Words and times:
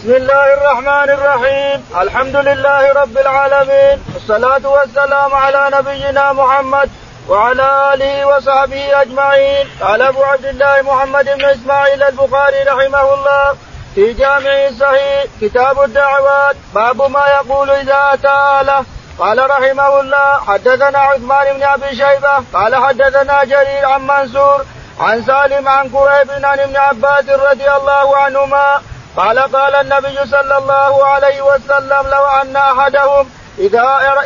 بسم 0.00 0.14
الله 0.14 0.54
الرحمن 0.54 1.10
الرحيم. 1.10 1.84
الحمد 2.02 2.36
لله 2.36 2.92
رب 2.92 3.18
العالمين. 3.18 4.04
والصلاة 4.14 4.64
والسلام 4.64 5.34
على 5.34 5.70
نبينا 5.72 6.32
محمد 6.32 6.90
وعلى 7.28 7.94
آله 7.94 8.26
وصحبه 8.26 9.02
أجمعين. 9.02 9.68
قال 9.80 10.02
أبو 10.02 10.24
عبد 10.24 10.44
الله 10.44 10.82
محمد 10.82 11.24
بن 11.24 11.44
إسماعيل 11.44 12.02
البخاري 12.02 12.62
رحمه 12.62 13.14
الله 13.14 13.56
في 13.94 14.12
جامع 14.12 14.70
صحيح 14.80 15.24
كتاب 15.40 15.82
الدعوات 15.82 16.56
باب 16.74 17.02
ما 17.10 17.24
يقول 17.26 17.70
إذا 17.70 18.00
أتى 18.12 18.28
أهله. 18.28 18.84
قال 19.18 19.50
رحمه 19.50 20.00
الله 20.00 20.40
حدثنا 20.48 20.98
عثمان 20.98 21.56
بن 21.56 21.62
أبي 21.62 21.96
شيبة 21.96 22.34
قال 22.52 22.76
حدثنا 22.76 23.44
جرير 23.44 23.84
عن 23.86 24.06
منصور 24.06 24.64
عن 25.00 25.22
سالم 25.22 25.68
عن 25.68 25.88
كريب 25.88 26.44
عن 26.44 26.60
ابن 26.60 26.76
عباس 26.76 27.28
رضي 27.28 27.70
الله 27.70 28.16
عنهما 28.16 28.80
قال 29.16 29.38
قال 29.38 29.74
النبي 29.74 30.18
صلى 30.30 30.58
الله 30.58 31.04
عليه 31.04 31.42
وسلم 31.42 32.02
لو 32.10 32.24
أن 32.42 32.56
أحدهم 32.56 33.30
إذا 33.58 33.82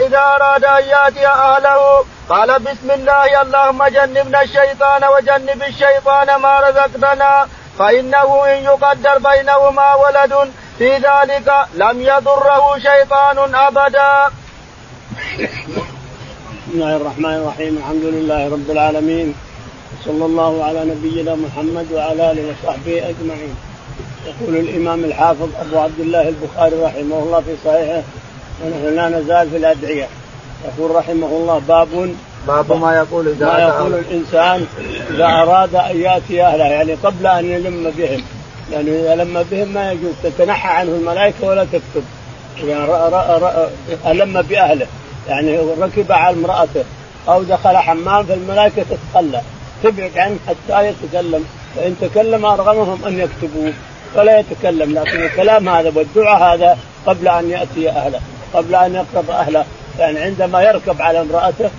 إذا 0.06 0.18
أراد 0.18 0.64
أن 0.64 0.84
يأتي 0.84 1.26
أهله 1.26 2.04
قال 2.28 2.59
بسم 2.59 2.90
الله 2.90 3.42
اللهم 3.42 3.84
جنبنا 3.86 4.42
الشيطان 4.42 5.04
وجنب 5.04 5.62
الشيطان 5.62 6.34
ما 6.34 6.60
رزقتنا 6.60 7.48
فإنه 7.78 8.45
إن 8.45 8.64
يقدر 8.64 9.18
بينهما 9.18 9.95
ولد 9.95 10.52
في 10.78 10.96
ذلك 10.96 11.48
لم 11.74 12.01
يضره 12.01 12.78
شيطان 12.78 13.54
أبدا. 13.54 14.30
بسم 15.38 16.73
الله 16.74 16.96
الرحمن 16.96 17.34
الرحيم 17.34 17.76
الحمد 17.76 18.04
لله 18.04 18.48
رب 18.54 18.70
العالمين 18.70 19.34
صلى 20.04 20.24
الله 20.24 20.64
على 20.64 20.80
نبينا 20.84 21.34
محمد 21.34 21.87
وعلى 21.92 22.30
آله 22.30 22.45
وصحبه 22.51 23.09
أجمعين. 23.10 23.56
يقول 24.27 24.56
الإمام 24.56 25.05
الحافظ 25.05 25.48
أبو 25.60 25.78
عبد 25.78 26.01
الله 26.01 26.28
البخاري 26.28 26.77
رحمه 26.77 27.19
الله 27.19 27.41
في 27.41 27.55
صحيحه 27.65 28.02
ونحن 28.65 28.96
لا 28.96 29.09
نزال 29.09 29.51
في 29.51 29.57
الأدعية. 29.57 30.09
يقول 30.65 30.96
رحمه 30.96 31.26
الله 31.26 31.62
باب 31.68 32.15
باب 32.46 32.73
ما 32.73 32.96
يقول 32.96 33.29
إذا 33.29 33.46
ما 33.46 33.59
يقول 33.59 33.95
الإنسان 33.95 34.66
إذا 35.10 35.24
أراد 35.24 35.74
أن 35.74 36.01
يأتي 36.01 36.43
أهله 36.43 36.65
يعني 36.65 36.95
قبل 36.95 37.26
أن 37.26 37.45
يلم 37.45 37.93
بهم. 37.96 38.23
لأنه 38.71 38.90
يعني 38.90 39.13
إذا 39.13 39.24
لم 39.24 39.45
بهم 39.51 39.68
ما 39.68 39.93
يجوز 39.93 40.13
تتنحى 40.23 40.68
عنه 40.68 40.91
الملائكة 40.91 41.46
ولا 41.46 41.65
تكتب. 41.65 42.04
إذا 42.63 43.70
ألم 44.07 44.43
بأهله. 44.43 44.87
يعني 45.29 45.59
ركب 45.59 46.13
على 46.13 46.37
امرأته 46.37 46.85
أو 47.29 47.43
دخل 47.43 47.76
حمام 47.76 48.24
فالملائكة 48.24 48.82
تتخلى. 48.82 49.41
تبعد 49.82 50.18
عنه 50.18 50.37
حتى 50.48 50.88
يتكلم. 50.88 51.45
فإن 51.76 51.96
تكلم 52.01 52.46
أرغمهم 52.46 53.04
أن 53.04 53.18
يكتبوه. 53.18 53.73
فلا 54.15 54.38
يتكلم 54.38 54.95
لكن 54.98 55.23
الكلام 55.23 55.68
هذا 55.68 55.93
والدعاء 55.95 56.54
هذا 56.54 56.79
قبل 57.07 57.29
أن 57.29 57.51
يأتي 57.51 57.90
أهله 57.90 58.20
قبل 58.54 58.74
أن 58.74 58.95
يقرب 58.95 59.30
أهله. 59.30 59.65
يعني 59.98 60.18
عندما 60.18 60.62
يركب 60.62 61.02
على 61.02 61.20
امرأته 61.20 61.70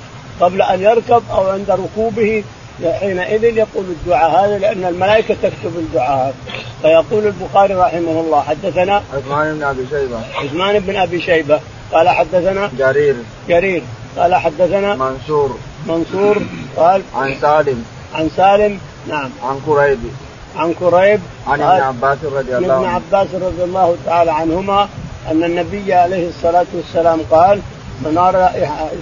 قبل 0.41 0.61
أن 0.61 0.81
يركب 0.81 1.23
أو 1.31 1.49
عند 1.49 1.71
ركوبه 1.71 2.43
حينئذ 2.83 3.43
يقول 3.43 3.85
الدعاء 3.85 4.45
هذا 4.45 4.57
لأن 4.57 4.85
الملائكة 4.85 5.35
تكتب 5.43 5.77
الدعاء 5.77 6.35
فيقول 6.81 7.25
البخاري 7.27 7.73
رحمه 7.73 8.21
الله 8.21 8.41
حدثنا 8.41 9.03
عثمان 9.13 9.55
بن 9.55 9.63
أبي 9.63 9.85
شيبة. 9.89 10.19
عثمان 10.35 10.79
بن 10.79 10.95
أبي 10.95 11.21
شيبة. 11.21 11.59
قال 11.93 12.09
حدثنا 12.09 12.71
جرير. 12.77 13.15
جرير. 13.49 13.83
قال 14.17 14.35
حدثنا 14.35 14.95
منصور. 14.95 15.57
منصور. 15.87 16.41
قال 16.77 17.01
عن 17.15 17.35
سالم. 17.41 17.85
عن 18.15 18.29
سالم. 18.37 18.79
نعم. 19.07 19.29
عن 19.43 19.59
كريب 19.65 19.99
عن 20.57 20.73
كريب 20.73 21.19
عن 21.47 21.61
ابن 21.61 21.81
عباس 21.81 22.17
رضي 22.23 22.57
الله 22.57 22.73
عنه. 22.73 22.75
ابن 22.75 22.85
عباس 22.85 23.27
رضي 23.33 23.63
الله 23.63 23.95
تعالى 24.05 24.31
عنهما 24.31 24.87
أن 25.31 25.43
النبي 25.43 25.93
عليه 25.93 26.29
الصلاة 26.29 26.65
والسلام 26.73 27.19
قال 27.31 27.59
من 28.01 28.17
أرى 28.17 28.49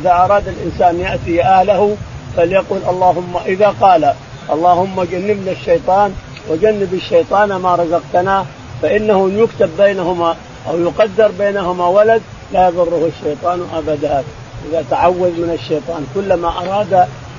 إذا 0.01 0.11
أراد 0.11 0.47
الإنسان 0.47 0.99
يأتي 0.99 1.43
أهله 1.43 1.97
فليقل 2.37 2.79
اللهم 2.89 3.37
إذا 3.45 3.73
قال 3.81 4.13
اللهم 4.53 5.03
جنبنا 5.03 5.51
الشيطان 5.51 6.13
وجنب 6.49 6.93
الشيطان 6.93 7.55
ما 7.55 7.75
رزقتنا 7.75 8.45
فإنه 8.81 9.29
يكتب 9.29 9.69
بينهما 9.77 10.35
أو 10.69 10.79
يقدر 10.79 11.31
بينهما 11.39 11.87
ولد 11.87 12.21
لا 12.53 12.67
يضره 12.67 13.09
الشيطان 13.17 13.67
أبدا. 13.75 14.23
إذا 14.69 14.85
تعوذ 14.89 15.29
من 15.29 15.57
الشيطان 15.61 16.07
كلما 16.15 16.47
أراد 16.47 16.93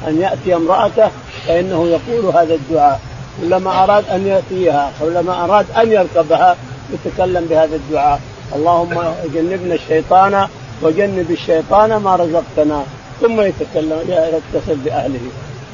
أن 0.08 0.20
يأتي 0.20 0.54
امرأته 0.54 1.10
فإنه 1.46 1.86
يقول 1.86 2.34
هذا 2.34 2.54
الدعاء. 2.54 3.00
كلما 3.40 3.84
أراد 3.84 4.04
أن 4.08 4.26
يأتيها 4.26 4.92
كلما 5.00 5.44
أراد 5.44 5.66
أن 5.76 5.92
يركبها 5.92 6.56
يتكلم 6.92 7.46
بهذا 7.50 7.76
الدعاء. 7.76 8.20
اللهم 8.54 9.02
جنبنا 9.34 9.74
الشيطان 9.74 10.48
وجنب 10.82 11.30
الشيطان 11.30 11.96
ما 11.96 12.16
رزقتنا. 12.16 12.82
ثم 13.20 13.40
يتكلم 13.40 13.98
يتصل 14.08 14.76
بأهله. 14.84 15.20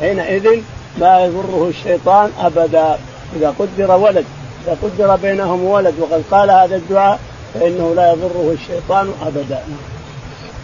حينئذ 0.00 0.60
لا 0.98 1.24
يضره 1.24 1.66
الشيطان 1.68 2.30
أبدا. 2.40 2.98
إذا 3.36 3.54
قدر 3.58 3.96
ولد 3.96 4.24
إذا 4.66 4.76
قدر 4.82 5.16
بينهم 5.16 5.64
ولد 5.64 5.94
وقد 6.00 6.22
قال 6.30 6.50
هذا 6.50 6.76
الدعاء 6.76 7.18
فإنه 7.54 7.92
لا 7.96 8.12
يضره 8.12 8.56
الشيطان 8.60 9.12
أبدا. 9.26 9.60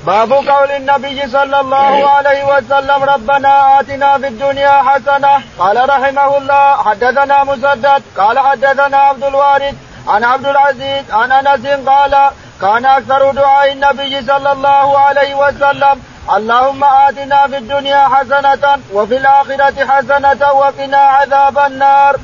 باب 0.07 0.33
قول 0.33 0.71
النبي 0.71 1.29
صلى 1.29 1.61
الله 1.61 2.09
عليه 2.09 2.45
وسلم 2.45 3.05
ربنا 3.05 3.81
آتنا 3.81 4.19
في 4.19 4.27
الدنيا 4.29 4.83
حسنة. 4.83 5.43
قال 5.59 5.89
رحمه 5.89 6.37
الله 6.39 6.77
حدثنا 6.83 7.45
مسدد. 7.45 8.03
قال 8.19 8.39
حدثنا 8.39 8.97
عبد 8.97 9.25
الوارث. 9.25 9.75
عن 10.09 10.25
عبد 10.25 10.47
العزيز 10.47 11.05
عن 11.11 11.33
أنس 11.33 11.67
قال 11.89 12.15
كان 12.61 12.87
أكثر 12.87 13.31
دعاء 13.31 13.73
النبي 13.73 14.23
صلى 14.23 14.53
الله 14.53 14.99
عليه 14.99 15.35
وسلم 15.35 16.03
اللهم 16.37 16.85
آتنا 16.85 17.47
في 17.47 17.57
الدنيا 17.57 18.09
حسنة 18.09 18.65
وفي 18.93 19.17
الآخرة 19.17 19.87
حسنة 19.87 20.53
وقنا 20.53 20.99
عذاب 20.99 21.59
النار. 21.59 22.17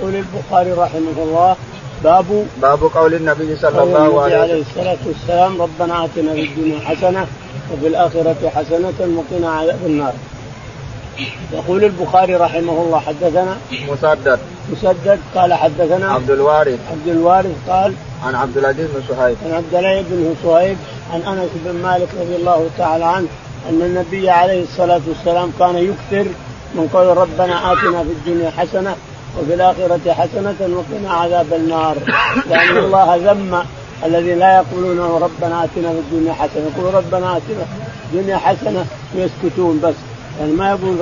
يقول 0.00 0.14
البخاري 0.14 0.72
رحمه 0.72 1.16
الله 1.24 1.56
باب 2.04 2.46
باب 2.62 2.82
قول 2.94 3.14
النبي 3.14 3.56
صلى 3.56 3.82
الله 3.82 3.98
عليه 3.98 4.08
وسلم 4.08 4.40
عليه 4.40 4.60
الصلاة 4.60 4.96
والسلام 5.06 5.62
ربنا 5.62 6.04
آتنا 6.04 6.32
في 6.32 6.44
الدنيا 6.44 6.80
حسنة 6.80 7.26
وفي 7.72 7.86
الآخرة 7.86 8.50
حسنة 8.54 8.98
وقنا 9.16 9.50
عذاب 9.50 9.78
النار. 9.86 10.12
يقول 11.52 11.84
البخاري 11.84 12.34
رحمه 12.36 12.72
الله 12.82 12.98
حدثنا 13.00 13.56
مسدد. 13.88 14.38
مسدد 14.72 15.18
قال 15.34 15.54
حدثنا 15.54 16.12
عبد 16.12 16.30
الوارث. 16.30 16.78
عبد 16.90 17.08
الوارث 17.08 17.56
قال 17.68 17.94
عن 18.24 18.34
عبد 18.34 18.58
العزيز 18.58 18.86
بن 18.86 19.02
صهيب. 19.08 19.36
عن 19.46 19.52
عبد 19.52 19.74
الله 19.74 20.02
بن 20.02 20.34
صهيب 20.42 20.76
عن 21.12 21.20
أنس 21.20 21.50
بن 21.64 21.82
مالك 21.82 22.08
رضي 22.20 22.36
الله 22.36 22.68
تعالى 22.78 23.04
عنه 23.04 23.26
أن 23.68 23.82
النبي 23.82 24.30
عليه 24.30 24.62
الصلاة 24.62 25.00
والسلام 25.08 25.52
كان 25.58 25.76
يكثر 25.76 26.30
من 26.74 26.88
قول 26.94 27.16
ربنا 27.16 27.72
آتنا 27.72 28.02
في 28.02 28.10
الدنيا 28.10 28.50
حسنة 28.50 28.96
وفي 29.40 29.54
الآخرة 29.54 30.12
حسنة 30.12 30.56
وقنا 30.60 31.12
عذاب 31.12 31.46
النار. 31.52 31.96
لأن 32.50 32.76
الله 32.76 33.16
ذم 33.16 33.62
الذين 34.04 34.38
لا 34.38 34.56
يقولون 34.56 35.22
ربنا 35.22 35.64
آتنا 35.64 35.88
في 35.92 35.98
الدنيا 35.98 36.32
حسنة. 36.32 36.70
يقولون 36.74 36.94
ربنا 36.94 37.36
آتنا 37.36 37.64
في 38.10 38.16
الدنيا 38.16 38.36
حسنة 38.36 38.86
ويسكتون 39.16 39.80
بس. 39.84 39.94
يعني 40.40 40.52
ما 40.52 40.68
يقول 40.70 40.96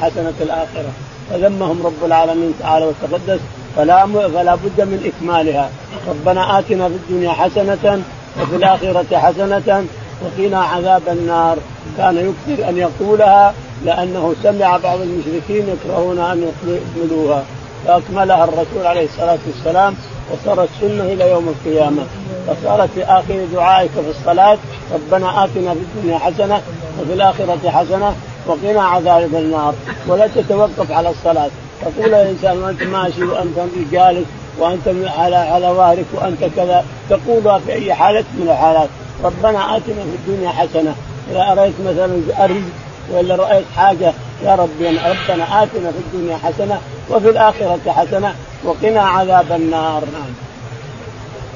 حسنة 0.00 0.32
الآخرة. 0.40 0.92
فذمهم 1.30 1.86
رب 1.86 2.04
العالمين 2.04 2.54
تعالى 2.60 2.86
وتقدس. 2.86 3.40
فلا 3.76 4.06
فلا 4.06 4.54
بد 4.54 4.80
من 4.80 5.12
إكمالها. 5.12 5.70
ربنا 6.08 6.58
آتنا 6.58 6.88
في 6.88 6.94
الدنيا 6.94 7.30
حسنة 7.30 8.02
وفي 8.42 8.56
الآخرة 8.56 9.18
حسنة 9.18 9.86
وقنا 10.22 10.62
عذاب 10.62 11.02
النار. 11.08 11.56
كان 11.98 12.16
يكثر 12.16 12.68
أن 12.68 12.78
يقولها 12.78 13.54
لأنه 13.84 14.34
سمع 14.42 14.76
بعض 14.76 14.98
المشركين 15.00 15.64
يكرهون 15.68 16.18
أن 16.18 16.52
يكملوها 16.66 17.44
فأكملها 17.86 18.44
الرسول 18.44 18.86
عليه 18.86 19.04
الصلاة 19.04 19.38
والسلام 19.46 19.94
وصارت 20.30 20.68
سنة 20.80 21.04
إلى 21.04 21.30
يوم 21.30 21.48
القيامة. 21.48 22.02
فصارت 22.46 22.90
في 22.94 23.04
اخر 23.04 23.46
دعائك 23.52 23.90
في 23.90 24.10
الصلاة 24.10 24.58
ربنا 24.94 25.44
آتنا 25.44 25.74
في 25.74 25.80
الدنيا 25.80 26.18
حسنة 26.18 26.60
وفي 27.00 27.12
الآخرة 27.12 27.70
حسنة 27.70 28.14
وقنا 28.46 28.82
عذاب 28.82 29.34
النار 29.34 29.74
ولا 30.06 30.26
تتوقف 30.26 30.90
على 30.92 31.10
الصلاة. 31.10 31.50
تقول 31.82 32.14
الإنسان 32.14 32.62
وأنت 32.62 32.82
ماشي 32.82 33.24
وأنت 33.24 33.58
جالس 33.92 34.26
وأنت 34.58 34.88
على 35.18 35.36
على 35.36 35.66
ظهرك 35.66 36.04
وأنت 36.14 36.44
كذا 36.56 36.84
تقولها 37.10 37.58
في 37.58 37.72
أي 37.72 37.94
حالة 37.94 38.24
من 38.34 38.48
الحالات. 38.50 38.88
ربنا 39.24 39.76
آتنا 39.76 40.02
في 40.02 40.16
الدنيا 40.30 40.50
حسنة. 40.50 40.94
إذا 41.30 41.52
أريت 41.52 41.74
مثلا 41.80 42.04
الرزق 42.04 42.72
ولا 43.12 43.36
رأيت 43.36 43.64
حاجة 43.76 44.12
يا 44.44 44.54
ربي 44.54 44.88
ربنا 44.88 45.62
آتنا 45.62 45.92
في 45.92 45.98
الدنيا 45.98 46.36
حسنة 46.36 46.78
وفي 47.12 47.30
الآخرة 47.30 47.80
حسنة. 47.86 48.34
وقنا 48.64 49.02
عذاب 49.02 49.52
النار. 49.52 50.02
نعم. 50.12 50.32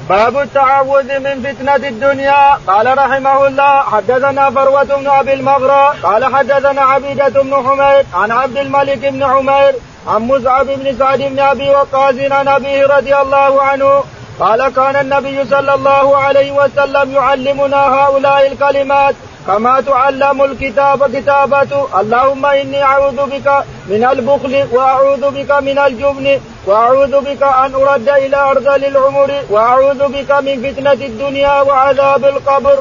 باب 0.09 0.37
التعوذ 0.37 1.19
من 1.19 1.43
فتنة 1.43 1.75
الدنيا. 1.75 2.53
قال 2.67 2.97
رحمه 2.97 3.47
الله 3.47 3.81
حدثنا 3.81 4.49
فروة 4.49 4.83
بن 4.83 5.07
أبي 5.07 5.33
المغرى 5.33 5.93
قال 6.03 6.35
حدثنا 6.35 6.81
عبيدة 6.81 7.29
بن 7.29 7.53
حمير 7.53 8.05
عن 8.13 8.31
عبد 8.31 8.57
الملك 8.57 8.97
بن 8.97 9.23
عمير 9.23 9.75
عن 10.07 10.21
مصعب 10.21 10.65
بن 10.65 10.97
سعد 10.99 11.19
بن 11.19 11.39
أبي 11.39 11.69
وقاص 11.69 12.15
عن 12.31 12.47
أبيه 12.47 12.85
رضي 12.85 13.15
الله 13.15 13.61
عنه 13.61 14.03
قال 14.39 14.69
كان 14.69 14.95
النبي 14.95 15.45
صلى 15.45 15.73
الله 15.73 16.17
عليه 16.17 16.51
وسلم 16.51 17.11
يعلمنا 17.11 17.77
هؤلاء 17.77 18.47
الكلمات 18.51 19.15
كما 19.47 19.81
تعلم 19.81 20.41
الكتاب 20.43 21.15
كتابة 21.15 21.71
اللهم 21.99 22.45
إني 22.45 22.83
أعوذ 22.83 23.15
بك 23.15 23.47
من 23.89 24.03
البخل 24.03 24.53
وأعوذ 24.71 25.31
بك 25.31 25.51
من 25.51 25.77
الجبن 25.79 26.39
وأعوذ 26.65 27.13
بك 27.21 27.43
أن 27.43 27.75
أرد 27.75 28.09
إلى 28.09 28.37
أرض 28.37 28.67
العمر 28.67 29.31
وأعوذ 29.49 30.01
بك 30.07 30.31
من 30.31 30.55
فتنة 30.65 30.99
الدنيا 31.09 31.61
وعذاب 31.61 32.25
القبر. 32.25 32.77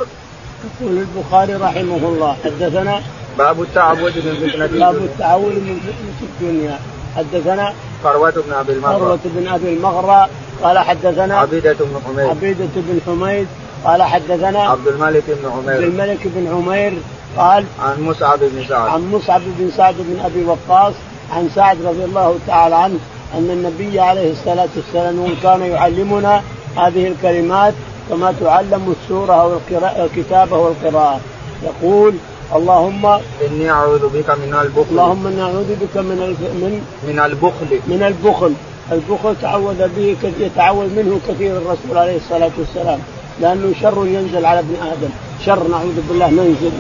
يقول 0.66 0.98
البخاري 0.98 1.54
رحمه 1.54 2.02
الله 2.10 2.36
حدثنا 2.44 3.02
باب 3.38 3.62
التعوذ 3.62 4.14
من 4.26 4.34
فتنة 4.42 4.66
باب 4.66 4.96
التعوذ 4.96 5.54
من 5.68 5.76
فتنة 5.86 6.28
الدنيا 6.28 6.78
حدثنا 7.16 7.72
فروة 8.04 8.30
بن 8.30 8.52
أبي 8.52 8.72
المغرى 8.72 8.98
فروة 8.98 9.18
بن 9.24 9.48
أبي 9.48 9.74
المغرى 9.74 10.28
قال 10.62 10.78
حدثنا 10.78 11.38
عبيدة 11.38 11.76
بن 11.80 12.00
حميد. 12.06 12.26
عبيدة 12.26 12.68
بن 12.76 13.00
حميد. 13.06 13.46
قال 13.84 14.02
حدثنا 14.02 14.58
عبد 14.58 14.88
الملك 14.88 15.24
بن 15.28 15.50
عمير 15.50 15.74
عبد 15.74 15.82
الملك 15.82 16.18
بن 16.24 16.48
عمير 16.48 16.92
قال 17.36 17.64
عن 17.80 18.02
مصعب 18.02 18.38
بن 18.38 18.64
سعد. 18.68 18.88
عن 18.88 19.10
مصعب 19.12 19.40
بن 19.58 19.70
سعد 19.76 19.94
بن 19.98 20.20
أبي 20.24 20.44
وقاص. 20.44 20.94
عن 21.32 21.50
سعد 21.54 21.76
رضي 21.84 22.04
الله 22.04 22.38
تعالى 22.46 22.74
عنه 22.74 22.98
أن 23.34 23.50
النبي 23.50 24.00
عليه 24.00 24.32
الصلاة 24.32 24.68
والسلام 24.76 25.34
كان 25.42 25.62
يعلمنا 25.62 26.42
هذه 26.76 27.08
الكلمات 27.08 27.74
كما 28.10 28.34
تعلم 28.40 28.94
السورة 29.02 29.32
أو 29.32 29.58
الكتابه 30.04 30.56
والقراءة. 30.56 31.20
يقول 31.62 32.14
اللهم 32.54 33.06
إني 33.46 33.70
أعوذ 33.70 34.08
بك 34.08 34.30
من 34.30 34.54
البخل. 34.62 34.90
اللهم 34.90 35.26
إني 35.26 35.42
أعوذ 35.42 35.74
بك 35.80 35.96
من 35.96 36.18
من 36.62 36.80
من 37.08 37.18
البخل. 37.18 37.78
من 37.86 38.02
البخل. 38.02 38.52
البخل 38.92 39.34
تعوذ 39.42 39.88
به 39.96 40.16
يتعوذ 40.40 40.86
منه 40.96 41.20
كثير 41.28 41.56
الرسول 41.56 41.98
عليه 41.98 42.16
الصلاة 42.16 42.50
والسلام. 42.58 42.98
لأنه 43.40 43.72
شر 43.82 44.06
ينزل 44.06 44.46
على 44.46 44.58
ابن 44.58 44.74
آدم. 44.82 45.08
شر 45.46 45.68
نعوذ 45.68 45.96
بالله 46.08 46.30
ننزل 46.30 46.70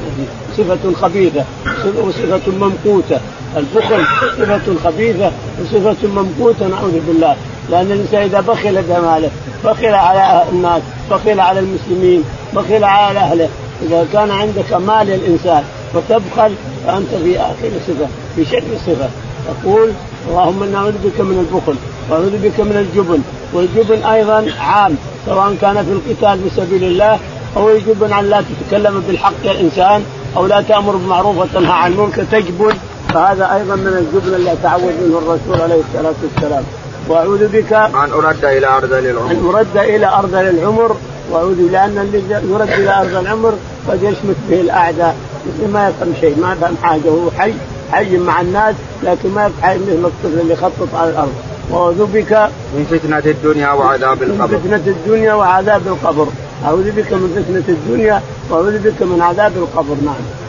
صفة 0.56 0.92
خبيثة. 1.02 1.44
وصفة 2.06 2.52
ممقوتة 2.52 3.20
البخل 3.56 4.04
صفة 4.38 4.74
خبيثة 4.84 5.32
وصفة 5.62 6.08
ممقوتة 6.08 6.66
نعوذ 6.66 7.00
بالله. 7.06 7.36
لأن 7.70 7.92
الإنسان 7.92 8.22
إذا 8.22 8.40
بخل 8.40 8.82
بماله 8.82 9.30
بخل 9.64 9.94
على 9.94 10.44
الناس 10.52 10.82
بخل 11.10 11.40
على 11.40 11.60
المسلمين 11.60 12.24
بخل 12.54 12.84
على 12.84 13.18
أهله 13.18 13.48
إذا 13.82 14.06
كان 14.12 14.30
عندك 14.30 14.72
مال 14.72 15.10
الإنسان 15.10 15.64
وتبخل 15.94 16.52
فأنت 16.86 17.08
في 17.24 17.40
آخر 17.40 17.70
صفة 17.86 18.06
في 18.36 18.44
شر 18.44 18.62
صفة 18.86 19.08
تقول 19.46 19.90
اللهم 20.28 20.62
إنا 20.62 20.72
نعوذ 20.72 20.92
بك 21.04 21.20
من 21.20 21.38
البخل 21.48 21.76
وأعوذ 22.10 22.38
بك 22.38 22.60
من 22.60 22.76
الجبن 22.76 23.20
والجبن 23.52 24.04
أيضا 24.04 24.52
عام 24.60 24.94
سواء 25.26 25.56
كان 25.60 25.84
في 25.84 25.92
القتال 25.92 26.40
في 26.42 26.56
سبيل 26.56 26.84
الله 26.84 27.18
أو 27.56 27.70
الجبن 27.70 28.12
عن 28.12 28.30
لا 28.30 28.42
تتكلم 28.48 29.02
بالحق 29.08 29.32
يا 29.44 29.60
إنسان 29.60 30.02
أو 30.36 30.46
لا 30.46 30.60
تأمر 30.60 30.96
بالمعروف 30.96 31.36
وتنهى 31.38 31.72
عن 31.72 31.92
المنكر 31.92 32.24
تجبن. 32.24 32.74
فهذا 33.08 33.54
أيضا 33.54 33.74
من 33.76 33.86
الجبن 33.86 34.34
اللي 34.34 34.56
تعود 34.62 34.82
منه 34.82 35.18
الرسول 35.18 35.60
عليه 35.62 35.80
الصلاة 35.88 36.14
والسلام. 36.22 36.64
وأعوذ 37.08 37.48
بك 37.48 37.72
ان 37.72 38.10
أرد 38.12 38.44
إلى 38.44 38.66
أرض 38.66 38.92
العمر. 38.92 39.30
أن 39.30 39.46
أرد 39.46 39.76
إلى 39.76 40.06
أرض 40.06 40.34
العمر 40.34 40.96
وأعوذ 41.30 41.60
لأن 41.72 41.98
الذي 41.98 42.24
يرد 42.52 42.70
إلى 42.70 43.00
أرض 43.00 43.14
العمر 43.14 43.54
قد 43.88 44.02
يشمت 44.02 44.36
به 44.50 44.60
الأعداء. 44.60 45.16
ما 45.72 45.88
يفهم 45.88 46.14
شيء 46.20 46.40
ما 46.40 46.52
يفهم 46.52 46.76
حاجة 46.82 47.08
هو 47.08 47.30
حي 47.38 47.52
حي 47.92 48.16
مع 48.16 48.40
الناس 48.40 48.74
لكن 49.02 49.30
ما 49.30 49.46
يفعل 49.46 49.78
مثل 49.78 50.04
الطفل 50.04 50.40
اللي 50.40 50.52
يخطط 50.52 50.94
على 50.94 51.10
الأرض. 51.10 51.32
وأعوذ 51.70 52.06
بك 52.06 52.32
من 52.74 52.86
فتنة 52.90 53.22
الدنيا 53.26 53.72
وعذاب 53.72 54.22
القبر. 54.22 54.56
من 54.56 54.58
فتنة 54.58 54.82
الدنيا 54.86 55.34
وعذاب 55.34 55.86
القبر. 55.86 56.26
أعوذ 56.64 56.90
بك 56.90 57.12
من 57.12 57.28
فتنة 57.36 57.76
الدنيا 57.76 58.22
وأعوذ 58.50 58.78
بك 58.78 59.02
من 59.02 59.22
عذاب 59.22 59.52
القبر. 59.56 59.96
نعم. 60.04 60.45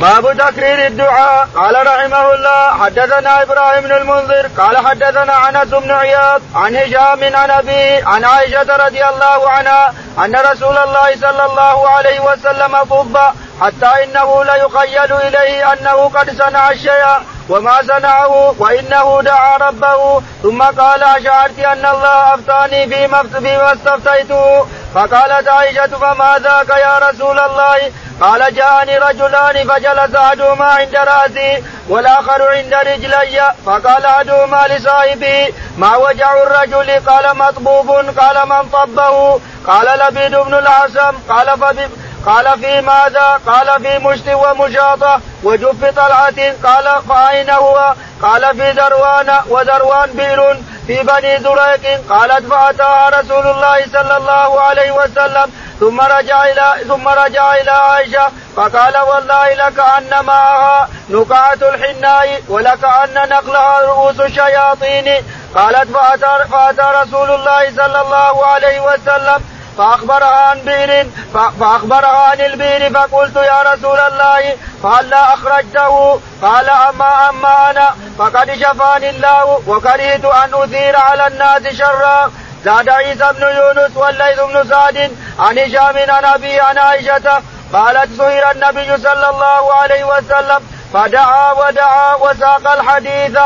باب 0.00 0.38
تكرير 0.38 0.86
الدعاء. 0.86 1.48
قال 1.56 1.86
رحمه 1.86 2.34
الله 2.34 2.84
حدثنا 2.84 3.42
إبراهيم 3.42 3.82
بن 3.84 3.92
المنذر. 3.92 4.50
قال 4.58 4.86
حدثنا 4.86 5.48
أنس 5.48 5.74
بن 5.74 5.90
عياض 5.90 6.40
عن 6.54 6.76
هشام 6.76 7.36
عن 7.36 7.50
ابيه 7.50 8.04
عن 8.06 8.24
عائشة 8.24 8.76
رضي 8.76 9.04
الله 9.04 9.50
عنها 9.50 9.94
أن 10.24 10.36
رسول 10.36 10.78
الله 10.78 11.16
صلى 11.20 11.44
الله 11.44 11.90
عليه 11.90 12.20
وسلم 12.20 12.76
طب 12.90 13.18
حتى 13.60 14.04
إنه 14.04 14.44
ليخيل 14.44 15.12
إليه 15.12 15.72
أنه 15.72 16.10
قد 16.14 16.30
صنع 16.42 16.70
الشيء 16.70 17.06
وما 17.48 17.78
صنعه 17.82 18.54
وإنه 18.58 19.20
دعا 19.22 19.56
ربه. 19.56 20.22
ثم 20.42 20.62
قال 20.62 21.02
أشعرت 21.02 21.58
أن 21.58 21.86
الله 21.86 22.34
أفتاني 22.34 22.86
فيما 22.88 23.72
استفتيته. 23.72 24.66
فقالت 24.94 25.48
عائشة 25.48 25.86
فما 25.86 26.38
ذاك 26.38 26.68
يا 26.68 26.98
رسول 26.98 27.38
الله؟ 27.38 27.92
قال 28.20 28.54
جاءني 28.54 28.98
رجلان 28.98 29.68
فجلس 29.68 30.14
أحدهما 30.14 30.64
عند 30.64 30.96
رأسي 30.96 31.64
والآخر 31.88 32.48
عند 32.48 32.74
رجلي. 32.74 33.52
فقال 33.66 34.04
أحدهما 34.04 34.66
لصاحبه 34.68 35.52
ما 35.76 35.96
وجع 35.96 36.42
الرجل؟ 36.42 36.90
قال 37.10 37.36
مطبوب. 37.36 37.90
قال 37.90 38.48
من 38.48 38.68
طبه؟ 38.68 39.40
قال 39.66 39.98
لبيد 39.98 40.34
بن 40.34 40.54
العسم 40.54 41.18
قال 41.28 41.60
فبي 41.60 41.88
قال 42.28 42.60
في 42.60 42.80
ماذا؟ 42.80 43.40
قال 43.46 43.82
في 43.82 43.98
مشت 43.98 44.28
ومشاطة 44.28 45.20
وجف 45.42 45.84
طلعة 45.96 46.52
قال 46.64 47.02
فأين 47.08 47.50
هو؟ 47.50 47.94
قال 48.22 48.56
في 48.56 48.72
دروان 48.72 49.34
ودروان 49.48 50.10
بئر 50.12 50.56
في 50.86 51.02
بني 51.02 51.38
زريق 51.38 52.00
قالت 52.08 52.52
فأتاها 52.52 53.20
رسول 53.20 53.46
الله 53.46 53.86
صلى 53.92 54.16
الله 54.16 54.60
عليه 54.60 54.90
وسلم. 54.90 55.52
ثم 55.80 56.00
رجع 56.00 56.44
إلى 56.44 56.74
ثم 56.88 57.08
رجع 57.08 57.54
إلى 57.54 57.70
عائشة. 57.70 58.28
فقال 58.56 58.98
والله 58.98 59.54
لك 59.54 59.78
أن 59.80 60.24
معها 60.24 60.88
نقعة 61.10 61.58
الحناء 61.62 62.42
ولك 62.48 62.84
أن 62.84 63.28
نقلها 63.28 63.80
رؤوس 63.80 64.20
الشياطين. 64.20 65.24
قالت 65.54 65.96
فأتى, 65.96 66.48
فأتى 66.52 66.86
رسول 67.02 67.30
الله 67.30 67.70
صلى 67.76 68.00
الله 68.00 68.46
عليه 68.46 68.80
وسلم. 68.80 69.57
فأخبرها 69.78 70.50
عن 70.50 70.60
بئر 70.60 71.06
فأخبرها 71.34 72.30
عن 72.30 72.40
البئر 72.40 72.92
فقلت 72.94 73.36
يا 73.36 73.62
رسول 73.72 73.98
الله 73.98 74.56
فهلا 74.82 75.34
أخرجته؟ 75.34 76.20
قال 76.42 76.70
أما 76.70 77.28
أما 77.28 77.70
أنا 77.70 77.88
فقد 78.18 78.54
شفاني 78.54 79.10
الله 79.10 79.62
وكرهت 79.66 80.24
أن 80.24 80.54
أثير 80.54 80.96
على 80.96 81.26
الناس 81.26 81.76
شرا. 81.76 82.32
زاد 82.64 82.88
عيسى 82.88 83.32
بن 83.32 83.42
يونس 83.42 83.96
والليث 83.96 84.40
بن 84.40 84.68
سعد 84.70 85.16
عن 85.38 85.58
هشام 85.58 86.10
عن 86.10 86.24
أبي 86.24 86.60
عن 86.60 86.78
عائشة 86.78 87.42
قالت 87.72 88.18
سهر 88.18 88.50
النبي 88.50 88.98
صلى 89.02 89.28
الله 89.28 89.74
عليه 89.74 90.04
وسلم 90.04 90.60
فدعا 90.94 91.52
ودعا 91.52 92.14
وساق 92.14 92.72
الحديث. 92.72 93.38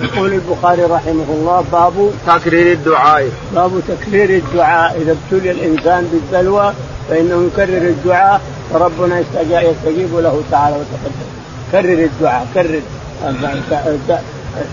يقول 0.00 0.32
البخاري 0.32 0.82
رحمه 0.82 1.28
الله 1.28 1.64
باب 1.72 2.10
تكرير 2.26 2.72
الدعاء. 2.72 3.28
باب 3.54 3.80
تكرير 3.88 4.30
الدعاء. 4.30 4.96
إذا 5.02 5.16
ابتلي 5.16 5.50
الإنسان 5.50 6.20
بالبلوى 6.32 6.72
فإنه 7.08 7.48
يكرر 7.52 7.88
الدعاء 7.88 8.40
فربنا 8.72 9.18
يستجيب 9.40 10.16
له 10.16 10.42
تعالى 10.50 10.76
وتقدم. 10.76 11.28
كرر 11.72 12.04
الدعاء 12.04 12.46
كرر. 12.54 12.80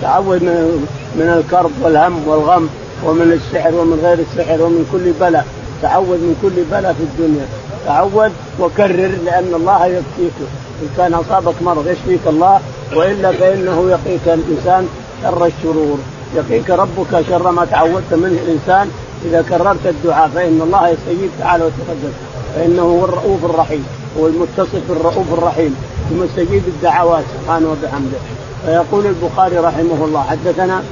تعوذ 0.01 0.39
من 0.39 0.88
من 1.15 1.29
الكرب 1.38 1.72
والهم 1.81 2.27
والغم 2.27 2.69
ومن 3.05 3.31
السحر 3.31 3.75
ومن 3.75 4.00
غير 4.03 4.19
السحر 4.19 4.62
ومن 4.62 4.89
كل 4.91 5.12
بلاء. 5.27 5.46
تعوذ 5.81 6.17
من 6.17 6.36
كل 6.41 6.63
بلاء 6.72 6.93
في 6.93 7.03
الدنيا. 7.03 7.46
تعوذ 7.86 8.31
وكرر 8.60 9.12
لأن 9.25 9.51
الله 9.55 9.86
يكفيك 9.86 10.38
إن 10.81 10.89
كان 10.98 11.13
أصابك 11.13 11.55
مرض 11.62 11.88
يشفيك 11.88 12.27
الله 12.27 12.60
وإلا 12.96 13.31
فإنه 13.31 13.77
يقيك 13.89 14.25
الإنسان 14.27 14.88
شر 15.24 15.46
الشرور 15.46 15.98
يقيك 16.36 16.70
ربك 16.70 17.26
شر 17.30 17.52
ما 17.52 17.66
تعودت 17.66 18.14
منه 18.14 18.40
الإنسان. 18.46 18.92
إذا 19.26 19.42
كررت 19.50 19.86
الدعاء 19.86 20.30
فإن 20.36 20.62
الله 20.64 20.90
يستجيب 20.90 21.30
تعالى 21.40 21.64
وتقدم. 21.64 22.12
فإنه 22.56 22.82
هو 22.82 23.06
الرؤوف 23.06 23.46
الرحيم. 23.46 23.86
هو 24.20 24.28
المتصف 24.28 24.82
بالرؤوف 24.90 25.34
الرحيم. 25.34 25.76
المستجيب 26.12 26.64
الدعوات 26.68 27.24
سبحانه 27.42 27.68
وبحمده. 27.72 28.18
فيقول 28.66 29.06
البخاري 29.06 29.58
رحمه 29.58 30.06
الله 30.06 30.24
حدثنا 30.24 30.84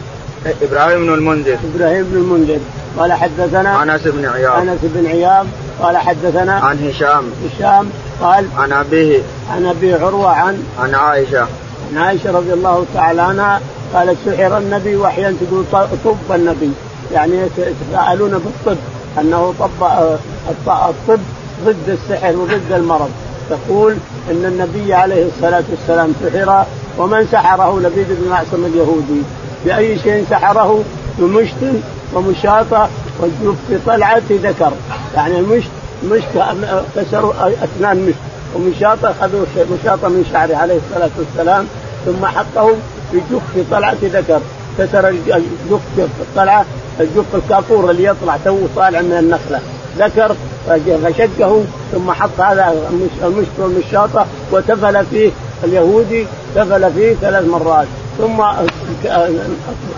إبراهيم 0.62 1.06
بن 1.06 1.14
المنذر. 1.14 1.58
إبراهيم 1.76 2.04
بن 2.04 2.18
المنذر. 2.18 2.60
قال 2.98 3.14
حدثنا 3.14 3.84
أنس 3.84 4.02
بن 4.06 4.26
عياض. 4.26 4.62
أنس 4.62 4.80
بن 4.84 5.08
عياض. 5.08 5.48
قال 5.82 5.98
حدثنا 5.98 6.54
عن 6.54 6.88
هشام. 6.88 7.24
هشام. 7.46 7.90
قال 8.22 8.46
عن 8.58 8.72
أبيه. 8.72 9.20
عن 9.52 9.66
أبي 9.66 9.94
عروة 9.94 10.30
عن 10.30 10.64
عن 10.80 10.96
عائشة. 10.96 11.48
عن 11.92 11.98
عائشة 11.98 12.32
رضي 12.32 12.54
الله 12.54 12.86
تعالى 12.94 13.22
عنها 13.22 13.62
قالت 13.94 14.18
سحر 14.26 14.58
النبي 14.58 14.96
وأحيانا 14.96 15.36
تقول 15.48 15.66
طب 15.72 16.36
النبي. 16.36 16.72
يعني 17.14 17.34
يتساءلون 17.58 18.32
بالطب 18.32 18.78
أنه 19.20 19.54
طب 19.60 19.88
الطب 20.68 21.20
ضد 21.66 21.90
السحر 21.90 22.36
وضد 22.36 22.72
المرض. 22.72 23.10
تقول 23.50 23.98
إن 24.32 24.46
النبي 24.46 24.94
عليه 24.94 25.26
الصلاة 25.26 25.64
والسلام 25.72 26.14
سحر 26.24 26.66
ومن 26.98 27.28
سحره 27.32 27.80
لبيد 27.80 28.08
بن 28.10 28.30
معصم 28.30 28.66
اليهودي. 28.66 29.22
بأي 29.66 30.00
شيء 30.00 30.26
سحره؟ 30.30 30.84
بمشت 31.20 31.56
ومشاطه 32.14 32.90
والجوف 33.20 33.56
في 33.68 33.78
طلعة 33.86 34.22
ذكر. 34.30 34.72
يعني 35.16 35.40
المشت 35.40 35.70
مشت 36.12 36.26
كسروا 36.96 37.34
اثنان 37.64 38.06
مشت 38.06 38.18
ومشاطه 38.56 39.12
اخذوا 39.12 39.46
مشاطه 39.56 40.08
من 40.08 40.26
شعره 40.34 40.56
عليه 40.56 40.80
الصلاة 40.90 41.10
والسلام 41.18 41.68
ثم 42.06 42.26
حطه 42.26 42.72
في 43.16 43.36
جف 43.36 43.72
طلعة 43.72 43.98
ذكر. 44.04 44.40
كسر 44.78 45.08
الجف 45.10 45.82
في 45.96 46.22
الطلعه 46.22 46.66
الجف 47.00 47.36
الكافور 47.36 47.92
اللي 47.92 48.04
يطلع 48.04 48.38
تو 48.46 48.58
طالع 48.76 49.02
من 49.02 49.12
النخلة. 49.12 49.60
ذكر 49.98 50.36
فشقه 51.04 51.64
ثم 51.92 52.12
حط 52.12 52.40
هذا 52.40 52.76
المشط 53.24 53.50
والمشاطة 53.58 54.26
وتفل 54.52 55.06
فيه 55.06 55.32
اليهودي 55.64 56.28
تفل 56.56 56.94
فيه 56.94 57.14
ثلاث 57.14 57.48
مرات. 57.48 57.88
ثم 58.18 58.42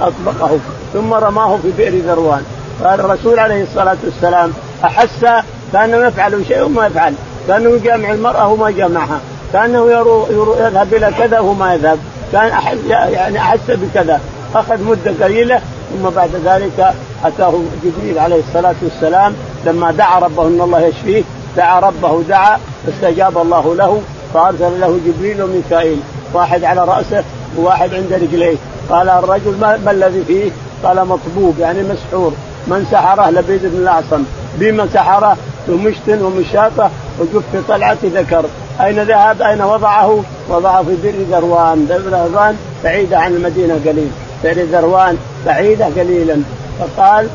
أطبقه. 0.01 0.59
ثم 0.93 1.13
رماه 1.13 1.57
في 1.61 1.71
بئر 1.77 1.93
ذروان. 1.93 2.43
قال 2.83 2.99
الرسول 2.99 3.39
عليه 3.39 3.63
الصلاة 3.63 3.97
والسلام 4.05 4.53
أحس 4.83 5.25
كأنه 5.73 5.97
يفعل 5.97 6.45
شيء 6.47 6.63
وما 6.63 6.87
يفعل. 6.87 7.13
كأنه 7.47 7.69
يجامع 7.69 8.11
المرأة 8.11 8.47
وما 8.47 8.71
جامعها. 8.71 9.19
كأنه 9.53 9.91
يرو 9.91 10.27
يرو 10.31 10.55
يذهب 10.55 10.93
إلى 10.93 11.11
كذا 11.17 11.39
وما 11.39 11.73
يذهب. 11.73 11.99
كان 12.31 12.49
أحس 12.49 12.77
يعني 12.89 13.39
أحس 13.39 13.59
بكذا. 13.67 14.21
أخذ 14.55 14.83
مدة 14.83 15.25
قليلة 15.25 15.61
ثم 15.93 16.09
بعد 16.09 16.29
ذلك 16.45 16.93
أتاه 17.25 17.53
جبريل 17.83 18.19
عليه 18.19 18.41
الصلاة 18.47 18.75
والسلام. 18.83 19.33
لما 19.65 19.91
دعا 19.91 20.19
ربه 20.19 20.47
إن 20.47 20.61
الله 20.61 20.79
يشفيه 20.79 21.23
دعا 21.57 21.79
ربه 21.79 22.23
دعا 22.29 22.57
فاستجاب 22.85 23.37
الله 23.37 23.75
له 23.75 24.01
فأرسل 24.33 24.79
له 24.79 24.99
جبريل 25.07 25.43
وميكائيل. 25.43 25.99
واحد 26.33 26.63
على 26.63 26.85
رأسه 26.85 27.23
وواحد 27.57 27.93
عند 27.93 28.13
رجليه. 28.13 28.55
قال 28.89 29.09
الرجل 29.09 29.57
ما 29.85 29.91
الذي 29.91 30.23
فيه؟ 30.27 30.51
قال 30.83 31.07
مطبوب 31.07 31.59
يعني 31.59 31.83
مسحور. 31.83 32.33
من 32.67 32.87
سحره؟ 32.91 33.29
لبيد 33.29 33.61
بن 33.65 33.77
الأعصم. 33.77 34.23
بما 34.57 34.87
سحره 34.93 35.37
بمشت 35.67 36.09
ومشاطه 36.09 36.91
وجف 37.19 37.67
طلعة 37.67 37.97
ذكر. 38.03 38.45
أين 38.81 38.99
ذهب؟ 39.03 39.41
أين 39.41 39.61
وضعه؟ 39.61 40.23
وضعه 40.49 40.83
في 40.83 40.95
بئر 41.03 41.15
ذروان، 41.31 41.85
بئر 41.85 41.99
ذروان 41.99 42.57
بعيدة 42.83 43.17
عن 43.17 43.33
المدينة 43.33 43.73
قليل، 43.85 44.09
بئر 44.43 44.65
ذروان 44.65 45.17
بعيدة 45.45 45.85
قليلا، 45.85 46.41
فقال 46.79 47.27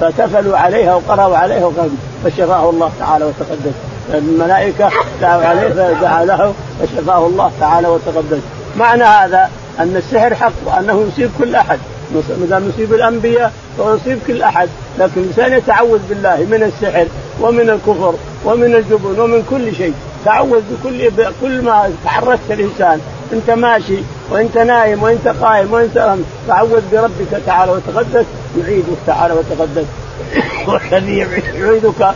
فتفلوا 0.00 0.58
عليها 0.58 0.94
وقرأوا 0.94 1.36
عليها 1.36 1.70
فشفاه 2.24 2.70
الله 2.70 2.90
تعالى 3.00 3.24
وتقدس. 3.24 3.74
الملائكة 4.14 4.90
دعوا 5.20 5.44
عليه 5.44 5.68
فدعا 5.68 6.24
له 6.24 6.54
فشفاه 6.80 7.26
الله 7.26 7.50
تعالى 7.60 7.88
وتقدس. 7.88 8.40
معنى 8.76 9.04
هذا 9.04 9.50
أن 9.78 9.96
السحر 9.96 10.34
حق 10.34 10.52
وأنه 10.66 11.06
يصيب 11.08 11.30
كل 11.38 11.54
أحد. 11.54 11.78
ما 12.14 12.70
يصيب 12.74 12.94
الأنبياء 12.94 13.52
فيصيب 13.76 14.18
كل 14.26 14.42
أحد 14.42 14.68
لكن 14.98 15.20
الإنسان 15.20 15.52
يتعوذ 15.52 16.00
بالله 16.08 16.36
من 16.36 16.62
السحر 16.62 17.06
ومن 17.40 17.70
الكفر 17.70 18.14
ومن 18.44 18.74
الجبن 18.74 19.20
ومن 19.20 19.42
كل 19.50 19.76
شيء. 19.76 19.94
تعوذ 20.24 20.62
بكل 20.70 21.10
كل 21.40 21.62
ما 21.62 21.90
تعرضت 22.04 22.50
الإنسان 22.50 23.00
أنت 23.32 23.50
ماشي 23.50 23.98
وأنت 24.30 24.58
نايم 24.58 25.02
وأنت 25.02 25.28
قائم 25.28 25.72
وأنت 25.72 26.16
تعوذ 26.48 26.82
بربك 26.92 27.42
تعالى 27.46 27.72
وتقدس 27.72 28.24
يعيدك 28.60 28.98
تعالى 29.06 29.34
وتقدس. 29.34 29.86
والذي 30.66 31.18
يعيدك 31.54 32.14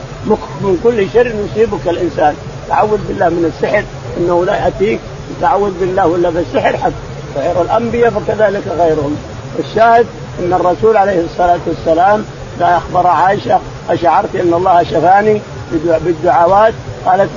من 0.61 0.81
كل 0.85 1.07
شر 1.15 1.27
يصيبك 1.27 1.89
الإنسان. 1.89 2.35
تعوذ 2.69 2.99
بالله 3.09 3.29
من 3.29 3.53
السحر 3.55 3.85
إنه 4.19 4.45
لا 4.45 4.65
يأتيك. 4.65 5.01
تعوذ 5.41 5.73
بالله 5.81 6.07
ولا 6.07 6.31
بالسحر 6.31 6.77
حتى 6.77 6.93
غير 7.37 7.63
الأنبياء 7.63 8.11
فكذلك 8.11 8.63
غيرهم. 8.79 9.17
الشاهد 9.59 10.07
أن 10.41 10.53
الرسول 10.53 10.97
عليه 10.97 11.25
الصلاة 11.25 11.61
والسلام 11.67 12.25
لا 12.61 12.77
أخبر 12.77 13.07
عائشة 13.07 13.59
أشعرت 13.91 14.37
أن 14.37 14.55
الله 14.55 14.83
شفاني 14.83 15.41
بالدعوات؟ 16.05 16.75
قالت 17.07 17.31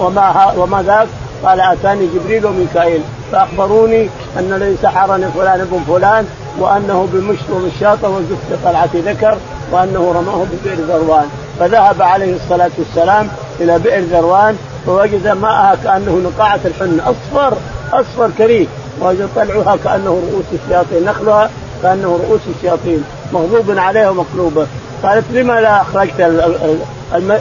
وما 0.00 0.52
وما 0.56 0.82
ذاك؟ 0.82 1.08
قال 1.44 1.60
أتاني 1.60 2.06
جبريل 2.14 2.46
وميكائيل. 2.46 3.00
فأخبروني 3.32 4.08
أن 4.38 4.52
الذي 4.52 4.76
سحرني 4.82 5.26
فلان 5.26 5.60
ابن 5.60 5.80
فلان 5.88 6.26
وأنه 6.58 7.08
بمشط 7.12 7.50
ومشاطه 7.50 8.08
وزفت 8.08 8.64
طلعه 8.64 8.90
ذكر 8.94 9.38
وأنه 9.72 10.12
رماه 10.16 10.44
ببئر 10.44 10.84
ذروان. 10.88 11.28
فذهب 11.60 12.02
عليه 12.02 12.36
الصلاة 12.36 12.70
والسلام 12.78 13.28
إلى 13.60 13.78
بئر 13.78 14.00
ذروان 14.00 14.56
فوجد 14.86 15.28
ماءها 15.28 15.76
كأنه 15.84 16.30
نقاعة 16.30 16.60
الحنة 16.64 17.02
اصفر 17.02 17.56
أصفر 17.92 18.30
كريه. 18.38 18.66
وجد 19.00 19.28
طلعها 19.36 19.76
كأنه 19.84 20.10
رؤوس 20.10 20.44
الشياطين 20.52 21.04
نخلها 21.04 21.50
كأنه 21.82 22.20
رؤوس 22.28 22.40
الشياطين 22.56 23.04
مغضوب 23.32 23.78
عليها 23.78 24.10
ومقلوبة. 24.10 24.66
قالت 25.02 25.24
لما 25.32 25.60
لا 25.60 25.82
أخرجت 25.82 26.20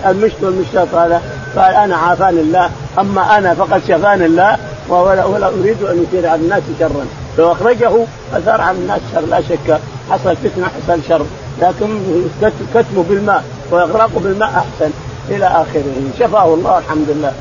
المشط 0.06 0.36
والمشاط 0.42 0.88
هذا 0.94 1.22
قال 1.56 1.76
أنا 1.76 1.96
عافاني 1.96 2.42
الله 2.42 2.70
أما 3.00 3.38
أنا 3.38 3.54
فقد 3.54 3.82
شفاني 3.88 4.26
الله 4.26 4.58
ولا, 4.90 5.26
ولا 5.26 5.48
أريد 5.48 5.84
أن 5.84 6.04
يثير 6.04 6.30
على 6.30 6.42
الناس 6.42 6.64
شرا. 6.80 7.06
لو 7.38 7.52
أخرجه 7.52 7.92
أثار 8.34 8.62
على 8.62 8.78
الناس 8.78 9.00
شر 9.14 9.22
لا 9.22 9.42
شك 9.42 9.80
حصل 10.10 10.36
فتنة 10.36 10.66
حصل 10.66 11.00
شر. 11.10 11.26
لكن 11.62 12.00
كتمه 12.74 13.04
بالماء 13.10 13.44
وإغراقه 13.72 14.20
بالماء 14.20 14.50
أحسن 14.50 14.92
إلى 15.30 15.46
آخره. 15.46 15.94
شفاه 16.20 16.54
الله 16.54 16.78
الحمد 16.78 17.10
لله. 17.10 17.34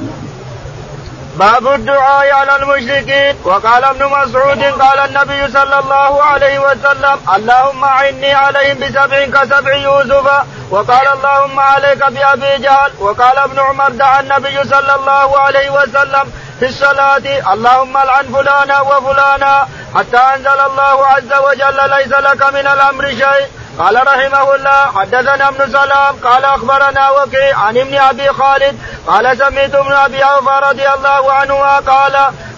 باب 1.37 1.67
الدعاء 1.69 2.31
على 2.31 2.57
المشركين. 2.57 3.37
وقال 3.45 3.85
ابن 3.85 4.05
مسعود 4.07 4.63
قال 4.65 4.99
النبي 4.99 5.53
صلى 5.53 5.79
الله 5.79 6.25
عليه 6.25 6.59
وسلم 6.59 7.19
اللهم 7.35 7.85
اعني 7.85 8.35
عليهم 8.35 8.79
بسبع 8.79 9.25
كسبع 9.25 9.75
يوسف. 9.75 10.27
وقال 10.71 11.09
اللهم 11.09 11.61
عليك 11.61 11.99
بأبي 11.99 12.59
جهل. 12.59 12.93
وقال 12.99 13.39
ابن 13.39 13.59
عمر 13.61 13.91
دعا 13.91 14.21
النبي 14.21 14.65
صلى 14.65 14.95
الله 14.95 15.39
عليه 15.39 15.71
وسلم 15.71 16.33
في 16.59 16.67
الصلاة 16.67 17.53
اللهم 17.53 17.97
العن 17.97 18.27
فلانا 18.35 18.81
وفلانا 18.81 19.69
حتى 19.95 20.17
أنزل 20.17 20.61
الله 20.69 21.07
عز 21.07 21.33
وجل 21.47 21.91
ليس 21.91 22.13
لك 22.13 22.43
من 22.53 22.67
الأمر 22.67 23.09
شيء. 23.09 23.47
قال 23.79 23.97
رحمه 23.97 24.55
الله 24.55 24.87
حدثنا 24.97 25.49
ابن 25.49 25.73
سلام 25.73 26.15
قال 26.25 26.45
أخبرنا 26.45 27.11
وكيع 27.11 27.59
عن 27.59 27.77
ابن 27.79 27.95
أبي 27.95 28.29
خالد 28.29 28.77
قال 29.07 29.39
سمعت 29.39 29.75
ابن 29.75 29.93
أبي 29.93 30.23
أوفى 30.25 30.61
رضي 30.71 30.89
الله 30.89 31.33
عنهما 31.33 31.79
قال 31.79 32.13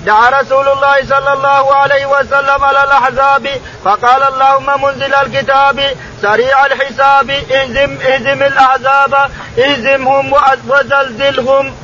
دعا 0.06 0.40
رسول 0.40 0.68
الله 0.68 1.06
صلى 1.08 1.32
الله 1.32 1.74
عليه 1.74 2.06
وسلم 2.06 2.64
على 2.64 2.84
الأحزاب 2.84 3.48
فقال 3.84 4.22
اللهم 4.22 4.82
منزل 4.84 5.14
الكتاب 5.14 5.80
سريع 6.22 6.66
الحساب 6.66 7.30
اهزم 7.30 7.96
اهزم 8.00 8.42
الأحزاب 8.42 9.30
اهزمهم 9.58 10.32
وزلزلهم. 10.68 11.74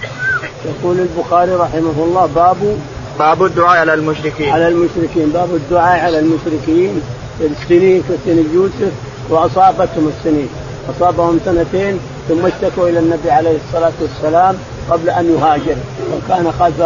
يقول 0.65 0.97
البخاري 0.99 1.53
رحمه 1.55 1.95
الله 2.05 2.27
باب 2.27 2.79
باب 3.19 3.43
الدعاء 3.45 3.79
على 3.79 3.95
المشركين 3.95 4.53
على 4.53 4.69
المشركين 4.69 5.31
باب 5.31 5.55
الدعاء 5.55 6.05
على 6.05 6.19
المشركين 6.19 7.03
في 7.39 7.47
السنين 7.47 8.03
كسن 8.03 8.55
يوسف 8.55 8.93
وأصابتهم 9.31 10.13
السنين. 10.19 10.49
أصابهم 10.97 11.41
سنتين 11.45 11.99
ثم 12.29 12.47
اشتكوا 12.47 12.89
إلى 12.89 12.99
النبي 12.99 13.31
عليه 13.31 13.57
الصلاة 13.67 13.93
والسلام 14.01 14.57
قبل 14.91 15.11
أن 15.11 15.37
يهاجر. 15.39 15.77
وكان 16.13 16.53
خلف 16.61 16.83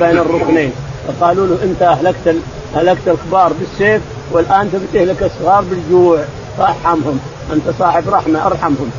بين 0.00 0.18
الركنين. 0.18 0.72
فقالوا 1.08 1.46
له 1.46 1.58
أنت 1.62 1.82
أهلكت 1.82 2.36
أهلكت 2.76 3.08
الكبار 3.08 3.52
بالسيف 3.52 4.02
والآن 4.32 4.70
تبي 4.72 4.86
تهلك 4.94 5.22
الصغار 5.22 5.64
بالجوع. 5.70 6.18
فأرحمهم. 6.58 7.20
أنت 7.52 7.62
صاحب 7.78 8.08
رحمة 8.08 8.46
أرحمهم. 8.46 8.90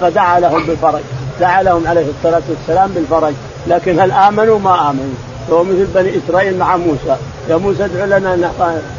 فدعا 0.00 0.40
لهم 0.40 0.66
بالفرج. 0.66 1.00
دعا 1.40 1.62
لهم 1.62 1.86
عليه 1.86 2.06
الصلاة 2.18 2.42
والسلام 2.48 2.90
بالفرج. 2.90 3.34
لكن 3.66 4.00
هل 4.00 4.12
آمنوا؟ 4.12 4.58
ما 4.58 4.90
آمنوا. 4.90 5.14
هو 5.50 5.64
مثل 5.64 5.86
بني 5.94 6.12
إسرائيل 6.18 6.58
مع 6.58 6.76
موسى. 6.76 7.16
يا 7.48 7.56
موسى 7.56 7.84
ادع 7.84 8.04
لنا 8.04 8.50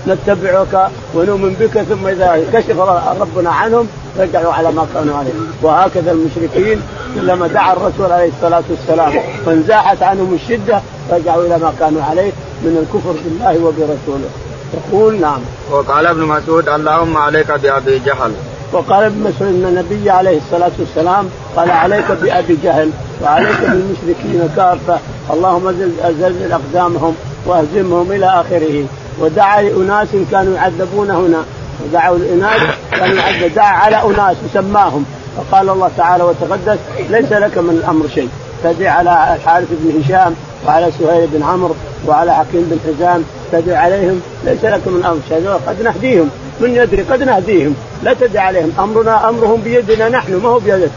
نتبعك 0.08 0.88
ونؤمن 1.14 1.54
بك 1.60 1.82
ثم 1.82 2.08
إذا 2.08 2.46
كشف 2.54 2.80
ربنا 3.22 3.50
عنهم 3.50 3.88
رجعوا 4.20 4.54
على 4.54 4.72
ما 4.72 4.88
كانوا 4.94 5.18
عليه. 5.18 5.34
وهكذا 5.62 6.12
المشركين 6.12 6.82
كلما 7.16 7.48
دعا 7.48 7.74
الرسول 7.74 8.12
عليه 8.12 8.32
الصلاة 8.38 8.64
والسلام 8.70 9.14
وانزاحت 9.46 10.04
عنهم 10.04 10.34
الشدة 10.34 10.82
رجعوا 11.12 11.46
إلى 11.46 11.58
ما 11.58 11.74
كانوا 11.80 12.04
عليه 12.04 12.32
من 12.62 12.78
الكفر 12.82 13.16
بالله 13.24 13.66
وبرسوله. 13.66 14.30
يقول 14.74 15.22
نعم. 15.22 15.40
وقال 15.72 16.06
ابن 16.06 16.22
مسعود 16.22 16.70
اللهم 16.70 17.18
عليك 17.18 17.52
بأبي 17.52 18.00
جهل. 18.00 18.32
وقال 18.74 19.04
ابن 19.04 19.20
مسعود 19.20 19.54
إن 19.54 19.66
النبي 19.66 20.10
عليه 20.10 20.38
الصلاة 20.38 20.72
والسلام 20.80 21.30
قال 21.56 21.72
عليك 21.72 22.12
بأبي 22.12 22.58
جهل 22.64 22.90
وعليك 23.22 23.60
بالمشركين 23.62 24.50
كافة. 24.56 25.00
اللهم 25.34 25.72
زلزل 26.20 26.52
أقدامهم 26.52 27.16
وأهزمهم 27.46 28.12
إلى 28.12 28.26
آخره. 28.26 28.86
ودعا 29.20 29.62
لاناس 29.62 30.08
كانوا 30.32 30.56
يعذبون 30.56 31.12
هنا. 31.12 31.44
ودعوا 31.86 32.18
لاناس 32.18 32.62
كانوا 32.92 33.48
دعا 33.56 33.74
على 33.74 33.96
أناس 33.96 34.38
وسماهم. 34.46 35.06
فقال 35.38 35.70
الله 35.70 35.90
تعالى 35.98 36.24
وتقدس 36.24 36.78
ليس 37.10 37.32
لك 37.32 37.58
من 37.58 37.70
الأمر 37.70 38.08
شيء. 38.08 38.30
تدعي 38.64 38.88
على 38.88 39.36
الحارث 39.36 39.68
بن 39.72 40.02
هشام 40.02 40.36
وعلى 40.68 40.92
سهيل 41.00 41.28
بن 41.28 41.44
عمرو 41.44 41.76
وعلى 42.08 42.36
حكيم 42.36 42.62
بن 42.72 42.80
حزام. 42.88 43.24
تدعي 43.52 43.76
عليهم 43.76 44.22
ليس 44.46 44.66
لك 44.66 44.88
من 44.88 45.00
الأمر 45.00 45.20
شيء. 45.30 45.50
قد 45.68 45.82
نهديهم. 45.84 46.30
من 46.60 46.76
يدري 46.76 47.02
قد 47.02 47.24
نهديهم. 47.24 47.76
لا 48.04 48.14
تدع 48.14 48.42
عليهم. 48.42 48.72
امرنا 48.80 49.30
أمرهم 49.30 49.62
بيدنا 49.62 50.10
نحن 50.10 50.36
ما 50.36 50.50
هو 50.50 50.60
بيدك. 50.60 50.90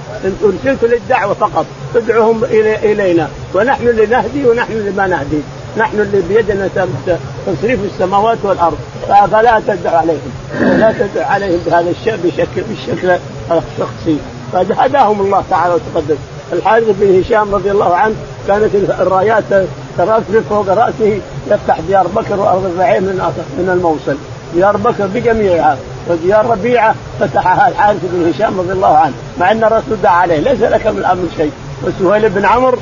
أرسلت 0.44 0.84
للدعوة 0.84 1.34
فقط. 1.34 1.66
ادعوهم 1.96 2.44
إلينا. 2.82 3.28
ونحن 3.54 3.88
اللي 3.88 4.06
نهدي 4.06 4.48
ونحن 4.48 4.72
اللي 4.72 4.90
ما 4.90 5.06
نهدي. 5.06 5.40
نحن 5.76 6.00
اللي 6.00 6.22
بيدنا 6.28 6.68
تصريف 7.46 7.80
السماوات 7.84 8.38
والأرض. 8.42 8.78
فلا 9.08 9.60
تدع 9.66 9.98
عليهم. 9.98 10.32
لا 10.60 10.92
تدع 10.92 11.26
عليهم 11.26 11.60
بهذا 11.66 11.90
الشيء 11.90 12.16
بشكل 12.24 12.62
بالشكل 12.62 13.10
الشخصي 13.50 14.18
فهداهم 14.52 15.20
الله 15.20 15.44
تعالى 15.50 15.74
وتقدم. 15.74 16.16
الحارث 16.52 16.84
بن 16.88 17.20
هشام 17.20 17.54
رضي 17.54 17.70
الله 17.70 17.94
عنه 17.94 18.14
كانت 18.48 18.74
الرايات 18.74 19.44
ترفرف 19.98 20.48
فوق 20.48 20.68
رأسه 20.68 21.20
يفتح 21.50 21.80
ديار 21.80 22.06
بكر 22.06 22.40
وأرض 22.40 22.64
الرعيم 22.64 23.02
من 23.02 23.32
من 23.58 23.70
الموصل. 23.70 24.16
ديار 24.54 24.76
بكر 24.76 25.06
بجميعها 25.06 25.76
وديار 26.08 26.46
ربيعة 26.46 26.94
فتحها 27.20 27.68
الحارث 27.68 28.00
بن 28.02 28.32
هشام 28.34 28.60
رضي 28.60 28.72
الله 28.72 28.96
عنه. 28.96 29.14
مع 29.40 29.50
أن 29.50 29.64
الرسول 29.64 29.96
دعا 30.02 30.16
عليه. 30.16 30.38
ليس 30.38 30.60
لك 30.60 30.86
من 30.86 30.98
الأمر 30.98 31.24
شيء. 31.36 31.52
وسهيل 31.82 32.28
بن 32.28 32.44
عمرو 32.44 32.78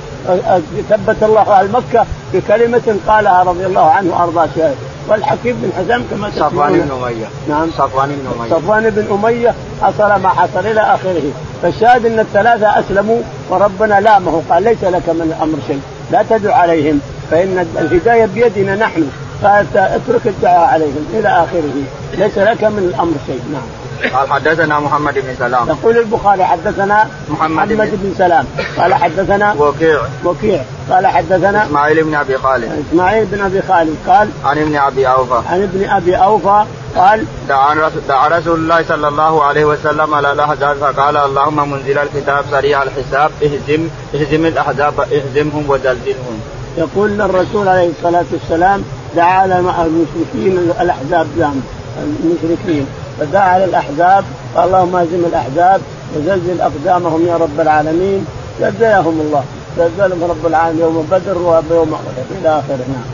ثبت 0.90 1.22
الله 1.22 1.40
أهل 1.40 1.68
مكة 1.72 2.06
بكلمة 2.34 2.96
قالها 3.06 3.42
رضي 3.42 3.66
الله 3.66 3.90
عنه 3.90 4.12
وارضاه 4.12 4.74
والحكيم 5.08 5.56
بن 5.62 5.70
حزام 5.78 6.04
كما 6.10 6.30
صفوان 6.30 6.72
بن 6.72 6.90
أمية. 7.02 7.26
نعم. 7.48 7.70
صفوان 7.70 8.08
بن 8.08 8.40
أمية. 8.40 8.50
صفوان 8.50 8.90
بن 8.90 9.06
أمية 9.14 9.54
حصل 9.82 10.22
ما 10.22 10.28
حصل 10.28 10.66
إلى 10.66 10.80
آخره. 10.80 11.22
فالشاهد 11.62 12.06
إن 12.06 12.18
الثلاثة 12.18 12.80
أسلموا 12.80 13.18
وربنا 13.50 14.00
لامه. 14.00 14.42
قال 14.50 14.62
ليس 14.62 14.84
لك 14.84 15.08
من 15.08 15.34
الأمر 15.36 15.58
شيء. 15.66 15.80
لا 16.10 16.24
تدع 16.30 16.56
عليهم. 16.56 17.00
فإن 17.30 17.66
الهداية 17.78 18.26
بيدنا 18.26 18.76
نحن. 18.76 19.08
فاترك 19.42 20.26
الدعاء 20.26 20.68
عليهم 20.68 21.06
إلى 21.12 21.28
آخره. 21.28 21.82
ليس 22.14 22.38
لك 22.38 22.64
من 22.64 22.92
الأمر 22.94 23.14
شيء. 23.26 23.40
نعم. 23.52 23.83
قال 24.12 24.32
حدثنا 24.32 24.80
محمد 24.80 25.14
بن 25.14 25.34
سلام. 25.38 25.68
يقول 25.68 25.98
البخاري 25.98 26.44
حدثنا 26.44 27.08
محمد, 27.28 27.50
محمد 27.50 27.68
بن, 27.68 27.98
بن 28.02 28.14
سلام. 28.18 28.46
قال 28.78 28.94
حدثنا 28.94 29.54
وكيع. 29.58 30.00
وكيع. 30.24 30.62
قال 30.90 31.06
حدثنا 31.06 31.66
إسماعيل 31.66 32.04
بن 32.04 32.14
أبي 32.14 32.38
خالد. 32.38 32.84
إسماعيل 32.90 33.26
بن 33.26 33.40
أبي 33.40 33.62
خالد 33.62 33.96
قال 34.08 34.28
عن 34.44 34.58
ابن 34.58 34.76
أبي 34.76 35.08
أوفى. 35.08 35.48
عن 35.48 35.62
ابن 35.62 35.88
أبي 35.88 36.16
أوفى 36.16 36.64
قال 36.96 37.24
دعا 37.48 37.74
رسول, 37.74 38.02
دعا 38.08 38.28
رسول 38.28 38.58
الله 38.58 38.84
صلى 38.88 39.08
الله 39.08 39.44
عليه 39.44 39.64
وسلم 39.64 40.14
على 40.14 40.32
الأحزاب 40.32 40.76
فقال 40.76 41.16
اللهم 41.16 41.70
منزل 41.70 41.98
الكتاب 41.98 42.44
سريع 42.50 42.82
الحساب 42.82 43.30
اهزم 43.42 43.88
اهزم 44.14 44.46
الأحزاب 44.46 45.00
اهزمهم 45.00 45.64
وزلزلهم. 45.68 46.40
يقول 46.78 47.20
الرسول 47.20 47.68
عليه 47.68 47.90
الصلاة 47.98 48.24
والسلام 48.32 48.84
دعا 49.16 49.40
على 49.42 49.58
المشركين 49.58 50.72
الأحزاب 50.80 51.26
المشركين. 52.24 52.86
فدعا 53.20 53.42
على 53.42 53.64
الأحزاب 53.64 54.24
قال 54.56 54.66
اللهم 54.66 54.96
اهزم 54.96 55.24
الأحزاب 55.26 55.80
وزلزل 56.16 56.60
أقدامهم 56.60 57.26
يا 57.26 57.36
رب 57.36 57.60
العالمين. 57.60 58.26
زلزلهم 58.60 59.20
الله. 59.20 59.44
زلزلهم 59.78 60.24
رب 60.24 60.46
العالمين 60.46 60.82
يوم 60.82 61.08
بدر 61.10 61.38
ويوم 61.38 61.94
أحد. 61.94 62.38
إلى 62.40 62.48
آخره. 62.48 62.84
نعم. 62.88 63.04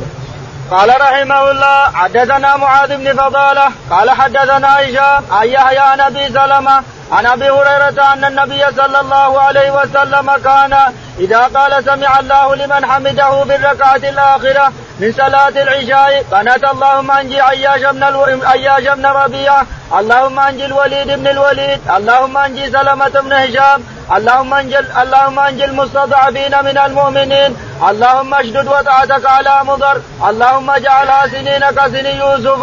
قال 0.71 0.89
رحمه 1.01 1.51
الله 1.51 1.91
حدثنا 1.95 2.57
معاذ 2.57 2.97
بن 2.97 3.13
فضالة 3.17 3.69
قال 3.91 4.11
حدثنا 4.11 4.81
هشام 4.81 5.25
عن 5.31 5.49
يحيى 5.49 5.79
عن 5.79 6.01
أبي 6.01 6.25
سلمة 6.29 6.83
عن 7.13 7.27
أبي 7.27 7.51
هريرة 7.51 8.13
أن 8.13 8.25
النبي 8.25 8.63
صلى 8.77 9.01
الله 9.01 9.41
عليه 9.41 9.71
وسلم 9.71 10.31
كان 10.45 10.77
إذا 11.19 11.39
قال 11.39 11.85
سمع 11.85 12.19
الله 12.19 12.55
لمن 12.55 12.87
حمده 12.87 13.45
في 13.45 13.55
الركعه 13.57 13.97
الاخره 13.97 14.73
من 15.01 15.13
صلاة 15.13 15.49
العشاء 15.49 16.25
قنات 16.33 16.65
اللهم 16.65 17.11
انجي 17.11 17.41
عياش 17.41 17.81
بن 17.81 18.03
ألو... 18.03 18.23
عياش 18.45 18.83
بن 18.83 19.07
ربيعة 19.07 19.67
اللهم 19.99 20.41
انجي 20.41 20.65
الوليد 20.65 21.07
بن 21.07 21.27
الوليد 21.29 21.81
اللهم 21.97 22.37
انجي 22.37 22.71
سلمة 22.71 23.09
بن 23.09 23.33
هشام 23.33 23.83
اللهم 24.17 24.55
انجي 24.55 24.79
اللهم 24.79 25.39
انجي 25.39 25.65
المستضعفين 25.65 26.55
من 26.65 26.79
المؤمنين 26.79 27.57
اللهم 27.89 28.35
اشدد 28.35 28.67
وطاعتك 28.69 29.27
على 29.27 29.61
مضر. 29.65 30.01
اللهم 30.29 30.71
اجعلها 30.71 31.27
سنين 31.27 31.65
كسن 31.77 32.07
يوسف. 32.07 32.63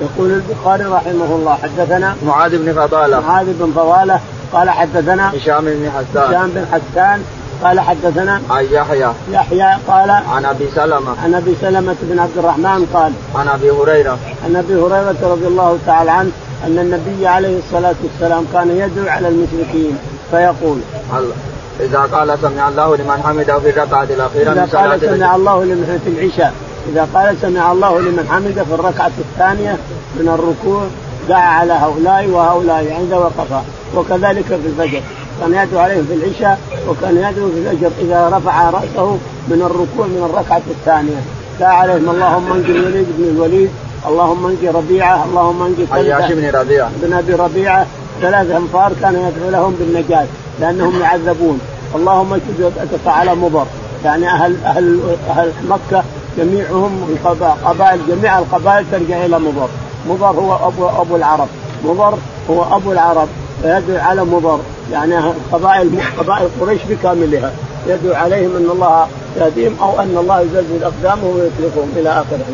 يقول 0.00 0.30
البخاري 0.30 0.84
رحمه 0.84 1.30
الله 1.38 1.58
حدثنا 1.62 2.16
معاذ 2.26 2.58
بن 2.58 2.72
فضالة. 2.72 3.20
معاذ 3.20 3.46
بن 3.46 3.72
فضالة 3.72 4.20
قال 4.52 4.70
حدثنا 4.70 5.32
هشام 5.34 5.64
بن 5.64 5.90
حسان. 5.90 6.30
هشام 6.30 6.50
بن 6.50 6.66
حسان 6.72 7.24
قال 7.64 7.80
حدثنا 7.80 8.42
عن 8.50 8.64
يحيى. 8.70 9.12
يحيى 9.30 9.76
قال 9.88 10.10
عن 10.10 10.44
أبي 10.44 10.68
سلمة. 10.74 11.14
عن 11.24 11.34
أبي 11.34 11.56
سلمة 11.60 11.96
بن 12.02 12.18
عبد 12.18 12.38
الرحمن 12.38 12.86
قال 12.94 13.12
عن 13.34 13.48
أبي 13.48 13.70
هريرة. 13.70 14.18
عن 14.44 14.56
أبي 14.56 14.74
هريرة 14.74 15.20
رضي 15.22 15.46
الله 15.46 15.78
تعالى 15.86 16.10
عنه 16.10 16.30
أن 16.66 16.78
النبي 16.78 17.26
عليه 17.26 17.58
الصلاة 17.58 17.94
والسلام 18.02 18.44
كان 18.52 18.70
يدعو 18.70 19.08
على 19.08 19.28
المشركين 19.28 19.98
فيقول 20.30 20.78
الله 21.12 21.32
إذا 21.80 21.98
قال 21.98 22.38
سمع 22.42 22.68
الله 22.68 22.96
لمن 22.96 23.22
حمده 23.24 23.58
في 23.58 23.70
الركعة 23.70 24.02
الأخيرة 24.02 24.52
إذا 24.52 24.68
قال 24.78 25.00
سمع 25.00 25.36
الله 25.36 25.64
لمن 25.64 26.00
في 26.04 26.10
العشاء. 26.10 26.52
إذا 26.92 27.08
قال 27.14 27.36
سمع 27.42 27.72
الله 27.72 28.00
لمن 28.00 28.28
حمده 28.30 28.64
في 28.64 28.74
الركعة 28.74 29.12
الثانية 29.18 29.76
من 30.16 30.28
الركوع 30.28 30.82
دعا 31.28 31.48
على 31.48 31.72
هؤلاء 31.72 32.26
وهؤلاء 32.26 32.96
عند 32.98 33.12
وقفا 33.12 33.64
وكذلك 33.96 34.44
في 34.44 34.54
الفجر. 34.54 35.02
كان 35.40 35.54
يدعو 35.54 35.80
عليهم 35.80 36.06
في 36.06 36.14
العشاء 36.14 36.58
وكان 36.88 37.16
يدعو 37.16 37.48
في 37.50 37.58
الفجر 37.58 37.90
إذا 38.00 38.32
رفع 38.36 38.70
رأسه 38.70 39.18
من 39.48 39.62
الركوع 39.62 40.06
من 40.06 40.30
الركعة 40.30 40.62
الثانية. 40.70 41.20
دعا 41.60 41.72
عليهم 41.72 42.10
اللهم 42.10 42.52
انجي 42.52 42.72
الوليد 42.72 43.06
بن 43.18 43.24
الوليد 43.24 43.70
اللهم 44.08 44.46
انجي 44.46 44.68
ربيعة 44.68 45.24
اللهم 45.24 45.62
انجي 45.62 45.86
عياش 45.92 46.32
بن 46.32 46.50
ربيعة. 46.60 46.90
بن 47.02 47.12
أبي 47.12 47.34
ربيعة 47.34 47.86
ثلاث 48.22 48.50
أنفار 48.50 48.92
كان 49.00 49.14
يدعو 49.14 49.50
لهم 49.50 49.76
بالنجاة 49.78 50.26
لأنهم 50.60 51.00
يعذبون. 51.00 51.60
اللهم 51.94 52.32
اشد 52.34 52.62
وطأتك 52.62 53.06
على 53.06 53.34
مضر. 53.34 53.66
يعني 54.04 54.28
أهل 54.28 54.56
أهل 54.64 55.00
أهل 55.30 55.52
مكة 55.68 56.04
جميعهم 56.38 57.18
قبائل 57.64 58.00
جميع 58.08 58.38
القبائل 58.38 58.84
ترجع 58.92 59.24
إلى 59.24 59.38
مضر. 59.38 59.68
مضر 60.08 60.40
هو 60.40 60.68
ابو 60.68 60.88
أبو 61.02 61.16
العرب. 61.16 61.48
مضر 61.84 62.14
هو 62.50 62.76
أبو 62.76 62.92
العرب. 62.92 63.28
فيدعو 63.62 63.98
على 63.98 64.24
مضر. 64.24 64.60
يعني 64.92 65.14
قبائل 65.52 66.00
قبائل 66.18 66.48
قريش 66.60 66.80
بكاملها. 66.90 67.52
يدعو 67.86 68.14
عليهم 68.14 68.56
أن 68.56 68.68
الله 68.72 69.06
يهديهم 69.36 69.76
أو 69.82 70.00
أن 70.00 70.16
الله 70.20 70.40
يزلزل 70.40 70.84
أقدامهم 70.84 71.36
ويتركهم 71.36 71.92
إلى 71.96 72.10
اخره 72.10 72.44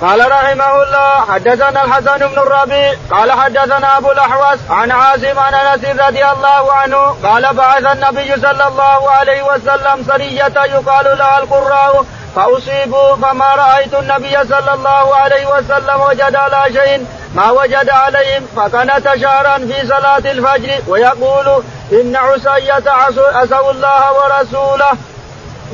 قال 0.00 0.30
رحمه 0.30 0.82
الله 0.82 1.20
حدثنا 1.20 1.84
الحسن 1.84 2.18
بن 2.18 2.38
الربيع 2.38 2.94
قال 3.10 3.32
حدثنا 3.32 3.98
أبو 3.98 4.12
الأحوص 4.12 4.58
عن 4.70 4.90
عاصم 4.90 5.38
عن 5.38 5.54
أنس 5.54 5.84
رضي 5.84 6.24
الله 6.24 6.72
عنه 6.72 7.16
قال 7.22 7.54
بعث 7.54 7.86
النبي 7.86 8.32
صلى 8.36 8.66
الله 8.68 9.10
عليه 9.10 9.42
وسلم 9.42 10.04
سريه 10.06 10.52
يقال 10.74 11.18
لها 11.18 11.38
القراء 11.38 12.04
فأصيبوا 12.36 13.16
فما 13.16 13.54
رأيت 13.54 13.94
النبي 13.94 14.36
صلى 14.48 14.74
الله 14.74 15.16
عليه 15.16 15.46
وسلم 15.46 16.00
وجد 16.00 16.34
على 16.36 16.72
شيء 16.72 17.06
ما 17.34 17.50
وجد 17.50 17.90
عليهم 17.90 18.46
فكانت 18.56 19.14
شهرا 19.14 19.58
في 19.58 19.86
صلاة 19.86 20.18
الفجر 20.32 20.82
ويقول 20.88 21.62
إن 21.92 22.16
عسية 22.16 22.90
عصوا 22.90 23.70
الله 23.70 24.12
ورسوله. 24.12 24.90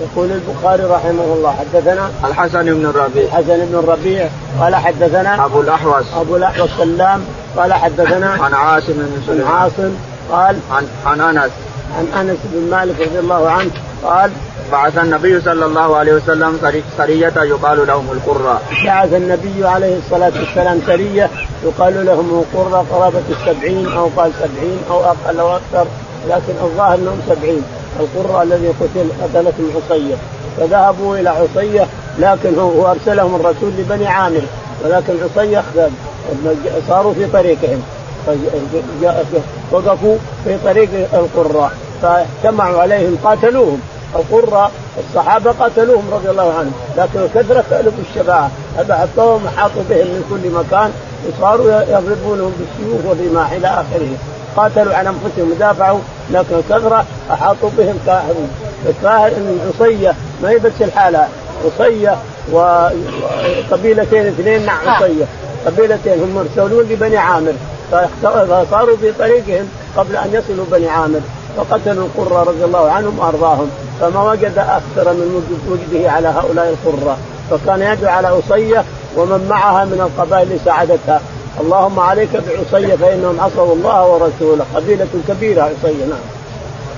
يقول 0.01 0.31
البخاري 0.31 0.83
رحمه 0.83 1.35
الله 1.37 1.55
حدثنا 1.59 2.11
الحسن 2.25 2.65
بن 2.65 2.87
الربيع. 2.87 3.23
الحسن 3.23 3.67
بن 3.67 3.79
الربيع 3.79 4.29
قال 4.61 4.75
حدثنا 4.75 5.45
أبو 5.45 5.61
الأحوص. 5.61 6.05
أبو 6.21 6.37
الأحوص 6.37 6.71
سلام 6.79 7.25
قال 7.57 7.73
حدثنا 7.73 8.31
عن 8.31 8.55
عاصم 8.55 8.93
بن 8.93 9.23
سليمان. 9.27 9.47
عن 9.47 9.57
عاصم 9.63 9.95
قال 10.31 10.57
عن 10.73 10.87
عن 11.07 11.21
أنس. 11.21 11.51
عن 11.99 12.21
أنس 12.21 12.39
بن 12.45 12.71
مالك 12.71 13.01
رضي 13.01 13.19
الله 13.19 13.51
عنه 13.51 13.71
قال 14.05 14.31
بعث 14.73 14.99
النبي 14.99 15.41
صلى 15.41 15.67
الله 15.67 15.97
عليه 15.97 16.13
وسلم 16.13 16.59
سرية 16.99 17.33
يقال 17.37 17.87
لهم 17.87 18.07
القراء. 18.13 18.63
بعث 18.85 19.15
النبي 19.15 19.67
عليه 19.67 19.99
الصلاة 19.99 20.33
والسلام 20.41 20.81
سرية 20.87 21.31
يقال 21.65 22.07
لهم 22.07 22.45
القراء 22.55 22.87
قرابة 22.91 23.23
السبعين 23.31 23.93
أو 23.93 24.11
قال 24.17 24.33
سبعين 24.39 24.79
أو 24.91 25.05
أقل 25.05 25.41
أو 25.41 25.57
أكثر 25.57 25.87
لكن 26.29 26.53
الظاهر 26.63 26.95
أنهم 26.95 27.21
سبعين. 27.29 27.63
القراء 28.01 28.43
الذي 28.43 28.69
قتل 28.69 29.07
قتلتهم 29.23 29.71
عصية. 29.77 30.15
فذهبوا 30.57 31.17
إلى 31.17 31.29
عصية 31.31 31.87
لكن 32.19 32.59
هو 32.59 32.91
أرسلهم 32.91 33.35
الرسول 33.35 33.71
لبني 33.79 34.07
عامر. 34.07 34.43
ولكن 34.85 35.13
عصية 35.25 35.65
صاروا 36.89 37.15
في 37.15 37.27
طريقهم. 37.27 37.83
وقفوا 39.73 40.17
في 40.45 40.59
طريق 40.65 40.89
القراء. 41.15 41.71
فاجتمعوا 42.03 42.81
عليهم 42.81 43.19
قاتلوهم. 43.25 43.81
القرى 44.15 44.71
الصحابة 44.99 45.51
قتلوهم 45.51 46.05
رضي 46.13 46.31
الله 46.31 46.55
عنهم. 46.59 46.73
لكن 46.97 47.21
الكثرة 47.21 47.65
كألف 47.71 47.95
الشفاعة 48.09 48.51
هذا 48.79 48.95
حطوهم 48.95 49.49
حاطوا 49.57 49.83
بهم 49.91 50.07
من 50.07 50.25
كل 50.31 50.51
مكان. 50.51 50.91
وصاروا 51.29 51.83
يضربونهم 51.83 52.53
بالسيوف 52.59 53.07
والرماح 53.07 53.53
إلى 53.53 53.67
آخره. 53.67 54.09
قاتلوا 54.57 54.95
عن 54.95 55.07
أنفسهم 55.07 55.51
ودافعوا 55.51 55.99
لكن 56.31 56.55
الكثرة 56.55 57.05
أحاطوا 57.33 57.71
بهم 57.79 57.99
كاهرون 58.07 58.51
الظاهر 58.87 59.29
أن 59.29 59.59
عصية 59.69 60.15
ما 60.43 60.51
هي 60.51 60.59
بس 60.59 60.73
الحالة 60.81 61.29
عصية 61.65 62.17
وقبيلتين 62.53 64.27
اثنين 64.27 64.67
مع 64.67 64.73
عصية. 64.87 65.25
قبيلتين 65.67 66.13
هم 66.13 66.35
مرسلون 66.35 66.85
لبني 66.85 67.17
عامر. 67.17 67.53
فصاروا 68.23 68.97
في 68.97 69.13
طريقهم 69.13 69.69
قبل 69.97 70.17
أن 70.17 70.31
يصلوا 70.33 70.65
بني 70.73 70.89
عامر. 70.89 71.21
فقتلوا 71.57 72.07
القرة 72.07 72.43
رضي 72.43 72.65
الله 72.65 72.91
عنهم 72.91 73.19
وأرضاهم. 73.19 73.71
فما 74.01 74.31
وجد 74.31 74.59
أكثر 74.59 75.13
من 75.13 75.43
وجده 75.69 76.11
على 76.11 76.29
هؤلاء 76.29 76.69
القرة. 76.69 77.17
فكان 77.51 77.83
يدعو 77.83 78.13
على 78.13 78.29
عصية 78.29 78.85
ومن 79.17 79.47
معها 79.51 79.85
من 79.85 80.01
القبائل 80.01 80.43
اللي 80.43 80.59
ساعدتها 80.65 81.21
اللهم 81.61 82.01
عليك 82.01 82.31
بعصية 82.33 82.95
فإنهم 82.97 83.41
عصوا 83.41 83.75
الله 83.75 84.07
ورسوله. 84.07 84.67
قبيلة 84.75 85.09
كبيرة 85.29 85.63
عصية 85.63 86.05
نعم. 86.05 86.41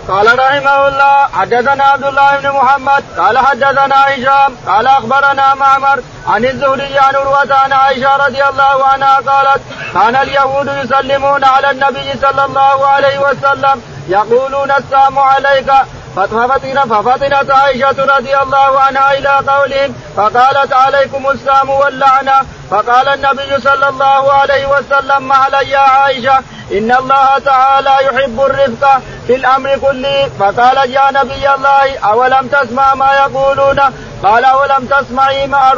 قال 0.09 0.39
رحمه 0.39 0.89
الله 0.89 1.27
حدثنا 1.33 1.85
عبد 1.85 2.05
الله 2.05 2.37
بن 2.41 2.49
محمد 2.49 3.05
قال 3.19 3.39
حدثنا 3.39 3.97
هشام 4.07 4.57
قال 4.67 4.87
أخبرنا 4.87 5.55
معمر 5.55 6.03
عن 6.27 6.45
الزهري 6.45 6.99
عن 6.99 7.15
عروة 7.17 7.55
عن 7.55 7.73
عائشة 7.73 8.17
رضي 8.17 8.45
الله 8.45 8.85
عنها 8.85 9.15
قالت 9.15 9.63
كان 9.95 10.17
اليهود 10.17 10.67
يسلمون 10.67 11.45
على 11.45 11.71
النبي 11.71 12.13
صلى 12.23 12.45
الله 12.45 12.87
عليه 12.87 13.19
وسلم 13.19 13.83
يقولون 14.09 14.71
السلام 14.71 15.19
عليك 15.19 15.73
ففطن 16.17 16.81
ففطنت 16.81 17.51
عائشة 17.51 18.05
رضي 18.17 18.37
الله 18.39 18.81
عنها 18.81 19.13
إلى 19.13 19.29
قولهم 19.29 19.95
فقالت 20.17 20.73
عليكم 20.73 21.31
السلام 21.31 21.71
واللعنة 21.71 22.33
فقال 22.71 23.09
النبي 23.09 23.61
صلى 23.61 23.89
الله 23.89 24.33
عليه 24.33 24.67
وسلم 24.67 25.29
مهلا 25.29 25.61
يا 25.61 25.79
عائشة 25.79 26.39
إن 26.73 26.93
الله 26.93 27.39
تعالى 27.39 27.91
يحب 28.03 28.41
الرفق 28.41 29.01
في 29.27 29.35
الأمر 29.35 29.79
كله. 29.79 30.31
فقالت 30.39 30.91
يا 30.91 31.11
نبي 31.11 31.55
الله 31.55 31.99
أولم 31.99 32.49
تسمع 32.49 32.95
ما 32.95 33.15
يقولون؟ 33.15 33.81
قال 34.23 34.45
أولم 34.45 34.87
تسمعي 34.87 35.47
ما 35.47 35.75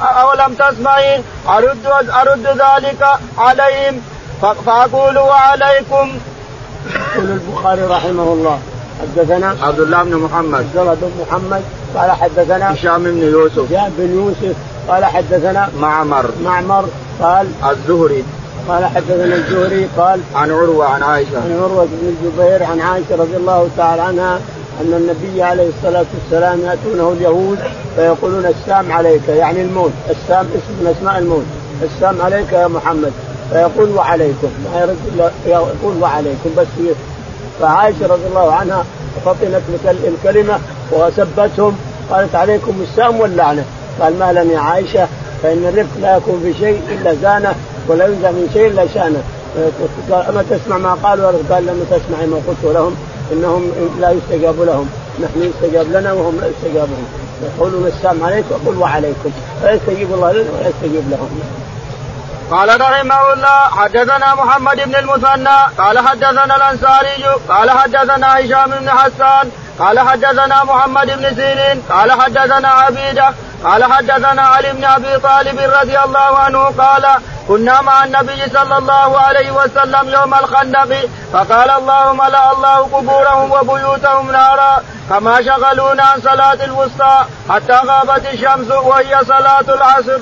أولم 0.00 0.54
تسمعي 0.54 1.22
أرد 1.48 1.86
أرد 2.20 2.46
ذلك 2.46 3.08
عليهم؟ 3.38 4.02
فأقول 4.66 5.18
وعليكم. 5.18 6.18
يقول 7.14 7.30
البخاري 7.30 7.82
رحمه 7.82 8.22
الله. 8.22 8.60
حدثنا 9.00 9.56
عبد 9.62 9.80
الله 9.80 10.02
بن 10.02 10.16
محمد. 10.16 10.60
عبد 10.60 10.76
الله 10.76 10.94
بن 10.94 11.10
محمد. 11.20 11.62
قال 11.96 12.10
حدثنا 12.10 12.74
هشام 12.74 13.02
بن 13.04 13.22
يوسف. 13.22 13.72
هشام 13.72 13.92
بن 13.98 14.14
يوسف. 14.14 14.56
قال 14.88 15.04
حدثنا 15.04 15.68
معمر. 15.80 16.30
معمر. 16.44 16.84
قال 17.22 17.46
الزهري. 17.70 18.24
قال 18.68 18.84
حدثنا 18.84 19.34
الزهري. 19.34 19.88
قال 19.98 20.20
عن 20.34 20.50
عروة 20.50 20.86
عن 20.86 21.02
عائشة. 21.02 21.36
عن 21.36 21.60
عروة 21.62 21.84
بن 21.84 22.08
الزبير 22.08 22.64
عن 22.64 22.80
عائشة 22.80 23.16
رضي 23.16 23.36
الله 23.36 23.68
تعالى 23.76 24.02
عنها 24.02 24.40
أن 24.80 24.92
النبي 24.94 25.42
عليه 25.42 25.68
الصلاة 25.68 26.06
والسلام 26.14 26.60
يأتونه 26.60 27.12
اليهود 27.12 27.58
فيقولون 27.96 28.46
السام 28.46 28.92
عليك 28.92 29.28
يعني 29.28 29.62
الموت. 29.62 29.92
السام 30.10 30.46
اسم 30.46 30.72
من 30.80 30.94
أسماء 30.98 31.18
الموت. 31.18 31.44
السام 31.82 32.22
عليك 32.22 32.52
يا 32.52 32.66
محمد. 32.66 33.12
فيقول 33.52 33.90
وعليكم. 33.90 34.48
ما 34.64 34.80
يرد 34.80 35.30
يقول 35.46 36.02
وعليكم 36.02 36.50
بس 36.56 36.66
فعائشة 37.60 38.06
رضي 38.06 38.26
الله 38.26 38.52
عنها 38.52 38.84
فطنت 39.24 39.62
الكلمة 39.86 40.58
وسبتهم 40.92 41.76
قالت 42.10 42.34
عليكم 42.34 42.74
السام 42.82 43.20
واللعنة؟ 43.20 43.64
قال 44.00 44.18
مهلا 44.18 44.42
يا 44.42 44.58
عائشة 44.58 45.08
فإن 45.42 45.66
الرفق 45.66 46.00
لا 46.00 46.16
يكون 46.16 46.40
في 46.42 46.54
شيء 46.54 46.80
إلا 46.88 47.14
زانة 47.14 47.54
ولا 47.88 48.06
ينزع 48.06 48.30
من 48.30 48.50
شيء 48.52 48.66
إلا 48.66 48.86
شانة. 48.94 49.22
قال 50.10 50.26
اما 50.26 50.44
تسمع 50.50 50.78
ما 50.78 50.94
قالوا 50.94 51.32
قال 51.50 51.66
لما 51.66 51.84
تسمع 51.90 52.26
ما 52.26 52.36
قلت 52.48 52.74
لهم 52.74 52.96
إنهم 53.32 53.72
لا 54.00 54.10
يستجاب 54.10 54.60
لهم. 54.60 54.88
نحن 55.22 55.50
يستجاب 55.50 55.86
لنا 55.92 56.12
وهم 56.12 56.38
لا 56.40 56.46
يستجاب 56.46 56.88
لهم 56.88 57.06
يقولون 57.42 57.86
السلام 57.86 58.24
عليكم 58.24 58.54
وقل 58.54 58.76
وعليكم. 58.76 59.30
فيستجيب 59.62 60.14
الله 60.14 60.32
لنا 60.32 60.50
ولا 60.50 60.68
يستجيب 60.68 61.10
لهم. 61.10 61.40
قال 62.50 62.80
رحمه 62.80 63.32
الله 63.32 63.58
حدثنا 63.78 64.34
محمد 64.34 64.76
بن 64.76 64.96
المثنى 64.96 65.58
قال 65.78 65.98
حدثنا 65.98 66.56
الأنصاري 66.56 67.24
قال 67.48 67.70
حدثنا 67.70 68.38
هشام 68.38 68.70
بن 68.70 68.90
حسان 68.90 69.50
قال 69.78 70.00
حدثنا 70.00 70.64
محمد 70.64 71.06
بن 71.06 71.34
سيرين 71.36 71.82
قال 71.90 72.12
حدثنا 72.12 72.68
عبيدة 72.68 73.34
قال 73.64 73.84
حدثنا 73.84 74.42
علي 74.42 74.72
بن 74.72 74.84
أبي 74.84 75.18
طالب 75.18 75.58
رضي 75.82 75.98
الله 75.98 76.38
عنه 76.38 76.64
قال 76.64 77.06
كنا 77.48 77.80
مع 77.80 78.04
النبي 78.04 78.48
صلى 78.54 78.78
الله 78.78 79.18
عليه 79.18 79.50
وسلم 79.50 80.08
يوم 80.08 80.34
الخندق 80.34 81.08
فقال 81.32 81.70
اللهم 81.70 82.22
لا 82.22 82.52
الله 82.52 82.76
قبورهم 82.76 83.50
وبيوتهم 83.52 84.30
نارا 84.30 84.82
كما 85.10 85.42
شغلونا 85.42 86.02
عن 86.02 86.20
صلاة 86.20 86.64
الوسطى 86.64 87.24
حتى 87.50 87.72
غابت 87.72 88.26
الشمس 88.26 88.70
وهي 88.70 89.18
صلاة 89.24 89.68
العصر. 89.68 90.18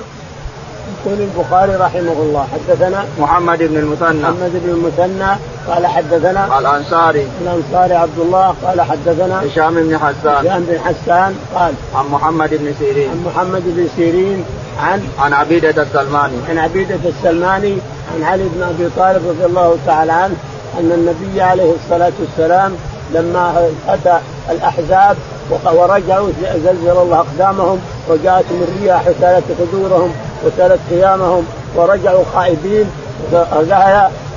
يقول 1.06 1.20
البخاري 1.20 1.74
رحمه 1.74 2.12
الله 2.12 2.46
حدثنا 2.52 3.04
محمد 3.18 3.58
بن 3.58 3.76
المثنى. 3.76 4.22
محمد 4.22 4.52
بن 4.64 4.70
المثنى 4.70 5.38
قال 5.68 5.86
حدثنا 5.86 6.58
الأنصاري. 6.58 7.26
الأنصاري 7.42 7.94
عبد 7.94 8.18
الله 8.18 8.54
قال 8.64 8.80
حدثنا 8.80 9.42
هشام 9.46 9.74
بن 9.74 9.98
حسان. 9.98 10.46
هشام 10.46 10.64
بن 10.68 10.78
حسان 10.78 11.34
قال 11.54 11.74
عن 11.94 12.06
محمد 12.10 12.50
بن 12.50 12.74
سيرين. 12.78 13.10
عن 13.10 13.22
محمد 13.26 13.62
بن 13.66 13.88
سيرين 13.96 14.44
عن 14.80 15.02
عن 15.18 15.32
عبيدة 15.32 15.82
السلماني. 15.82 16.36
عن 16.48 16.58
عبيدة 16.58 16.98
السلماني 17.04 17.76
عن 18.14 18.22
علي 18.22 18.44
بن 18.54 18.62
أبي 18.62 18.88
طالب 18.96 19.28
رضي 19.28 19.44
الله 19.44 19.76
تعالى 19.86 20.12
عنه 20.12 20.34
أن 20.78 20.92
النبي 20.92 21.42
عليه 21.42 21.72
الصلاة 21.72 22.12
والسلام 22.20 22.72
لما 23.14 23.70
اتى 23.88 24.18
الأحزاب 24.50 25.16
ورجعوا 25.50 26.28
زلزل 26.64 26.90
الله 26.90 27.18
أقدامهم 27.18 27.78
وجاءتهم 28.08 28.62
الرياح 28.62 29.02
وسالت 29.08 29.44
قدورهم 29.60 30.12
وسألت 30.44 30.80
قيامهم 30.90 31.46
ورجعوا 31.76 32.24
خائبين 32.34 32.90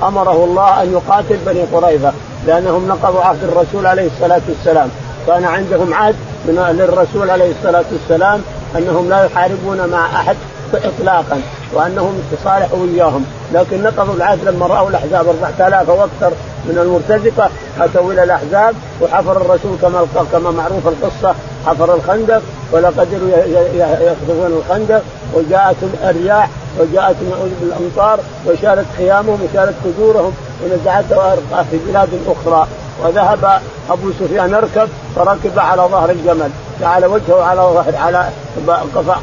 أمره 0.02 0.44
الله 0.44 0.82
أن 0.82 0.92
يقاتل 0.92 1.36
بني 1.46 1.62
قريظة 1.62 2.12
لأنهم 2.46 2.88
نقضوا 2.88 3.20
عهد 3.20 3.44
الرسول 3.44 3.86
عليه 3.86 4.06
الصلاة 4.06 4.40
والسلام. 4.48 4.88
كان 5.26 5.44
عندهم 5.44 5.94
عهد 5.94 6.14
من 6.44 6.76
للرسول 6.78 7.30
عليه 7.30 7.50
الصلاة 7.50 7.84
والسلام 7.92 8.42
أنهم 8.76 9.08
لا 9.08 9.24
يحاربون 9.24 9.86
مع 9.88 10.06
أحد 10.06 10.36
اطلاقا 10.74 11.40
وأنهم 11.72 12.22
تصالحوا 12.32 12.78
وياهم 12.78 13.24
لكن 13.52 13.82
نقضوا 13.82 14.14
العهد 14.14 14.44
لما 14.44 14.66
رأوا 14.66 14.90
الأحزاب 14.90 15.28
4000 15.28 15.88
وأكثر 15.88 16.36
من 16.64 16.78
المرتزقة 16.78 17.50
اتوا 17.80 18.12
إلى 18.12 18.22
الأحزاب 18.22 18.74
وحفر 19.02 19.36
الرسول 19.36 19.76
كما 19.82 20.06
كما 20.32 20.50
معروف 20.50 20.88
القصة 20.88 21.34
حفر 21.66 21.94
الخندق 21.94 22.42
ولا 22.72 22.88
قدروا 22.88 23.28
يخطفون 23.74 24.62
الخندق 24.62 25.02
وجاءتهم 25.34 25.92
الرياح 26.04 26.48
وجاءتهم 26.80 27.32
الامطار 27.62 28.20
وشالت 28.46 28.86
خيامهم 28.96 29.38
وشالت 29.42 29.74
قدورهم 29.84 30.32
ونزعتها 30.64 31.36
في 31.70 31.78
بلاد 31.88 32.08
أخرى. 32.26 32.66
وذهب 33.02 33.60
أبو 33.90 34.10
سفيان 34.20 34.50
يركب 34.50 34.88
فركب 35.16 35.58
على 35.58 35.82
ظهر 35.82 36.10
الجمل 36.10 36.50
جعل 36.80 37.04
وجهه 37.04 37.42
على 37.42 37.60
ظهر 37.60 37.96
على 37.96 38.28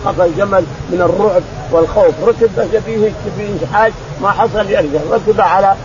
قفا 0.06 0.26
الجمل 0.26 0.64
من 0.90 1.02
الرعب 1.02 1.42
والخوف. 1.72 2.14
ركب 2.28 2.50
فيه 2.86 3.12
فيه 3.38 3.68
حاج 3.74 3.92
ما 4.22 4.32
حصل 4.32 4.70
يرجع. 4.70 5.00
ركب 5.12 5.42
على 5.42 5.76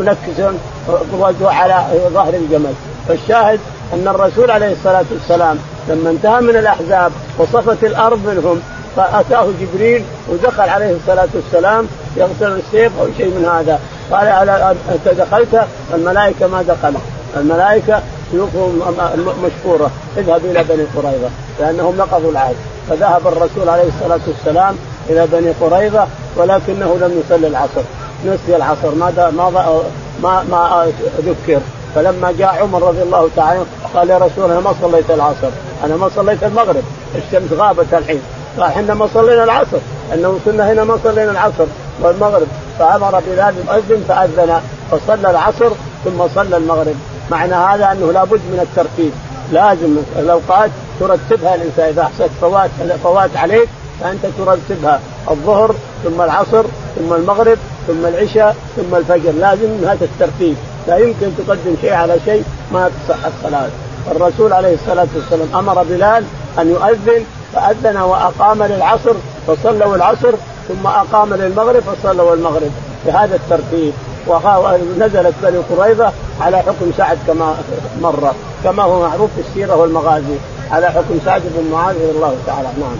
منكس 0.00 0.40
وجهه 1.12 1.50
على 1.50 1.84
ظهر 2.14 2.34
الجمل. 2.34 2.74
فالشاهد 3.08 3.60
أن 3.94 4.08
الرسول 4.08 4.50
عليه 4.50 4.72
الصلاة 4.72 5.04
والسلام 5.12 5.58
لما 5.88 6.10
انتهى 6.10 6.40
من 6.40 6.56
الأحزاب 6.56 7.12
وصفت 7.38 7.84
الأرض 7.84 8.26
منهم 8.26 8.60
فأتاه 8.96 9.46
جبريل 9.60 10.04
ودخل 10.28 10.68
عليه 10.68 10.96
الصلاة 10.96 11.28
والسلام 11.34 11.86
يغسل 12.16 12.52
السيف 12.52 12.92
أو 13.00 13.06
شيء 13.18 13.26
من 13.26 13.44
هذا. 13.44 13.78
قال 14.10 14.28
على 14.28 14.74
أنت 14.92 15.14
دخلت؟ 15.20 15.66
الملائكة 15.94 16.46
ما 16.46 16.62
دخلت 16.62 17.00
الملائكة 17.36 18.02
سيوفهم 18.30 18.82
مشكورة. 19.44 19.90
اذهب 20.16 20.44
إلى 20.44 20.64
بني 20.64 20.84
قريظة. 20.96 21.28
لأنهم 21.60 21.96
نقضوا 21.96 22.30
العهد. 22.30 22.54
فذهب 22.90 23.26
الرسول 23.26 23.68
عليه 23.68 23.88
الصلاة 23.88 24.20
والسلام 24.26 24.76
إلى 25.10 25.26
بني 25.32 25.52
قريظة 25.60 26.06
ولكنه 26.36 26.98
لم 27.00 27.22
يصلي 27.24 27.46
العصر. 27.46 27.82
نسي 28.26 28.56
العصر. 28.56 28.94
ما 28.94 29.30
ما 29.36 29.80
ما, 30.22 30.42
ما 30.50 30.92
ذكر. 31.18 31.60
فلما 31.94 32.32
جاء 32.38 32.62
عمر 32.62 32.82
رضي 32.82 33.02
الله 33.02 33.28
تعالى 33.36 33.60
قال 33.94 34.10
يا 34.10 34.18
رسول 34.18 34.50
أنا 34.50 34.60
ما 34.60 34.74
صليت 34.82 35.10
العصر. 35.10 35.50
أنا 35.84 35.96
ما 35.96 36.10
صليت 36.16 36.44
المغرب. 36.44 36.82
الشمس 37.14 37.52
غابت 37.52 37.94
الحين. 37.94 38.22
قال 38.58 38.92
ما 38.92 39.08
صلينا 39.14 39.44
العصر. 39.44 39.78
إنه 40.14 40.28
وصلنا 40.28 40.72
هنا 40.72 40.84
ما 40.84 40.98
صلينا 41.04 41.30
العصر 41.30 41.66
والمغرب. 42.02 42.46
فأمر 42.78 43.22
بلال 43.26 43.54
يؤذن 43.56 44.04
فأذن 44.08 44.60
فصلى 44.90 45.30
العصر 45.30 45.70
ثم 46.04 46.28
صلى 46.34 46.56
المغرب. 46.56 46.94
معنى 47.30 47.54
هذا 47.54 47.92
أنه 47.92 48.12
لابد 48.12 48.40
من 48.52 48.60
الترتيب. 48.62 49.12
لازم 49.52 49.96
الأوقات 50.18 50.70
ترتبها 51.00 51.54
الإنسان. 51.54 51.88
إذا 51.88 52.02
احسست 52.02 52.30
فوات 52.40 52.70
فوات 53.02 53.36
عليك 53.36 53.68
فأنت 54.00 54.26
ترتبها. 54.38 55.00
الظهر 55.30 55.74
ثم 56.04 56.20
العصر 56.20 56.64
ثم 56.96 57.12
المغرب 57.12 57.58
ثم 57.86 58.06
العشاء 58.06 58.56
ثم 58.76 58.94
الفجر. 58.94 59.32
لازم 59.32 59.84
هذا 59.84 60.04
الترتيب. 60.04 60.56
لا 60.88 60.96
يمكن 60.96 61.30
تقدم 61.38 61.74
شيء 61.80 61.92
على 61.92 62.16
شيء 62.24 62.44
ما 62.72 62.90
تصح 63.08 63.26
الصلاة. 63.26 63.68
الرسول 64.10 64.52
عليه 64.52 64.74
الصلاة 64.74 65.08
والسلام 65.14 65.48
أمر 65.54 65.82
بلال 65.82 66.24
أن 66.58 66.70
يؤذن 66.70 67.24
فأذن 67.54 67.96
وأقام 67.96 68.62
للعصر 68.62 69.14
فصلوا 69.46 69.96
العصر 69.96 70.32
ثم 70.70 70.86
أقام 70.86 71.34
للمغرب 71.34 71.82
فصلوا 71.82 72.34
المغرب 72.34 72.72
بهذا 73.06 73.36
الترتيب 73.36 73.92
ونزلت 74.26 75.34
بني 75.42 75.58
قريظة 75.58 76.12
على 76.40 76.58
حكم 76.58 76.92
سعد 76.96 77.18
كما 77.26 77.56
مر 78.00 78.34
كما 78.64 78.82
هو 78.82 79.08
معروف 79.08 79.30
في 79.34 79.40
السيرة 79.40 79.76
والمغازي 79.76 80.36
على 80.70 80.86
حكم 80.86 81.20
سعد 81.24 81.42
بن 81.44 81.70
معاذ 81.72 81.94
رضي 81.94 82.10
الله 82.10 82.36
تعالى 82.46 82.68
نعم. 82.80 82.96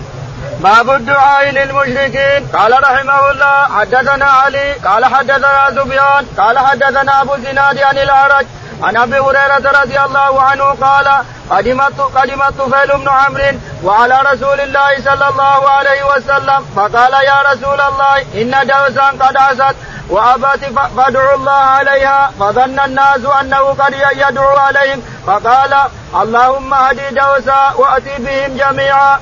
باب 0.60 0.90
الدعاء 0.90 1.50
للمشركين 1.50 2.46
قال 2.52 2.72
رحمه 2.72 3.30
الله 3.30 3.78
حدثنا 3.78 4.24
علي 4.24 4.72
قال 4.72 5.04
حدثنا 5.04 5.70
سفيان 5.70 6.26
قال 6.38 6.58
حدثنا 6.58 7.22
أبو 7.22 7.34
الزناد 7.34 7.78
عن 7.78 7.98
الأعرج 7.98 8.46
عن 8.82 8.96
أبي 8.96 9.18
هريرة 9.18 9.80
رضي 9.82 10.00
الله 10.00 10.42
عنه 10.42 10.64
قال 10.64 11.06
قدمت 11.50 12.00
قدمت 12.00 12.52
طفيل 12.58 12.98
بن 12.98 13.08
عمرو 13.08 13.58
وعلى 13.84 14.20
رسول 14.32 14.60
الله 14.60 14.90
صلى 15.04 15.28
الله 15.28 15.68
عليه 15.70 16.02
وسلم 16.16 16.64
فقال 16.76 17.12
يا 17.12 17.52
رسول 17.52 17.80
الله 17.80 18.16
إن 18.34 18.50
دوسا 18.66 19.06
قد 19.20 19.36
عست 19.36 19.76
وأبت 20.10 20.64
فادعوا 20.96 21.34
الله 21.34 21.52
عليها 21.52 22.30
فظن 22.40 22.80
الناس 22.80 23.24
أنه 23.40 23.58
قد 23.58 23.94
يدعو 24.16 24.56
عليهم 24.56 25.02
فقال 25.26 25.74
اللهم 26.22 26.74
اهدي 26.74 27.08
دوسا 27.10 27.72
وأتي 27.78 28.14
بهم 28.18 28.56
جميعا. 28.56 29.18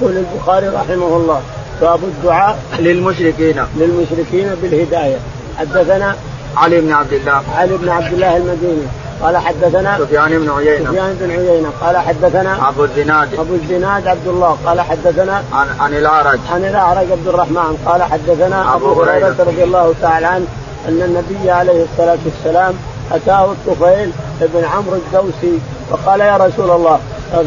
يقول 0.00 0.16
البخاري 0.16 0.68
رحمه 0.68 1.16
الله 1.16 1.42
باب 1.80 2.04
الدعاء 2.04 2.58
للمشركين 2.78 3.66
للمشركين 3.76 4.54
بالهداية 4.54 5.18
حدثنا 5.58 6.16
علي 6.56 6.80
بن 6.80 6.92
عبد 6.92 7.12
الله. 7.12 7.42
علي 7.56 7.76
بن 7.76 7.88
عبد 7.88 8.12
الله 8.12 8.36
المديني. 8.36 8.86
قال 9.22 9.36
حدثنا 9.36 9.98
سفيان 9.98 10.38
بن 10.38 10.50
عيينة. 10.50 10.90
سفيان 10.90 11.16
بن 11.20 11.30
عيينة. 11.30 11.70
قال 11.80 11.96
حدثنا 11.96 12.68
أبو 12.68 12.84
الزناد. 12.84 13.34
أبو 13.34 13.54
الزناد 13.54 14.06
عبد 14.06 14.26
الله. 14.26 14.58
قال 14.66 14.80
حدثنا 14.80 15.42
عن 15.52 15.66
عن 15.80 15.94
الأعرج. 15.94 16.38
عن 16.52 16.64
الأعرج 16.64 17.12
عبد 17.12 17.28
الرحمن. 17.28 17.76
قال 17.86 18.02
حدثنا 18.02 18.74
أبو 18.74 19.02
هريرة. 19.02 19.36
رضي 19.38 19.64
الله 19.64 19.94
تعالى 20.02 20.26
عنه 20.26 20.46
أن 20.88 21.02
النبي 21.02 21.50
عليه 21.50 21.84
الصلاة 21.84 22.18
والسلام 22.24 22.74
أتاه 23.12 23.52
الطفيل 23.52 24.10
بن 24.40 24.64
عمرو 24.64 24.96
الدوسي 24.96 25.58
فقال 25.90 26.20
يا 26.20 26.36
رسول 26.36 26.70
الله 26.70 26.98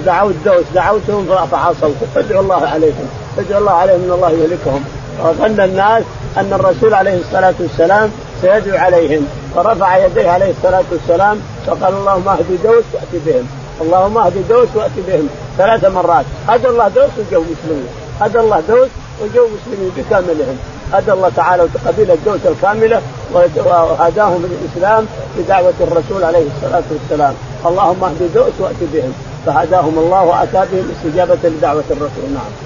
دعوت 0.05 0.35
دوس 0.45 0.65
دعوتهم 0.75 1.25
فعصوا 1.51 1.89
ادعوا 2.15 2.41
الله 2.41 2.67
عليهم. 2.67 3.09
ادعوا 3.37 3.61
الله 3.61 3.71
عليهم 3.71 4.03
إن 4.03 4.11
الله 4.11 4.29
يهلكهم. 4.29 4.83
وظن 5.23 5.59
الناس 5.59 6.03
أن 6.37 6.53
الرسول 6.53 6.93
عليه 6.93 7.19
الصلاة 7.19 7.53
والسلام 7.59 8.11
سيدعو 8.45 8.77
عليهم. 8.77 9.27
فرفع 9.55 10.05
يديه 10.05 10.29
عليه 10.29 10.51
الصلاة 10.57 10.83
والسلام 10.91 11.37
فقال 11.67 11.93
اللهم 11.93 12.27
اهد 12.27 12.59
دوس 12.63 12.83
واتي 12.93 13.19
بهم. 13.25 13.45
اللهم 13.81 14.17
اهد 14.17 14.47
دوس 14.49 14.67
واتي 14.75 15.01
بهم. 15.07 15.27
ثلاث 15.57 15.85
مرات. 15.85 16.25
هدى 16.47 16.67
الله 16.67 16.87
دوس 16.87 17.09
وجو 17.19 17.41
مسلمين. 17.41 17.87
هدى 18.21 18.39
الله 18.39 18.59
دوس 18.59 18.89
وجو 19.21 19.47
مسلمين 19.55 19.91
بكاملهم. 19.97 20.57
هدى 20.93 21.11
الله 21.11 21.31
تعالى 21.35 21.63
قبيلة 21.87 22.17
دوس 22.25 22.39
الكاملة 22.45 23.01
وهداهم 23.33 24.41
الإسلام 24.51 25.05
بدعوة 25.37 25.73
الرسول 25.81 26.23
عليه 26.23 26.45
الصلاة 26.55 26.83
والسلام. 26.91 27.33
اللهم 27.65 28.03
اهد 28.03 28.29
دوس 28.35 28.55
وأتي 28.59 28.85
بهم. 28.93 29.13
فهداهم 29.45 29.95
الله 29.97 30.23
وأتى 30.23 30.61
بهم 30.71 30.91
استجابة 30.95 31.49
لدعوة 31.49 31.83
الرسول. 31.91 32.27
نعم. 32.33 32.64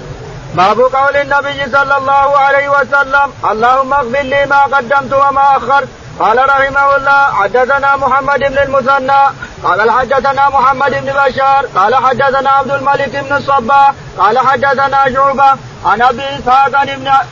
باب 0.54 0.80
قول 0.80 1.16
النبي 1.16 1.70
صلى 1.72 1.96
الله 1.96 2.38
عليه 2.38 2.68
وسلم 2.68 3.32
اللهم 3.50 3.92
اغفر 3.92 4.22
لي 4.22 4.46
ما 4.46 4.62
قدمت 4.62 5.12
وما 5.12 5.56
أخرت. 5.56 5.88
قال 6.20 6.38
رحمه 6.48 6.96
الله 6.96 7.22
حدثنا 7.32 7.96
محمد 7.96 8.38
بن 8.38 8.58
المثنى. 8.58 9.22
قال 9.64 9.90
حدثنا 9.90 10.48
محمد 10.48 10.90
بن 10.90 11.12
بشار. 11.12 11.66
قال 11.76 11.94
حدثنا 11.94 12.50
عبد 12.50 12.70
الملك 12.70 13.16
بن 13.16 13.36
الصباح. 13.36 13.92
قال 14.18 14.38
حدثنا 14.38 15.14
شعبة. 15.14 15.50
عن 15.84 16.02
أبي 16.02 16.22
إسحاق 16.22 16.76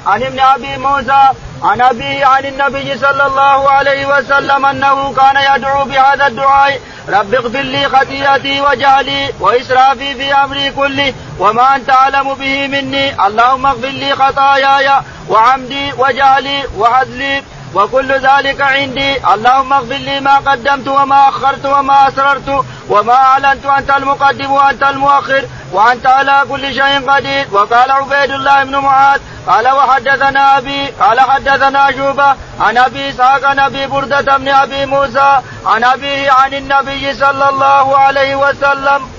عن 0.06 0.22
ابن 0.22 0.40
أبي 0.40 0.76
موسى 0.76 1.28
عن 1.62 1.80
ابيه 1.80 2.26
عن 2.26 2.44
النبي 2.46 2.98
صلى 2.98 3.26
الله 3.26 3.70
عليه 3.70 4.06
وسلم 4.06 4.66
أنه 4.66 5.12
كان 5.14 5.56
يدعو 5.56 5.84
بهذا 5.84 6.26
الدعاء 6.26 6.80
رب 7.08 7.34
اغفر 7.34 7.60
لي 7.60 7.88
خطيئتي 7.88 8.60
وجهلي 8.60 9.30
وإسرافي 9.40 10.14
في 10.14 10.34
أمري 10.34 10.70
كله 10.70 11.14
وما 11.38 11.76
أنت 11.76 11.90
أعلم 11.90 12.34
به 12.34 12.66
مني 12.66 13.26
اللهم 13.26 13.66
اغفر 13.66 13.88
لي 13.88 14.16
خطاياي 14.16 14.90
وعمدي 15.28 15.92
وجهلي 15.98 16.62
وعدلي 16.76 17.42
وكل 17.74 18.12
ذلك 18.12 18.60
عندي. 18.60 19.16
اللهم 19.34 19.72
اغفر 19.72 19.94
لي 19.94 20.20
ما 20.20 20.36
قدمت 20.36 20.88
وما 20.88 21.28
أخرت 21.28 21.66
وما 21.66 22.08
أسررت 22.08 22.64
وما 22.88 23.14
أعلنت. 23.14 23.66
أنت 23.66 23.90
المقدم 23.90 24.50
وأنت 24.50 24.82
المؤخر 24.82 25.44
وأنت 25.72 26.06
على 26.06 26.44
كل 26.48 26.74
شيء 26.74 27.10
قدير. 27.10 27.46
وقال 27.52 27.90
عبيد 27.90 28.30
الله 28.30 28.64
بن 28.64 28.76
معاذ 28.76 29.20
قال 29.46 29.68
وحدثنا 29.68 30.58
أبي 30.58 30.86
قال 31.00 31.20
حدثنا 31.20 31.92
شوبة 31.92 32.36
عن 32.60 32.78
أبي 32.78 33.10
إسحاق 33.10 33.44
عن 33.44 33.58
أبي 33.58 33.86
بردة 33.86 34.36
بن 34.36 34.48
أبي 34.48 34.86
موسى 34.86 35.40
عن 35.66 35.84
أبيه 35.84 36.30
عن 36.30 36.54
النبي 36.54 37.14
صلى 37.14 37.48
الله 37.48 37.98
عليه 37.98 38.36
وسلم. 38.36 39.17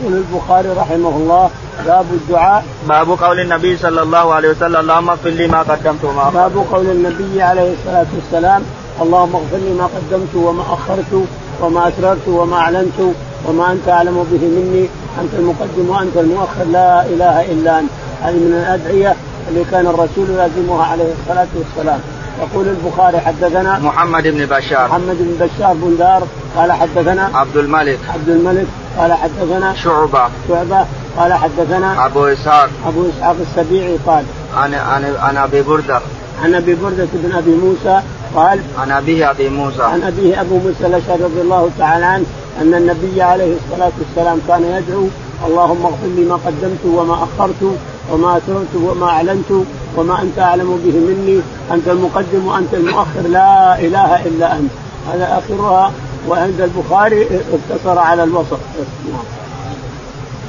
يقول 0.00 0.14
البخاري 0.22 0.68
رحمه 0.68 1.08
الله 1.08 1.50
باب 1.86 2.06
الدعاء. 2.12 2.64
باب 2.88 3.10
قول 3.10 3.40
النبي 3.40 3.76
صلى 3.76 4.02
الله 4.02 4.34
عليه 4.34 4.48
وسلم 4.48 4.76
اللهم 4.76 5.08
اغفر 5.10 5.28
لي 5.28 5.46
ما 5.46 5.62
قدمت 5.62 6.04
وما 6.04 6.22
أخرت. 6.22 6.34
باب 6.34 6.64
قول 6.72 6.86
النبي 6.86 7.42
عليه 7.42 7.72
الصلاة 7.72 8.06
والسلام 8.14 8.62
اللهم 9.02 9.36
اغفر 9.36 9.56
لي 9.56 9.74
ما 9.74 9.84
قدمت 9.96 10.34
وما 10.34 10.62
أخرت 10.62 11.26
وما 11.60 11.88
أسررت 11.88 12.28
وما 12.28 12.56
أعلنت 12.56 13.00
وما 13.46 13.72
أنت 13.72 13.88
أعلم 13.88 14.26
به 14.32 14.46
مني 14.56 14.88
أنت 15.20 15.34
المقدم 15.34 15.90
وأنت 15.90 16.16
المؤخر 16.16 16.64
لا 16.64 17.06
إله 17.06 17.52
إلا 17.52 17.78
أنت. 17.80 17.90
هذه 18.22 18.34
من 18.34 18.64
الأدعية 18.66 19.16
اللي 19.48 19.64
كان 19.70 19.86
الرسول 19.86 20.30
يلازمها 20.30 20.84
عليه 20.84 21.12
الصلاة 21.20 21.46
والسلام. 21.54 22.00
يقول 22.42 22.68
البخاري 22.68 23.20
حدثنا 23.20 23.78
محمد 23.78 24.22
بن 24.22 24.46
بشار. 24.46 24.88
محمد 24.88 25.16
بن 25.20 25.46
بشار 25.46 25.74
بن 25.74 25.96
دار 25.98 26.22
قال 26.56 26.72
حدثنا 26.72 27.30
عبد 27.34 27.56
الملك. 27.56 27.98
عبد 28.14 28.28
الملك. 28.28 28.66
قال 28.98 29.12
حدثنا 29.12 29.74
شعبة. 29.74 30.28
شعبة. 30.48 30.86
قال 31.18 31.32
حدثنا 31.32 32.06
أبو 32.06 32.24
إسحاق. 32.24 32.70
أبو 32.86 33.04
إسحاق 33.08 33.36
السبيعي 33.40 33.96
قال 34.06 34.24
عن 34.56 34.74
عن 34.74 35.14
عن 35.20 35.36
أبي 35.36 35.62
بردة. 35.62 36.00
عن 36.42 36.54
أبي 36.54 36.74
بردة 36.74 37.08
بن 37.12 37.32
أبي 37.32 37.50
موسى 37.50 38.02
قال 38.34 38.60
عن 38.78 38.90
أبيه 38.90 39.30
أبي 39.30 39.48
موسى. 39.48 39.82
عن 39.82 40.02
أبيه 40.02 40.40
أبو 40.40 40.58
موسى 40.58 40.86
الأشعري 40.86 41.22
رضي 41.22 41.40
الله 41.40 41.70
تعالى 41.78 42.04
عنه 42.04 42.24
أن 42.60 42.74
النبي 42.74 43.22
عليه 43.22 43.56
الصلاة 43.56 43.92
والسلام 43.98 44.38
كان 44.48 44.62
يدعو 44.64 45.06
اللهم 45.46 45.86
اغفر 45.86 46.06
لي 46.16 46.24
ما 46.24 46.34
قدمت 46.34 46.84
وما 46.84 47.14
أخرت 47.14 47.76
وما 48.12 48.36
أسررت 48.38 48.74
وما 48.74 49.06
أعلنت 49.06 49.50
وما 49.96 50.22
أنت 50.22 50.38
أعلم 50.38 50.80
به 50.84 50.96
مني. 50.98 51.40
أنت 51.72 51.88
المقدم 51.88 52.46
وأنت 52.46 52.74
المؤخر. 52.74 53.22
لا 53.28 53.78
إله 53.78 54.26
إلا 54.26 54.52
أنت. 54.52 54.70
هذا 55.12 55.38
آخرها 55.38 55.92
وعند 56.28 56.60
البخاري 56.60 57.22
اقتصر 57.54 57.98
على 57.98 58.24
الوسط. 58.24 58.60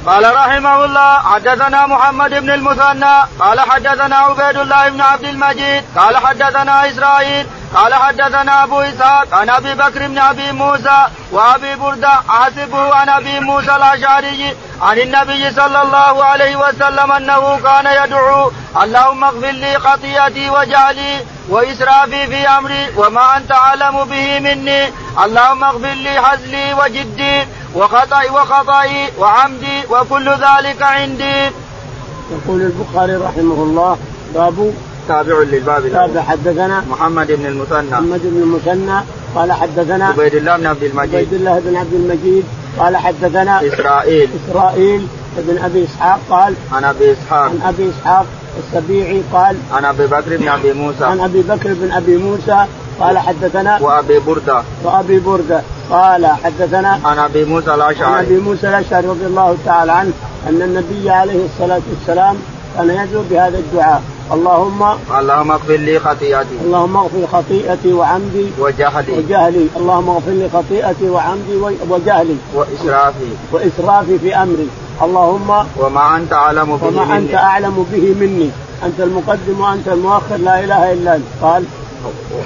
قال 0.06 0.34
رحمه 0.34 0.84
الله 0.84 1.18
حدثنا 1.18 1.86
محمد 1.86 2.30
بن 2.30 2.50
المثنى 2.50 3.14
قال 3.40 3.60
حدثنا 3.60 4.16
عبيد 4.16 4.56
الله 4.56 4.88
بن 4.88 5.00
عبد 5.00 5.24
المجيد 5.24 5.84
قال 5.96 6.16
حدثنا 6.16 6.90
إسرائيل 6.90 7.46
قال 7.74 7.94
حدثنا 7.94 8.64
أبو 8.64 8.80
إسحاق 8.80 9.34
عن 9.34 9.50
أبي 9.50 9.74
بكر 9.74 10.06
بن 10.06 10.18
أبي 10.18 10.52
موسى 10.52 11.06
وأبي 11.32 11.74
بردة 11.76 12.12
أحسبه 12.30 12.94
عن 12.94 13.08
أبي 13.08 13.40
موسى 13.40 13.76
الأشعري 13.76 14.56
عن 14.82 14.98
النبي 14.98 15.50
صلى 15.50 15.82
الله 15.82 16.24
عليه 16.24 16.56
وسلم 16.56 17.12
أنه 17.12 17.58
كان 17.64 18.04
يدعو 18.04 18.52
اللهم 18.82 19.24
اغفر 19.24 19.50
لي 19.50 19.78
خطيئتي 19.78 20.50
وجعلي 20.50 21.24
وإسرافي 21.48 22.26
في 22.26 22.48
أمري 22.48 22.86
وما 22.96 23.36
أنت 23.36 23.52
أعلم 23.52 24.04
به 24.04 24.40
مني 24.40 24.84
اللهم 25.24 25.64
اغفر 25.64 25.94
لي 25.94 26.20
حزلي 26.20 26.74
وجدي 26.74 27.46
وخطئي 27.74 28.30
وخطئي 28.30 29.08
وعمدي 29.18 29.86
وكل 29.90 30.28
ذلك 30.30 30.82
عندي. 30.82 31.50
يقول 32.30 32.60
البخاري 32.60 33.16
رحمه 33.16 33.62
الله 33.62 33.98
باب 34.34 34.74
تابع 35.08 35.38
للباب 35.38 35.88
تابع 35.92 36.22
حدثنا 36.22 36.84
محمد 36.90 37.32
بن 37.32 37.46
المثنى. 37.46 37.90
محمد 37.90 38.20
بن 38.24 38.42
المثنى. 38.42 39.00
قال 39.34 39.52
حدثنا 39.52 40.06
عبيد 40.06 40.34
الله 40.34 40.56
بن 40.56 40.66
عبد 40.66 40.82
المجيد. 40.82 41.14
عبيد 41.14 41.34
الله 41.34 41.60
بن 41.60 41.76
عبد 41.76 41.94
المجيد. 41.94 42.44
قال 42.78 42.96
حدثنا 42.96 43.66
إسرائيل. 43.66 44.28
إسرائيل 44.50 45.06
بن 45.38 45.58
أبي 45.58 45.84
إسحاق 45.84 46.20
قال 46.30 46.54
عن 46.72 46.84
أبي 46.84 47.12
إسحاق. 47.12 47.50
عن 47.50 47.60
أبي 47.64 47.90
إسحاق 47.90 48.26
السبيعي 48.58 49.22
قال 49.32 49.56
عن 49.72 49.84
أبي 49.84 50.06
بكر 50.06 50.36
بن 50.36 50.48
أبي 50.48 50.72
موسى. 50.72 51.04
عن 51.04 51.20
أبي 51.20 51.42
بكر 51.42 51.74
بن 51.74 51.92
أبي 51.92 52.16
موسى. 52.16 52.66
قال 53.00 53.18
حدثنا 53.18 53.78
وأبي 53.80 54.18
بردة. 54.18 54.62
وأبي 54.84 55.18
بردة. 55.18 55.62
قال 55.90 56.26
حدثنا 56.26 57.00
عن 57.04 57.18
أبي 57.18 57.44
موسى 57.44 57.74
الأشعري. 57.74 58.14
عن 58.14 58.24
أبي 58.24 58.38
موسى 58.38 58.68
الأشعري 58.68 59.06
رضي 59.06 59.26
الله 59.26 59.56
تعالى 59.64 59.92
عنه 59.92 60.12
أن 60.48 60.62
النبي 60.62 61.10
عليه 61.10 61.44
الصلاة 61.44 61.80
والسلام 61.90 62.36
كان 62.76 62.90
يدعو 62.90 63.22
بهذا 63.30 63.58
الدعاء. 63.58 64.02
اللهم 64.32 64.82
اللهم 65.18 65.50
اغفر 65.50 65.76
لي 65.76 65.98
خطيئتي. 65.98 66.56
اللهم 66.64 66.96
اغفر 66.96 67.26
خطيئتي 67.32 67.92
وعمدي 67.92 68.46
وجهلي. 68.58 69.12
وجهلي. 69.18 69.66
اللهم 69.76 70.08
اغفر 70.08 70.30
لي 70.30 70.48
خطيئتي 70.48 71.08
وعمدي 71.08 71.56
وجهلي. 71.88 72.36
وإسرافي. 72.54 73.30
وإسرافي 73.52 74.18
في 74.18 74.34
أمري. 74.34 74.68
اللهم 75.02 75.66
وما 75.76 76.16
أنت 76.16 76.32
أعلم 76.32 76.76
به 76.76 76.86
وما 76.86 77.04
مني. 77.04 77.16
انت 77.16 77.34
أعلم 77.34 77.86
به 77.92 78.14
مني. 78.20 78.50
أنت 78.84 79.00
المقدم 79.00 79.60
وأنت 79.60 79.88
المؤخر. 79.88 80.36
لا 80.36 80.64
إله 80.64 80.92
إلا 80.92 81.16
أنت. 81.16 81.24
قال 81.42 81.64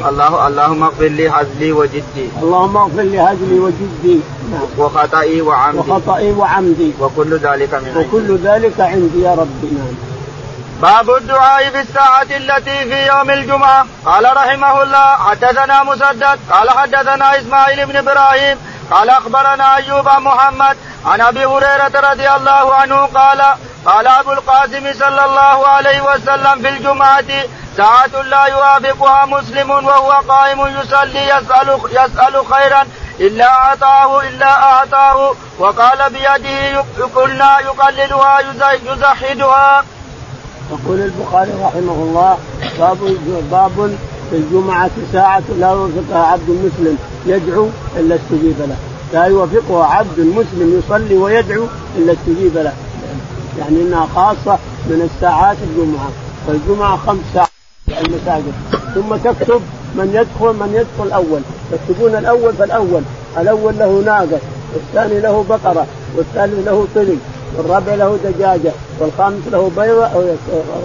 الله 0.08 0.46
اللهم 0.46 0.82
اغفر 0.82 1.04
لي 1.04 1.28
هزلي 1.28 1.72
وجدي. 1.72 2.26
اللهم 2.42 2.76
اغفر 2.76 3.02
لي 3.02 3.20
هزلي 3.20 3.58
وجدي. 3.58 4.20
نعم. 4.50 4.60
وخطئي 4.78 5.40
وعمدي. 5.40 5.90
وخطئي 5.90 6.32
وعمدي. 6.32 6.92
وكل 7.00 7.34
ذلك 7.34 7.74
من 7.74 7.92
عندي. 7.96 7.98
وكل 7.98 8.36
ذلك 8.36 8.80
عندي 8.80 9.20
يا 9.22 9.34
ربي. 9.34 9.70
نعم. 9.72 10.09
باب 10.80 11.10
الدعاء 11.10 11.70
في 11.70 11.80
الساعة 11.80 12.22
التي 12.22 12.84
في 12.88 13.06
يوم 13.06 13.30
الجمعة. 13.30 13.86
قال 14.04 14.36
رحمه 14.36 14.82
الله 14.82 15.16
حدثنا 15.16 15.82
مسدد 15.82 16.40
قال 16.50 16.70
حدثنا 16.70 17.38
إسماعيل 17.38 17.86
بن 17.86 17.96
إبراهيم 17.96 18.58
قال 18.90 19.10
أخبرنا 19.10 19.76
أيوب 19.76 20.08
محمد 20.08 20.76
عن 21.06 21.20
أبي 21.20 21.44
هريرة 21.44 22.10
رضي 22.10 22.30
الله 22.30 22.74
عنه 22.74 23.06
قال 23.06 23.42
قال 23.86 24.06
أبو 24.06 24.32
القاسم 24.32 24.92
صلى 24.98 25.24
الله 25.24 25.68
عليه 25.68 26.00
وسلم 26.00 26.62
في 26.62 26.68
الجمعة 26.68 27.24
ساعة 27.76 28.22
لا 28.22 28.44
يوافقها 28.44 29.26
مسلم 29.26 29.70
وهو 29.70 30.10
قائم 30.28 30.66
يصلي 30.66 31.28
يسأل 31.28 31.80
يسأل 31.90 32.46
خيرا 32.52 32.86
إلا 33.20 33.48
أعطاه 33.48 34.20
إلا 34.20 34.62
أعطاه 34.62 35.34
وقال 35.58 36.10
بيده 36.10 36.84
قلنا 37.14 37.58
يقللها 37.60 38.40
يزحدها. 38.84 39.84
يقول 40.70 41.00
البخاري 41.00 41.50
رحمه 41.62 41.92
الله 41.92 42.36
باب 42.78 42.98
باب 43.50 43.96
في 44.30 44.36
الجمعة 44.36 44.90
ساعة 45.12 45.42
لا 45.60 45.70
يوافقها 45.70 46.26
عبد 46.26 46.50
مسلم 46.50 46.98
يدعو 47.26 47.68
إلا 47.96 48.14
استجيب 48.14 48.54
له. 48.58 48.76
لا 49.12 49.24
يوافقها 49.24 49.84
عبد 49.84 50.20
مسلم 50.20 50.78
يصلي 50.78 51.18
ويدعو 51.18 51.64
إلا 51.98 52.12
استجيب 52.12 52.54
له. 52.54 52.72
يعني 53.58 53.82
إنها 53.82 54.06
خاصة 54.14 54.58
من 54.86 55.10
الساعات 55.14 55.56
الجمعة. 55.62 56.10
فالجمعة 56.46 56.96
خمس 56.96 57.20
ساعات 57.34 57.48
في 57.86 58.00
المساجد. 58.00 58.52
ثم 58.94 59.16
تكتب 59.30 59.60
من 59.94 60.08
يدخل 60.14 60.52
من 60.52 60.74
يدخل 60.74 61.06
الأول. 61.08 61.40
يكتبون 61.72 62.14
الأول 62.18 62.52
فالأول. 62.52 63.02
الأول 63.38 63.78
له 63.78 64.02
ناقة 64.06 64.40
والثاني 64.74 65.20
له 65.20 65.44
بقرة 65.48 65.86
والثالث 66.16 66.66
له 66.66 66.86
طلي 66.94 67.16
والرابع 67.56 67.94
له 67.94 68.18
دجاجة. 68.24 68.72
والخامس 69.00 69.42
له 69.52 69.70
بيضة 69.76 70.06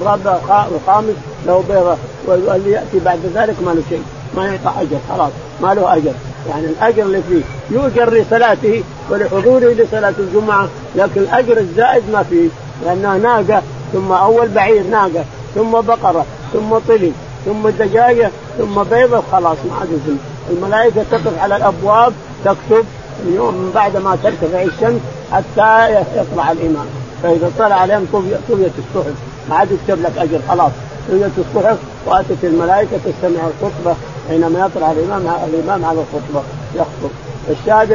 الرابع 0.02 0.38
الخامس 0.76 1.16
له 1.48 1.64
بيضة 1.70 1.96
واللي 2.28 2.72
يأتي 2.72 3.00
بعد 3.06 3.20
ذلك 3.36 3.56
ما 3.66 3.72
له 3.72 3.82
شيء 3.90 4.04
ما 4.38 4.46
يعطى 4.46 4.82
أجر 4.82 4.98
خلاص 5.10 5.32
ما 5.62 5.74
له 5.74 5.96
أجر. 5.96 6.14
يعني 6.50 6.66
الأجر 6.66 7.04
اللي 7.04 7.22
فيه 7.30 7.42
يؤجر 7.72 8.14
لصلاته 8.14 8.84
ولحضوره 9.10 9.66
لصلاة 9.66 10.14
الجمعة 10.20 10.68
لكن 10.96 11.22
الأجر 11.22 11.58
الزائد 11.58 12.04
ما 12.14 12.24
فيه 12.24 12.50
لأنها 12.86 13.18
ناقة 13.18 13.62
ثم 13.94 14.12
أول 14.12 14.48
بعير 14.48 14.84
ناقة 14.84 15.26
ثم 15.56 15.72
بقرة 15.72 16.26
ثم 16.54 16.78
طلي 16.88 17.12
ثم 17.46 17.70
دجاجة 17.70 18.32
ثم 18.58 18.84
بيضة 18.84 19.24
خلاص 19.32 19.58
ما 19.70 19.76
عاد 19.80 20.18
الملائكة 20.50 21.04
تقف 21.12 21.40
على 21.40 21.56
الأبواب 21.56 22.14
تكتب 22.46 22.86
اليوم 23.28 23.54
من 23.54 23.72
بعد 23.76 23.98
ما 23.98 24.18
ترتفع 24.24 24.62
الشمس 24.62 25.02
حتى 25.32 26.04
يطلع 26.16 26.52
الامام 26.52 26.86
فإذا 27.24 27.52
طلع 27.60 27.76
عليهم 27.76 28.06
طوية 28.50 28.72
الصحف 28.78 29.14
ما 29.50 29.56
عاد 29.56 29.68
يكتب 29.72 30.02
لك 30.02 30.12
أجر 30.18 30.40
خلاص. 30.50 30.72
طوية 31.10 31.32
الصحف 31.38 31.78
وأتت 32.06 32.44
الملائكة 32.44 32.98
تستمع 32.98 33.40
الخطبة 33.48 33.96
حينما 34.30 34.66
يطلع 34.66 34.92
الإمام 34.92 35.22
الإمام 35.54 35.86
على 35.86 36.00
الخطبة 36.00 36.44
يخطب. 36.76 37.12
الشاهد 37.50 37.92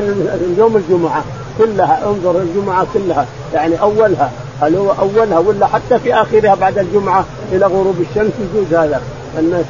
يوم 0.59 0.77
الجمعة 0.77 1.25
كلها 1.59 2.01
انظر 2.07 2.41
الجمعة 2.41 2.87
كلها 2.95 3.27
يعني 3.55 3.81
أولها 3.81 4.31
هل 4.63 4.77
هو 4.77 4.91
أولها 4.91 5.39
ولا 5.39 5.67
حتى 5.67 5.99
في 5.99 6.15
آخرها 6.15 6.55
بعد 6.55 6.79
الجمعة 6.79 7.25
إلى 7.53 7.67
غروب 7.67 7.97
الشمس 8.01 8.33
يجوز 8.41 8.75
هذا؟ 8.75 9.03
أن 9.39 9.65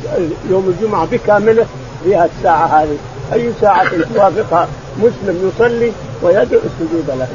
يوم 0.50 0.74
الجمعة 0.76 1.06
بكامله 1.06 1.66
فيها 2.04 2.28
الساعة 2.36 2.66
هذه. 2.66 2.96
أي 3.32 3.52
ساعة 3.60 3.90
توافقها 4.14 4.68
مسلم 4.98 5.50
يصلي 5.54 5.92
ويدعو 6.22 6.60
السجود 6.64 7.18
له 7.18 7.28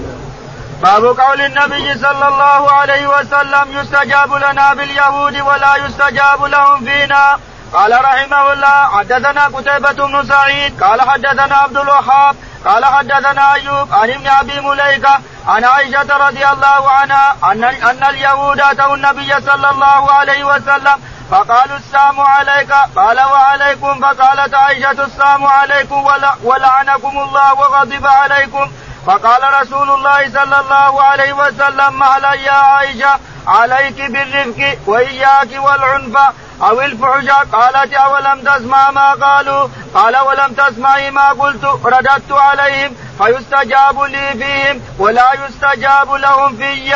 باب 0.82 1.06
قول 1.06 1.42
النبي 1.42 1.98
صلى 1.98 2.28
الله 2.28 2.72
عليه 2.72 3.08
وسلم 3.08 3.78
يستجاب 3.80 4.34
لنا 4.34 4.74
باليهود 4.74 5.42
ولا 5.42 5.76
يستجاب 5.76 6.44
لهم 6.46 6.86
فينا. 6.86 7.40
قال 7.74 7.92
رحمه 8.06 8.54
الله 8.54 8.98
حدثنا 8.98 9.46
قتيبة 9.46 10.08
بن 10.08 10.28
سعيد 10.28 10.84
قال 10.84 11.02
حدثنا 11.02 11.56
عبد 11.56 11.78
الوهاب 11.78 12.36
قال 12.66 12.86
حدثنا 12.86 13.54
أيوب 13.54 13.94
عن 13.94 14.10
ابن 14.10 14.28
أبي 14.28 14.60
مليكة 14.62 15.20
عن 15.48 15.66
عائشة 15.66 16.18
رضي 16.18 16.46
الله 16.48 16.92
عنها 16.92 17.36
أن 17.44 17.64
أن 17.64 18.04
اليهود 18.04 18.62
آتوا 18.62 18.96
النبي 18.96 19.42
صلى 19.42 19.70
الله 19.70 20.12
عليه 20.12 20.44
وسلم 20.44 20.98
فقالوا 21.32 21.78
السلام 21.78 22.20
عليك 22.20 22.72
قال 22.96 23.20
وعليكم 23.20 24.00
فقالت 24.02 24.54
عائشة 24.54 24.92
السلام 24.92 25.46
عليكم 25.46 26.08
ولعنكم 26.44 27.20
الله 27.20 27.54
وغضب 27.54 28.08
عليكم. 28.08 28.72
فقال 29.06 29.42
رسول 29.62 29.90
الله 29.90 30.30
صلى 30.30 30.60
الله 30.60 31.02
عليه 31.02 31.34
وسلم 31.34 32.00
مهلا 32.00 32.34
يا 32.34 32.52
عائشة؟ 32.52 33.20
عليك 33.48 34.12
بالرفق 34.12 34.78
وإياك 34.88 35.50
والعنف 35.66 36.18
أو 36.62 36.82
الفحش؟ 36.82 37.30
قالت 37.54 37.94
أولم 37.94 38.42
تسمع 38.42 38.92
ما 38.92 39.12
قالوا؟ 39.14 39.68
قال 39.94 40.18
ولم 40.18 40.54
تسمعي 40.54 41.12
ما 41.12 41.30
قلت؟ 41.30 41.66
رددت 41.86 42.32
عليهم 42.32 42.92
فيستجاب 43.18 44.02
لي 44.02 44.34
فيهم 44.34 44.82
ولا 45.00 45.26
يستجاب 45.34 46.14
لهم 46.14 46.56
في 46.56 46.96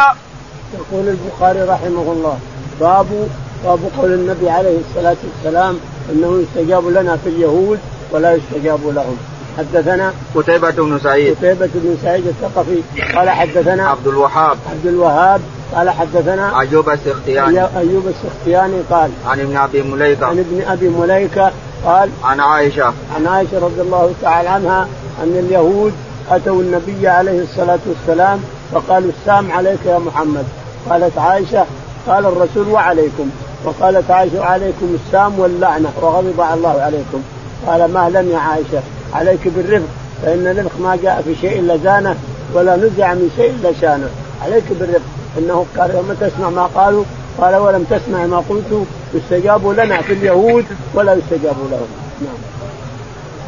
يقول 0.73 1.07
البخاري 1.07 1.61
رحمه 1.61 2.11
الله 2.11 2.39
باب 2.79 3.29
باب 3.63 3.79
قول 3.97 4.13
النبي 4.13 4.49
عليه 4.49 4.77
الصلاة 4.79 5.17
والسلام 5.23 5.79
إنه 6.09 6.41
يستجاب 6.43 6.87
لنا 6.87 7.17
في 7.17 7.29
اليهود 7.29 7.79
ولا 8.11 8.35
يستجاب 8.35 8.79
لهم. 8.87 9.17
حدثنا 9.59 10.13
قتيبة 10.35 10.71
بن 10.71 10.99
سعيد. 10.99 11.35
قتيبة 11.37 11.69
بن 11.73 11.97
سعيد 12.03 12.27
الثقفي. 12.27 12.81
قال 13.15 13.29
حدثنا 13.29 13.89
عبد 13.89 14.07
الوهاب. 14.07 14.57
عبد 14.71 14.85
الوهاب. 14.85 15.41
قال 15.75 15.89
حدثنا 15.89 16.59
أيوب 16.59 16.89
السختياني. 16.89 17.61
ايوب 17.77 18.07
السختياني 18.07 18.81
قال 18.89 19.11
عن 19.27 19.39
ابن 19.39 19.57
أبي 19.57 19.81
مليكة. 19.81 20.25
عن 20.25 20.39
ابن 20.39 20.61
أبي 20.67 20.89
مليكة 20.89 21.51
قال 21.85 22.09
عن 22.23 22.39
عائشة. 22.39 22.93
عن 23.15 23.27
عائشة 23.27 23.59
رضي 23.59 23.81
الله 23.81 24.13
تعالى 24.21 24.49
عنها 24.49 24.87
أن 25.23 25.45
اليهود 25.47 25.93
أتوا 26.31 26.61
النبي 26.61 27.07
عليه 27.07 27.41
الصلاة 27.41 27.79
والسلام 27.87 28.39
فقالوا 28.73 29.11
السلام 29.19 29.51
عليك 29.51 29.79
يا 29.85 29.99
محمد. 29.99 30.45
قالت 30.89 31.17
عائشة 31.17 31.65
قال 32.07 32.25
الرسول 32.25 32.67
وعليكم. 32.67 33.29
وقالت 33.65 34.11
عائشة 34.11 34.45
عليكم 34.45 34.97
السام 35.05 35.39
واللعنة 35.39 35.91
وغضب 36.01 36.41
الله 36.53 36.81
عليكم. 36.81 37.21
قال 37.67 37.93
مهلا 37.93 38.21
يا 38.21 38.37
عائشة؟ 38.37 38.81
عليك 39.13 39.39
بالرفق 39.45 39.87
فإن 40.23 40.47
الرفق 40.47 40.79
ما 40.79 40.95
جاء 41.03 41.21
في 41.21 41.35
شيء 41.41 41.59
إلا 41.59 41.77
زانه 41.77 42.15
ولا 42.53 42.75
نزع 42.75 43.13
من 43.13 43.31
شيء 43.37 43.49
إلا 43.49 43.73
شانه. 43.81 44.09
عليك 44.45 44.63
بالرفق. 44.69 45.05
إنه 45.37 45.65
قال 45.77 45.89
لما 45.89 46.15
تسمع 46.21 46.49
ما 46.49 46.63
قالوا 46.63 47.03
قال 47.37 47.55
ولم 47.55 47.83
تسمع 47.83 48.25
ما 48.25 48.43
قلت 48.49 48.87
يستجاب 49.13 49.67
لنا 49.67 50.01
في 50.01 50.13
اليهود 50.13 50.65
ولا 50.93 51.13
يستجاب 51.13 51.57
لهم. 51.71 51.87
نعم. 52.21 52.37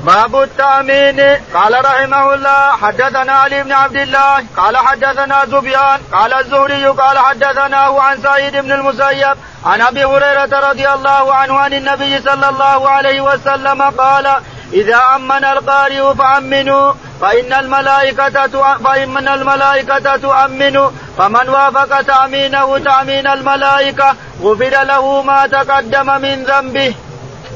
باب 0.06 0.42
التأمين. 0.42 1.20
قال 1.54 1.86
رحمه 1.86 2.34
الله 2.34 2.72
حدثنا 2.72 3.32
علي 3.32 3.64
بن 3.64 3.72
عبد 3.72 3.96
الله 3.96 4.44
قال 4.58 4.78
حدثنا 4.78 5.46
سفيان 5.46 6.00
قال 6.14 6.34
الزهري 6.34 6.86
قال 6.86 7.18
حدثناه 7.18 8.02
عن 8.02 8.18
سعيد 8.24 8.58
بن 8.58 8.72
المسيب 8.72 9.36
عن 9.66 9.82
أبي 9.82 10.06
هريرة 10.06 10.70
رضي 10.70 10.90
الله 10.90 11.34
عنه 11.34 11.60
عن 11.60 11.74
النبي 11.74 12.22
صلى 12.22 12.50
الله 12.50 12.90
عليه 12.90 13.22
وسلم 13.22 13.82
قال 13.82 14.28
إذا 14.74 15.00
أمن 15.16 15.44
القارئ 15.44 16.16
فأمنوا 16.16 16.94
فإن 17.22 17.54
الملائكة 17.54 18.48
فإن 18.84 19.28
الملائكة 19.28 20.18
تؤمن 20.18 20.80
فمن 21.18 21.50
وافق 21.50 22.02
تأمينه 22.02 22.78
تأمين 22.78 23.28
الملائكة 23.28 24.16
غفر 24.44 24.84
له 24.84 25.22
ما 25.22 25.48
تقدم 25.48 26.22
من 26.22 26.44
ذنبه. 26.44 26.94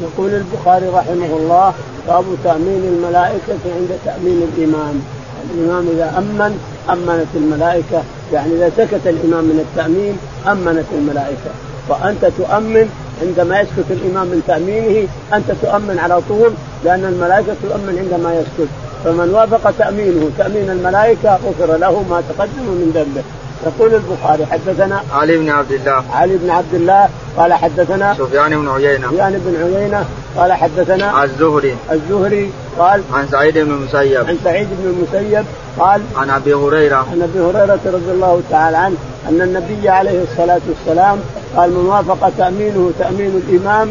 يقول 0.02 0.30
البخاري 0.30 0.88
رحمه 0.88 1.32
الله 1.38 1.74
باب 2.08 2.26
تأمين 2.44 2.84
الملائكة 2.84 3.64
عند 3.76 4.00
تأمين 4.06 4.52
الإمام. 4.58 5.02
الإمام 5.50 5.88
إذا 5.88 6.14
أمن 6.18 6.60
أمنت 6.90 7.32
الملائكة. 7.36 8.04
يعني 8.34 8.54
إذا 8.54 8.72
سكت 8.78 9.08
الإمام 9.08 9.44
من 9.44 9.60
التأمين 9.60 10.18
أمنت 10.48 10.86
الملائكة. 10.92 11.52
وأنت 11.90 12.26
تؤمن 12.26 12.90
عندما 13.22 13.60
يسكت 13.60 13.92
الإمام 13.92 14.28
من 14.28 14.44
تأمينه 14.48 15.08
أنت 15.34 15.52
تؤمن 15.62 16.00
على 16.00 16.22
طول 16.30 16.52
لأن 16.86 17.06
الملائكة 17.06 17.56
تؤمن 17.64 17.98
عندما 18.00 18.34
يسكت. 18.34 18.70
فمن 19.04 19.30
وافق 19.34 19.74
تأمينه 19.78 20.30
تأمين 20.38 20.70
الملائكة 20.70 21.36
غفر 21.36 21.78
له 21.78 22.04
ما 22.10 22.22
تقدم 22.30 22.64
من 22.64 22.92
ذنبه. 22.96 23.24
يقول 23.66 23.94
البخاري 23.94 24.46
حدثنا 24.46 25.04
علي 25.14 25.38
بن 25.38 25.50
عبد 25.50 25.72
الله. 25.72 26.04
علي 26.14 26.38
بن 26.38 26.50
عبد 26.50 26.74
الله 26.74 27.10
قال 27.38 27.54
حدثنا 27.54 28.14
سفيان 28.14 28.62
بن 28.62 28.70
عيينة. 28.70 29.08
سفيان 29.08 29.42
بن 29.46 29.76
عيينة 29.76 30.06
قال 30.38 30.54
حدثنا 30.54 31.24
الزهري. 31.24 31.76
الزهري 31.92 32.52
قال 32.80 33.02
عن 33.14 33.28
سعيد 33.32 33.58
بن 33.58 33.72
المسيب. 33.72 34.28
عن 34.28 34.38
سعيد 34.44 34.68
بن 34.72 34.90
المسيب 34.90 35.46
قال 35.80 36.02
عن 36.16 36.30
أبي 36.30 36.54
هريرة. 36.54 36.96
عن 36.96 37.22
أبي 37.22 37.40
هريرة 37.40 37.80
رضي 37.86 38.12
الله 38.12 38.42
تعالى 38.50 38.78
عنه 38.78 38.96
أن 39.30 39.42
النبي 39.42 39.90
عليه 39.90 40.24
الصلاة 40.24 40.62
والسلام 40.70 41.20
قال 41.56 41.70
من 41.70 41.86
وافق 41.86 42.32
تأمينه 42.38 42.92
تأمين 43.00 43.42
الإمام 43.48 43.90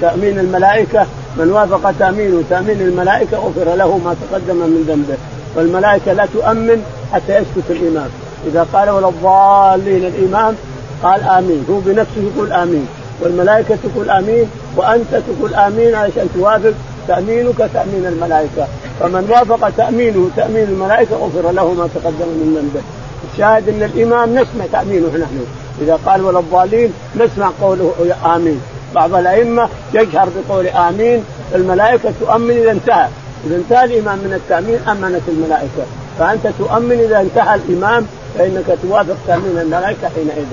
تأمين 0.00 0.38
الملائكة 0.38 1.06
من 1.36 1.50
وافق 1.50 1.94
تأمينه 1.98 2.42
تأمين 2.50 2.80
الملائكة 2.80 3.36
غفر 3.36 3.74
له 3.74 3.98
ما 3.98 4.16
تقدم 4.22 4.56
من 4.56 4.84
ذنبه 4.88 5.18
والملائكة 5.56 6.12
لا 6.12 6.26
تؤمن 6.26 6.82
حتى 7.12 7.36
يسكت 7.36 7.70
الإمام. 7.70 8.08
إذا 8.46 8.66
قال 8.72 8.90
ولا 8.90 9.08
الضالين 9.08 10.04
الإمام 10.04 10.54
قال 11.02 11.22
آمين. 11.22 11.66
هو 11.70 11.78
بنفسه 11.78 12.30
يقول 12.34 12.52
آمين. 12.52 12.86
والملائكة 13.20 13.78
تقول 13.84 14.10
آمين 14.10 14.50
وأنت 14.76 15.10
تقول 15.10 15.54
آمين 15.54 15.94
علشان 15.94 16.28
توافق 16.34 16.72
تأمينك 17.08 17.58
تأمين 17.58 18.06
الملائكة. 18.06 18.66
فمن 19.00 19.30
وافق 19.30 19.70
تأمينه 19.70 20.30
تأمين 20.36 20.64
الملائكة 20.64 21.16
غفر 21.16 21.50
له 21.50 21.72
ما 21.72 21.88
تقدم 21.94 22.28
من 22.28 22.56
ذنبه. 22.56 22.84
الشاهد 23.32 23.68
إن 23.68 23.82
الإمام 23.82 24.34
نسمع 24.34 24.66
تأمينه 24.72 25.08
نحن. 25.08 25.46
إذا 25.80 25.98
قال 26.06 26.24
ولا 26.24 26.38
الضالين 26.38 26.92
نسمع 27.16 27.50
قوله 27.62 27.92
آمين. 28.36 28.60
بعض 28.94 29.14
الأئمة 29.14 29.68
يجهر 29.94 30.28
بقول 30.36 30.66
آمين 30.66 31.24
الملائكة 31.54 32.12
تؤمن 32.20 32.50
إذا 32.50 32.70
انتهى. 32.70 33.08
إذا 33.46 33.56
انتهى 33.56 33.84
الإمام 33.84 34.18
من 34.18 34.32
التأمين 34.34 34.78
أمنت 34.88 35.22
الملائكة. 35.28 35.84
فأنت 36.18 36.46
تؤمن 36.58 36.92
إذا 36.92 37.20
انتهى 37.20 37.54
الإمام 37.54 38.06
فإنك 38.34 38.78
توافق 38.82 39.16
تامين 39.26 39.58
الملائكة 39.58 40.08
حينئذ. 40.14 40.46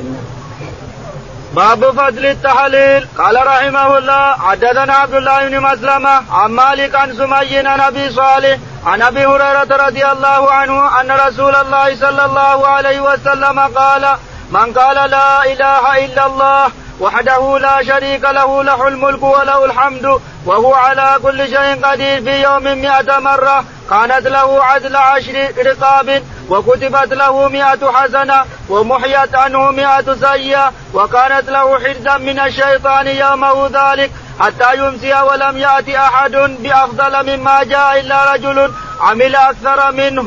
باب 1.55 1.91
فضل 1.91 2.25
التحليل. 2.25 3.07
قال 3.17 3.47
رحمه 3.47 3.97
الله 3.97 4.33
حدثنا 4.33 4.93
عبد 4.93 5.13
الله 5.13 5.47
بن 5.47 5.59
مسلمة 5.59 6.15
عن 6.31 6.51
مالك 6.51 6.95
عن 6.95 7.15
سمي 7.15 7.57
عن 7.57 7.79
أبي 7.79 8.09
صالح 8.09 8.57
عن 8.85 9.01
أبي 9.01 9.25
هريرة 9.25 9.71
رضي 9.87 10.05
الله 10.05 10.51
عنه 10.51 11.01
أن 11.01 11.11
رسول 11.11 11.55
الله 11.55 11.95
صلى 11.95 12.25
الله 12.25 12.67
عليه 12.67 13.01
وسلم 13.01 13.59
قال 13.59 14.07
من 14.51 14.73
قال 14.73 15.09
لا 15.09 15.45
إله 15.45 16.05
إلا 16.05 16.25
الله 16.25 16.71
وحده 17.01 17.57
لا 17.59 17.83
شريك 17.83 18.23
له 18.23 18.63
له 18.63 18.87
الملك 18.87 19.23
وله 19.23 19.65
الحمد 19.65 20.19
وهو 20.45 20.73
على 20.73 21.19
كل 21.23 21.47
شيء 21.47 21.85
قدير 21.85 22.23
في 22.23 22.43
يوم 22.43 22.63
مئة 22.63 23.19
مرة. 23.19 23.63
كانت 23.89 24.27
له 24.27 24.63
عدل 24.63 24.95
عشر 24.95 25.51
رقاب 25.65 26.23
وكتبت 26.49 27.13
له 27.13 27.47
مئة 27.47 27.91
حسنة 27.91 28.43
ومحيت 28.69 29.35
عنه 29.35 29.71
مئة 29.71 30.15
سيئة. 30.21 30.71
وكانت 30.93 31.49
له 31.49 31.79
حرزا 31.79 32.17
من 32.17 32.39
الشيطان 32.39 33.07
يومه 33.07 33.67
ذلك 33.67 34.11
حتى 34.39 34.77
يمسي 34.77 35.13
ولم 35.21 35.57
يأتي 35.57 35.97
أحد 35.97 36.31
بأفضل 36.31 37.13
مما 37.29 37.63
جاء 37.63 37.99
إلا 37.99 38.33
رجل 38.33 38.71
عمل 39.01 39.35
أكثر 39.35 39.91
منه. 39.91 40.25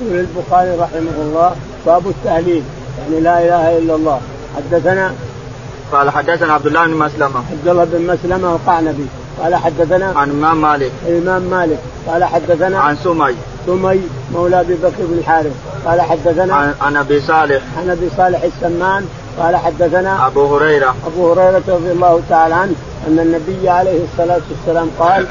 يقول 0.00 0.20
البخاري 0.20 0.70
رحمه 0.70 1.16
الله 1.18 1.56
باب 1.86 2.06
التهليل 2.06 2.64
يعني 2.98 3.20
لا 3.20 3.38
إله 3.38 3.78
إلا 3.78 3.94
الله. 3.94 4.20
حدثنا 4.56 5.14
قال 5.92 6.10
حدثنا 6.10 6.52
عبد 6.52 6.66
الله 6.66 6.86
بن 6.86 6.94
مسلمة. 6.94 7.42
عبد 7.52 7.68
الله 7.68 7.84
بن 7.84 8.06
مسلمة 8.06 8.54
وقعنبي 8.54 9.06
قال 9.42 9.54
حدثنا 9.54 10.12
عن 10.16 10.30
الامام 10.30 10.60
مالك. 10.60 10.92
الإمام 11.06 11.42
مالك. 11.42 11.78
قال 12.06 12.24
حدثنا 12.24 12.78
عن 12.80 12.96
سمي. 12.96 13.34
سمي 13.66 14.00
مولى 14.34 14.60
أبي 14.60 14.74
بكر 14.74 14.98
بن 14.98 15.18
الحارث. 15.18 15.52
قال 15.86 16.00
حدثنا 16.00 16.54
عن, 16.54 16.74
عن 16.80 16.96
أبي 16.96 17.20
صالح. 17.20 17.62
عن 17.78 17.90
أبي 17.90 18.08
صالح 18.16 18.42
السمان. 18.42 19.06
قال 19.38 19.56
حدثنا 19.56 20.26
أبو 20.26 20.56
هريرة. 20.56 20.94
أبو 21.06 21.32
هريرة 21.32 21.62
رضي 21.68 21.92
الله 21.92 22.20
تعالى 22.28 22.54
عنه 22.54 22.72
أن 23.08 23.18
النبي 23.18 23.68
عليه 23.68 24.00
الصلاة 24.12 24.40
والسلام 24.50 24.88
قال 24.98 25.26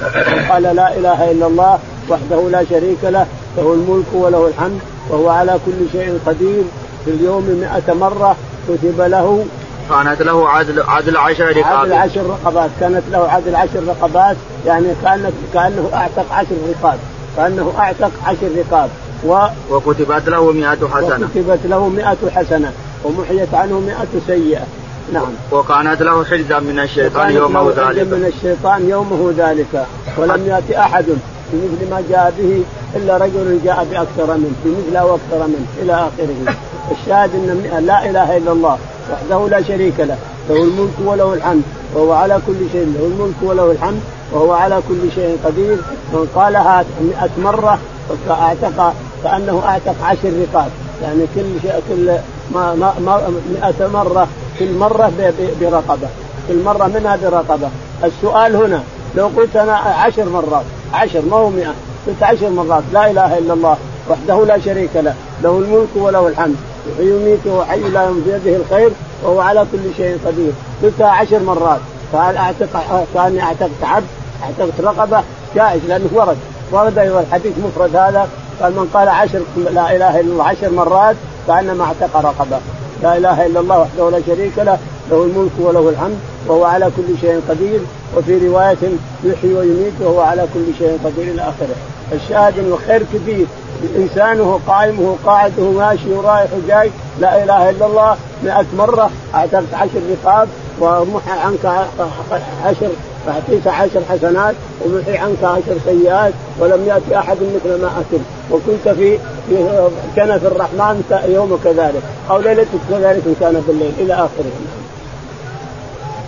قال 0.49 0.63
لا 0.63 0.97
إله 0.97 1.31
إلا 1.31 1.47
الله 1.47 1.79
وحده 2.09 2.49
لا 2.49 2.63
شريك 2.69 3.03
له 3.03 3.25
له 3.57 3.73
الملك 3.73 4.05
وله 4.13 4.47
الحمد 4.47 4.79
وهو 5.09 5.29
على 5.29 5.59
كل 5.65 5.79
شيء 5.91 6.19
قدير 6.25 6.63
في 7.05 7.11
اليوم 7.11 7.43
مئة 7.43 7.93
مرة 7.93 8.35
كتب 8.69 9.01
له 9.01 9.45
كانت 9.89 10.21
له 10.21 10.49
عدل 10.49 10.81
عدل 10.81 11.17
عشر 11.17 11.57
رقاب 11.57 11.65
عدل 11.65 11.93
عشر 11.93 12.21
رقبات 12.29 12.69
كانت 12.79 13.03
له 13.11 13.31
عدل 13.31 13.55
عشر 13.55 13.83
رقبات 13.87 14.37
يعني 14.65 14.87
كانت 15.03 15.31
كأنه 15.53 15.89
أعتق 15.93 16.25
عشر 16.31 16.55
رقاب. 16.69 16.99
كأنه 17.37 17.73
أعتق 17.79 18.11
عشر 18.25 18.49
رقاب. 18.57 18.89
و 19.25 19.45
وكتبت 19.69 20.29
له 20.29 20.51
مئة 20.51 20.87
حسنة. 20.93 21.25
وكتبت 21.25 21.59
له 21.65 21.89
مئة 21.89 22.17
حسنة 22.35 22.71
ومحيت 23.03 23.53
عنه 23.53 23.79
مئة 23.79 24.21
سيئة. 24.27 24.65
نعم. 25.13 25.33
وكانت 25.51 26.01
له 26.01 26.23
حرزا 26.23 26.59
من 26.59 26.79
الشيطان 26.79 27.31
يومه 27.31 27.69
ذلك. 27.69 28.07
من 28.07 28.31
الشيطان 28.35 28.89
يومه 28.89 29.33
ذلك. 29.37 29.85
ولم 30.17 30.47
يأتي 30.47 30.79
أحد 30.79 31.05
بمثل 31.53 31.91
ما 31.91 32.03
جاء 32.09 32.33
به 32.37 32.63
إلا 32.95 33.17
رجل 33.17 33.59
جاء 33.63 33.87
بأكثر 33.91 34.37
منه 34.37 34.51
بمثل 34.65 34.95
أو 34.97 35.15
أكثر 35.15 35.47
منه 35.47 35.67
إلى 35.81 35.93
آخره. 35.93 36.55
الشاهد 36.91 37.35
أن 37.77 37.85
لا 37.85 38.09
إله 38.09 38.37
إلا 38.37 38.51
الله. 38.51 38.77
وحده 39.11 39.49
لا 39.49 39.61
شريك 39.61 39.99
له. 39.99 40.17
له 40.49 40.63
الملك 40.63 40.93
وله 41.05 41.33
الحمد 41.33 41.61
وهو 41.93 42.13
على 42.13 42.39
كل 42.47 42.59
شيء 42.71 42.85
له 42.95 43.05
الملك 43.05 43.35
وله 43.41 43.71
الحمد 43.71 43.99
وهو 44.31 44.53
على 44.53 44.81
كل 44.89 45.11
شيء 45.15 45.37
قدير. 45.45 45.77
من 46.13 46.27
قالها 46.35 46.85
مئة 47.01 47.29
مرة 47.43 47.79
فأعتق 48.27 48.93
كأنه 49.23 49.61
أعتق 49.65 49.95
عشر 50.03 50.31
رقاب. 50.41 50.71
يعني 51.03 51.25
كل 51.35 51.61
شيء 51.61 51.81
كل 51.89 52.11
ما 52.53 52.75
ما 52.75 52.93
ما 53.05 53.21
مئة 53.53 53.87
مرة 53.87 54.27
كل 54.59 54.73
مرة 54.73 55.11
برقبة. 55.61 56.07
كل 56.47 56.63
مرة 56.63 56.87
منها 56.87 57.15
برقبة. 57.15 57.69
السؤال 58.03 58.55
هنا 58.55 58.83
لو 59.15 59.29
قلت 59.37 59.55
أنا 59.55 59.73
عشر 59.73 60.29
مرات 60.29 60.65
عشر 60.93 61.21
ما 61.31 61.37
هو 61.37 61.49
مئة؟ 61.49 61.73
قلت 62.07 62.23
عشر 62.23 62.49
مرات. 62.49 62.83
لا 62.93 63.11
إله 63.11 63.37
إلا 63.37 63.53
الله 63.53 63.77
وحده 64.09 64.45
لا 64.45 64.59
شريك 64.59 64.89
له. 64.95 65.15
له 65.43 65.57
الملك 65.59 65.89
وله 65.95 66.27
الحمد. 66.27 66.55
يحيي 66.89 67.11
ويميت 67.11 67.39
وهو 67.45 67.63
حي 67.63 67.79
لا 67.79 68.09
بيده 68.09 68.55
الخير 68.55 68.91
وهو 69.23 69.39
على 69.39 69.65
كل 69.71 69.79
شيء 69.97 70.17
قدير. 70.25 70.51
قلتها 70.83 71.07
عشر 71.07 71.39
مرات. 71.39 71.79
قال 72.13 72.37
اعتق 72.37 73.05
كاني 73.13 73.41
أعتقت 73.41 73.83
عبد 73.83 74.05
أعتقت 74.43 74.81
رقبة 74.81 75.23
جائز 75.55 75.81
لأنه 75.87 76.09
ورد. 76.13 76.37
ورد 76.71 76.97
أيضا 76.97 77.19
الحديث 77.19 77.53
مفرد 77.65 77.95
هذا. 77.95 78.27
قال 78.61 78.73
من 78.73 78.89
قال 78.93 79.09
عشر 79.09 79.41
لا 79.57 79.95
إله 79.95 80.19
إلا 80.19 80.31
الله 80.31 80.43
عشر 80.43 80.69
مرات 80.69 81.15
كانما 81.47 81.83
اعتق 81.83 82.17
رقبة. 82.17 82.59
لا 83.03 83.17
إله 83.17 83.45
إلا 83.45 83.59
الله 83.59 83.79
وحده 83.79 84.09
لا 84.09 84.21
شريك 84.27 84.57
له 84.57 84.77
له 85.11 85.23
الملك 85.23 85.51
وله 85.59 85.89
الحمد 85.89 86.19
وهو 86.47 86.63
على 86.65 86.91
كل 86.97 87.17
شيء 87.21 87.41
قدير. 87.49 87.79
وفي 88.17 88.47
رواية 88.47 88.77
يحيي 89.23 89.53
ويميت 89.53 89.93
وهو 90.01 90.21
على 90.21 90.47
كل 90.53 90.65
شيء 90.79 90.99
قدير 91.05 91.33
إلى 91.33 91.41
آخره. 91.41 91.75
الشاهد 92.13 92.59
إنه 92.59 92.77
خير 92.87 93.03
كثير 93.13 93.45
إنسانه 93.95 94.59
قائمه 94.67 95.15
قاعدة 95.25 95.63
ماشي 95.63 96.13
ورايح 96.13 96.47
وجاي 96.53 96.91
لا 97.19 97.43
إله 97.43 97.69
إلا 97.69 97.85
الله 97.85 98.15
مئة 98.43 98.65
مرة 98.77 99.09
أعتقت 99.35 99.73
عشر 99.73 100.01
رقاب 100.11 100.47
ومحى 100.79 101.31
عنك 101.31 101.65
عشر 102.65 102.89
فأعطيك 103.25 103.67
عشر 103.67 104.01
حسنات 104.09 104.55
ومحي 104.85 105.17
عنك 105.17 105.43
عشر 105.43 105.77
سيئات 105.85 106.33
ولم 106.59 106.85
يأتي 106.87 107.17
أحد 107.19 107.37
مثل 107.55 107.81
ما 107.81 107.87
أتم 107.87 108.23
وكنت 108.51 108.95
في 108.97 109.17
كنف 110.15 110.45
الرحمن 110.45 111.03
يوم 111.27 111.59
كذلك 111.63 112.01
أو 112.29 112.39
ليلتك 112.39 112.79
كذلك 112.89 113.23
كان 113.39 113.63
بالليل 113.67 113.93
إلى 113.99 114.13
آخره. 114.13 114.51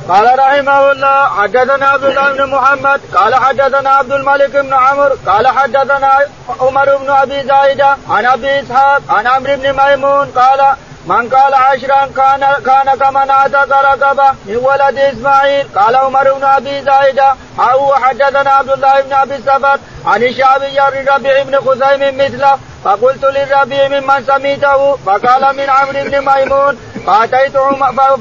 قال 0.09 0.39
رحمه 0.39 0.91
الله 0.91 1.29
حدثنا 1.29 1.85
عبد 1.85 2.03
الله 2.03 2.33
بن 2.33 2.45
محمد 2.45 3.01
قال 3.15 3.35
حدثنا 3.35 3.89
عبد 3.89 4.11
الملك 4.11 4.51
بن 4.51 4.73
عمرو 4.73 5.15
قال 5.27 5.47
حدثنا 5.47 6.19
عمر 6.59 6.97
بن 6.97 7.09
أبي 7.09 7.43
زايده 7.43 7.97
عن 8.09 8.25
أبي 8.25 8.59
إسحاق 8.59 9.01
عن 9.09 9.27
عمرو 9.27 9.55
بن 9.55 9.73
ميمون 9.73 10.27
قال 10.35 10.61
من 11.07 11.29
قال 11.29 11.53
عشرا 11.53 12.09
كان 12.15 12.43
كان 12.65 12.97
كمن 12.99 13.29
اعتق 13.29 13.71
رقبه 13.81 14.31
من 14.45 14.55
ولد 14.55 14.97
إسماعيل. 14.97 15.67
قال 15.75 15.95
عمر 15.95 16.33
بن 16.33 16.43
أبي 16.43 16.81
زايده 16.81 17.35
أو 17.59 17.95
حدثنا 17.95 18.49
عبد 18.49 18.69
الله 18.69 19.01
بن 19.01 19.13
أبي 19.13 19.35
السفر 19.35 19.79
عن 20.05 20.23
الشعبي 20.23 20.79
الربيع 20.87 21.43
بن 21.43 21.55
خزيم 21.59 22.17
مثله 22.17 22.57
فقلت 22.83 23.23
للربيع 23.23 23.87
ممن 23.87 24.23
سميته 24.27 24.95
فقال 24.95 25.55
من 25.55 25.69
عمرو 25.69 26.03
بن 26.03 26.25
ميمون 26.31 26.77
فأتيت 27.07 27.57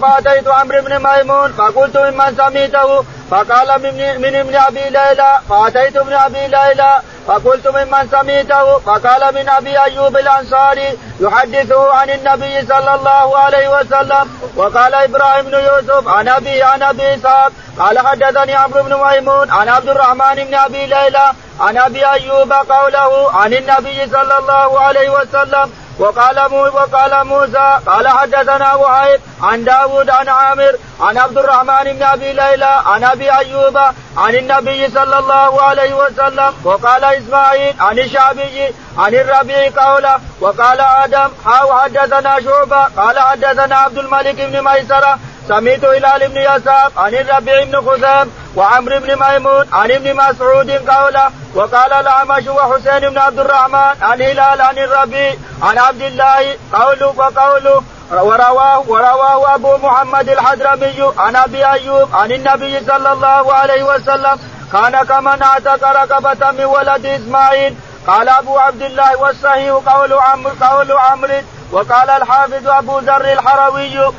فأتيت 0.03 0.49
عمرو 0.49 0.83
بن 0.83 0.99
ميمون 1.07 1.53
فقلت 1.53 1.97
ممن 1.97 2.37
سميته؟ 2.37 3.05
فقال 3.31 3.83
من 4.23 4.35
ابن 4.37 4.57
أبي 4.57 4.81
ليلى. 4.81 5.41
فأتيت 5.49 5.97
ابن 5.97 6.13
أبي 6.13 6.47
ليلى 6.47 6.93
فقلت 7.27 7.69
ممن 7.69 8.09
سميته؟ 8.13 8.79
فقال 8.79 9.35
من 9.35 9.49
أبي 9.49 9.83
أيوب 9.85 10.17
الأنصاري 10.17 10.99
يحدثه 11.21 11.93
عن 11.93 12.11
النبي 12.11 12.67
صلى 12.67 12.95
الله 12.95 13.39
عليه 13.39 13.69
وسلم 13.69 14.31
وقال 14.57 14.95
إبراهيم 14.95 15.45
بن 15.45 15.55
يوسف 15.55 16.09
عن 16.09 16.29
ابي 16.29 16.63
عن 16.63 16.83
أبي 16.83 17.15
إسحاق. 17.15 17.53
قال 17.79 17.99
حدثني 17.99 18.55
عمرو 18.55 18.83
بن 18.83 18.95
ميمون 18.95 19.51
عن 19.51 19.69
عبد 19.69 19.89
الرحمن 19.89 20.35
بن 20.35 20.55
أبي 20.55 20.87
ليلى 20.87 21.33
عن 21.61 21.79
أبي 21.79 22.07
أيوب 22.07 22.53
قوله 22.53 23.33
عن 23.33 23.53
النبي 23.53 24.07
صلى 24.07 24.39
الله 24.39 24.81
عليه 24.81 25.11
وسلم 25.11 25.73
وقال 26.03 26.39
وقال 26.53 27.27
موسى 27.27 27.79
قال 27.87 28.09
حدثنا 28.09 28.75
وهيب 28.75 29.21
عن 29.43 29.65
داود 29.65 30.11
عن 30.11 30.29
عامر 30.29 30.77
عن 31.01 31.19
عبد 31.19 31.39
الرحمن 31.39 31.93
بن 31.93 32.03
أبي 32.03 32.33
ليلى 32.33 32.83
عن 32.87 33.05
أبي 33.05 33.31
أيوب 33.31 33.79
عن 34.17 34.35
النبي 34.35 34.89
صلى 34.89 35.19
الله 35.19 35.63
عليه 35.63 35.95
وسلم 35.95 36.55
وقال 36.65 37.05
إسماعيل 37.05 37.75
عن 37.81 37.99
الشعبي 37.99 38.75
عن 38.99 39.15
الربيع 39.15 39.71
قوله 39.77 40.21
وقال 40.41 40.81
آدم 40.81 41.29
حاو 41.45 41.79
حدثنا 41.79 42.41
شعبة؟ 42.41 42.85
قال 42.85 43.19
حدثنا 43.19 43.77
عبد 43.77 43.99
الملك 43.99 44.35
بن 44.35 44.65
ميسرة 44.65 45.19
سميت 45.49 45.85
هلال 45.85 46.29
بن 46.29 46.37
يسار 46.37 46.93
عن 46.97 47.15
الربيع 47.15 47.65
بن 47.65 47.91
خزام 47.91 48.31
وعمرو 48.57 48.99
بن 48.99 49.17
ميمون 49.25 49.67
عن 49.73 49.91
ابن 49.91 50.17
مسعود 50.17 50.71
قوله 50.71 51.31
وقال 51.55 51.93
الأعمش 51.93 52.47
وحسين 52.47 53.09
بن 53.11 53.19
عبد 53.19 53.39
الرحمن 53.39 53.95
عن 54.03 54.23
هلال 54.23 54.61
عن 54.61 54.79
الربيع 54.79 55.35
عن 55.63 55.79
عبد 55.79 56.03
الله 56.03 56.57
قوله 56.73 57.07
وقوله 57.17 57.83
ورواه 58.13 58.85
ورواه 58.89 59.55
أبو 59.55 59.77
محمد 59.77 60.29
الحضرمي 60.29 61.13
عن 61.19 61.37
أبي 61.37 61.67
أيوب 61.67 62.09
عن 62.15 62.33
النبي 62.33 62.81
صلى 62.81 63.13
الله 63.13 63.55
عليه 63.55 63.83
وسلم 63.83 64.39
كان 64.73 65.03
كمن 65.03 65.43
اعتق 65.43 65.85
رقبة 65.85 66.51
من 66.51 66.65
ولد 66.65 67.07
إسماعيل. 67.07 67.77
قال 68.07 68.29
أبو 68.29 68.59
عبد 68.59 68.83
الله 68.83 69.17
والصحيح 69.17 69.75
قول 69.75 70.13
عمرو 70.13 70.53
قول 70.61 70.93
عمرو 70.93 71.43
وقال 71.73 72.11
الحافظ 72.11 72.69
أبو 72.69 72.99
ذر 72.99 73.33
الحروي 73.33 74.13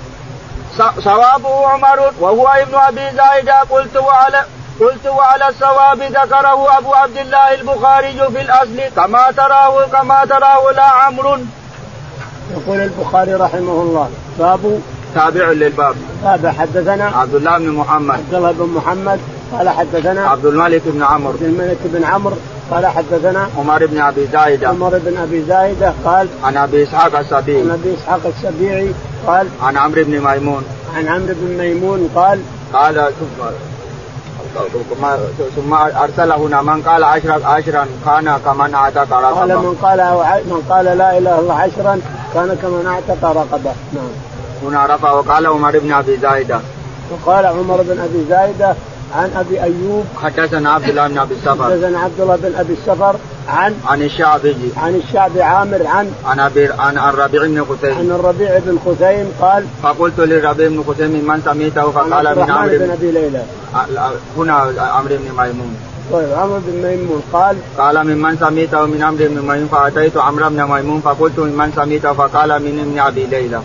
صوابه 0.78 1.68
عمر 1.68 2.12
وهو 2.20 2.48
ابن 2.48 2.76
أبي 2.76 3.18
زايده 3.18 3.60
قلت 3.60 3.96
وعلى 3.98 4.46
قلت 4.80 5.08
وعلى 5.08 5.48
الصواب 5.50 6.02
ذكره 6.02 6.78
أبو 6.78 6.94
عبد 6.94 7.18
الله 7.18 7.54
البخاري 7.54 8.14
في 8.14 8.42
الأصل. 8.42 8.80
كما 8.96 9.32
تراه 9.32 9.86
كما 9.86 10.26
تراه 10.26 10.72
لا 10.72 10.84
عمرو. 10.84 11.38
يقول 12.52 12.80
البخاري 12.80 13.34
رحمه 13.34 13.82
الله. 13.82 14.10
باب 14.40 14.82
تابع 15.16 15.46
للباب. 15.46 15.96
تابع 16.24 16.52
حدثنا 16.52 17.12
عبد 17.16 17.36
الله 17.36 17.58
بن 17.58 17.70
محمد. 17.70 18.16
عبد 18.16 18.34
الله 18.34 18.52
بن 18.52 18.74
محمد 18.76 19.20
قال 19.58 19.70
حدثنا 19.70 20.28
عبد 20.28 20.46
الملك 20.46 20.82
بن 20.86 21.04
عمرو. 21.04 21.34
عبد 21.34 21.44
الملك 21.44 21.78
بن 21.84 22.04
عمرو 22.04 22.36
قال 22.72 22.88
حدثنا 22.88 23.48
عمر 23.58 23.86
بن 23.86 24.02
أبي 24.02 24.28
زايدة. 24.34 24.68
عمر 24.68 25.00
بن 25.06 25.18
أبي 25.18 25.44
زايدة 25.46 25.94
قال 26.06 26.28
عن 26.44 26.58
أبي 26.58 26.84
إسحاق 26.84 27.18
السبيعي. 27.18 27.62
عن 27.62 27.72
أبي 27.72 27.94
إسحاق 27.94 28.22
السبيعي 28.26 28.94
قال 29.28 29.48
عن 29.64 29.78
عمرو 29.78 30.04
بن 30.04 30.20
ميمون. 30.20 30.64
عن 30.96 31.08
عمرو 31.08 31.34
بن 31.42 31.58
ميمون 31.58 32.10
قال 32.16 32.42
قال 32.74 33.12
ثم 33.20 35.06
ثم 35.56 35.74
ارسل 35.74 36.32
هنا 36.32 36.62
من 36.62 36.82
قال 36.82 37.04
عشرا 37.04 37.48
عشرا 37.48 37.88
كان 38.06 38.40
كمن 38.46 38.74
أعتق 38.76 39.14
رقبة. 39.14 39.40
قال 39.40 39.58
من 39.58 39.78
قال 39.82 40.00
من 40.46 40.62
قال 40.70 40.86
لا 40.86 40.94
إله 40.94 41.18
إلا 41.18 41.40
الله 41.40 41.54
عشرا 41.54 42.02
كان 42.34 42.58
كمن 42.62 42.86
أعتق 42.88 43.24
رقبة. 43.24 43.74
نعم. 43.94 44.14
هنا 44.64 44.96
رفع 44.96 45.12
وقال 45.12 45.48
عمر 45.48 45.80
بن 45.80 45.94
أبي 45.94 46.18
زايدة. 46.18 46.60
وقال 47.12 47.46
عمر 47.46 47.82
بن 47.82 48.00
أبي 48.00 48.26
زايدة 48.30 48.76
عن 49.16 49.30
أبي 49.36 49.64
أيوب 49.64 50.06
حدثنا 50.24 50.72
عبد 50.72 50.90
الله 50.90 51.08
بن 51.08 51.18
أبي 51.18 51.34
السفر 51.34 51.64
حدثنا 51.64 52.00
عبد 52.00 52.20
الله 52.20 52.36
بن 52.36 52.56
أبي 52.56 52.74
السفر 52.74 53.16
عن 53.48 53.76
عن 53.88 54.02
الشعبي. 54.02 54.56
عن 54.78 54.96
الشعبي 54.96 55.42
عامر 55.42 55.88
عن 55.88 56.12
عن 56.26 56.40
أبي 56.40 56.70
عن 56.80 56.98
الربيع 56.98 57.46
بن 57.46 57.66
خثيم 57.66 57.98
عن 57.98 58.12
الربيع 58.12 58.60
بن 58.66 58.80
خثيم 58.86 59.32
قال 59.42 59.66
فقلت 59.84 60.20
للربيع 60.20 60.68
بن 60.68 60.84
خثيم 60.88 61.10
من 61.10 61.42
سميته 61.46 61.92
فقال 61.92 62.36
من 62.40 62.52
عمرو 62.52 62.78
بن 62.78 62.90
أبي 62.90 63.12
ليلى. 63.12 63.44
هنا 64.38 64.54
عمرو 64.78 65.16
بن 65.16 65.32
ميمون. 65.38 65.76
طيب 66.12 66.34
عمرو 66.34 66.60
بن 66.68 66.88
ميمون 66.88 67.22
قال 67.34 67.56
قال 67.78 68.08
ممن 68.08 68.38
سميته 68.38 68.86
من 68.86 69.04
عمرو 69.04 69.26
بن 69.28 69.42
ميمون 69.42 69.68
فأتيت 69.68 70.18
عمرو 70.18 70.50
بن 70.50 70.64
ميمون 70.64 71.02
فقلت 71.02 71.40
ممن 71.40 71.72
سميته 71.76 72.14
فقال 72.14 72.50
من 72.50 72.80
ابن 72.80 73.00
أبي 73.00 73.26
ليلى. 73.26 73.62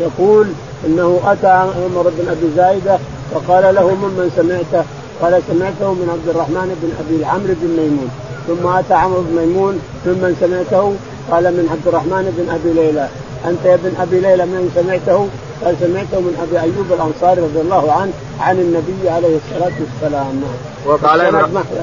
يقول 0.00 0.46
إنه 0.86 1.20
أتى 1.24 1.46
عمر 1.46 2.12
بن 2.18 2.28
أبي 2.28 2.48
زايدة 2.56 2.98
فقال 3.34 3.74
له 3.74 3.94
ممن 3.94 4.32
سمعته؟ 4.36 4.84
قال 5.22 5.42
سمعته 5.48 5.92
من 5.92 6.08
عبد 6.12 6.28
الرحمن 6.28 6.68
بن 6.82 6.90
أبي 7.02 7.24
عمرو 7.24 7.54
بن 7.62 7.68
ميمون. 7.80 8.10
ثم 8.48 8.66
أتى 8.66 8.94
عمرو 8.94 9.22
بن 9.22 9.36
ميمون 9.36 9.74
ممن 10.06 10.36
سمعته؟ 10.40 10.94
قال 11.30 11.44
من 11.44 11.68
عبد 11.72 11.86
الرحمن 11.86 12.24
بن 12.38 12.46
أبي 12.54 12.72
ليلى. 12.80 13.08
أنت 13.48 13.64
يا 13.64 13.74
ابن 13.74 13.92
أبي 14.00 14.20
ليلى 14.20 14.46
من 14.46 14.70
سمعته؟ 14.74 15.28
قال 15.64 15.74
سمعته 15.80 16.20
من 16.20 16.34
أبي 16.42 16.60
أيوب 16.60 16.86
الأنصاري 16.92 17.40
رضي 17.40 17.60
الله 17.60 17.92
عنه 17.92 18.12
عن 18.40 18.56
النبي 18.58 19.10
عليه 19.10 19.36
الصلاة 19.42 19.76
والسلام. 19.80 20.42
وقال 20.86 21.20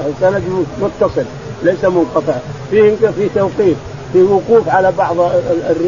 السند 0.08 0.42
متصل 0.82 1.24
ليس 1.62 1.84
منقطع. 1.84 2.36
فيه 2.70 2.96
في 3.16 3.28
توقيف 3.34 3.76
في 4.12 4.22
وقوف 4.22 4.68
على 4.68 4.92
بعض 4.98 5.16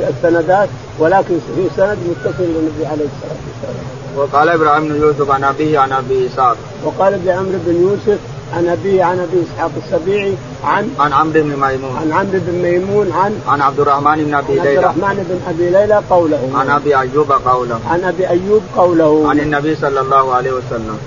السندات 0.09 0.69
ولكن 0.99 1.39
في 1.57 1.69
سند 1.77 1.99
متصل 2.09 2.43
للنبي 2.43 2.87
عليه 2.87 3.05
الصلاة 3.05 3.41
والسلام. 3.47 3.85
وقال 4.17 4.49
إبراهيم 4.49 4.89
بن 4.89 4.97
يوسف 4.97 5.31
عن 5.31 5.45
أبيه 5.45 5.79
عن 5.79 5.93
أبي 5.93 6.27
إسحاق. 6.27 6.57
وقال 6.85 7.15
ابن 7.15 7.29
عمرو 7.29 7.59
بن 7.67 7.83
يوسف 7.83 8.19
عن 8.57 8.69
أبيه 8.69 9.05
عن 9.05 9.19
أبي 9.19 9.43
إسحاق 9.43 9.71
السبيعي 9.85 10.35
عن 10.65 10.91
عن 10.99 11.13
عمرو 11.13 11.33
بن 11.33 11.49
ميمون. 11.49 11.97
عن 11.97 12.13
عمرو 12.13 12.39
بن 12.47 12.63
ميمون 12.63 13.13
عن 13.13 13.41
عن 13.49 13.61
عبد 13.61 13.81
الرحمن 13.81 14.25
بن 14.25 14.35
أبي 14.35 14.55
ليلى 14.55 14.69
عبد 14.69 14.79
الرحمن 14.79 15.25
بن 15.29 15.41
أبي 15.49 15.71
ليلى 15.71 16.03
قوله. 16.11 16.51
عن 16.55 16.71
أبي 16.71 16.99
أيوب 16.99 17.33
قوله. 17.33 17.81
عن 17.91 18.05
أبي 18.05 18.29
أيوب 18.29 18.63
قوله. 18.77 19.29
عن 19.31 19.41
النبي 19.41 19.77
صلى 19.77 20.01
الله 20.01 20.35
عليه 20.35 20.53
وسلم. 20.53 20.99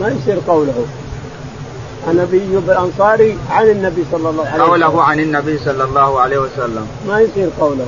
ما 0.00 0.08
يصير 0.08 0.38
قوله. 0.48 0.84
عن 2.08 2.18
ابي 2.18 2.42
ايوب 2.50 2.70
الأنصاري 2.70 3.38
عن 3.50 3.66
النبي 3.70 4.04
صلى 4.12 4.30
الله 4.30 4.46
عليه 4.46 4.62
وسلم. 4.62 4.70
قوله 4.70 5.02
عن 5.02 5.20
النبي 5.20 5.58
صلى 5.58 5.84
الله 5.84 6.20
عليه 6.20 6.38
وسلم. 6.38 6.86
ما 7.08 7.20
يصير 7.20 7.48
قوله. 7.60 7.86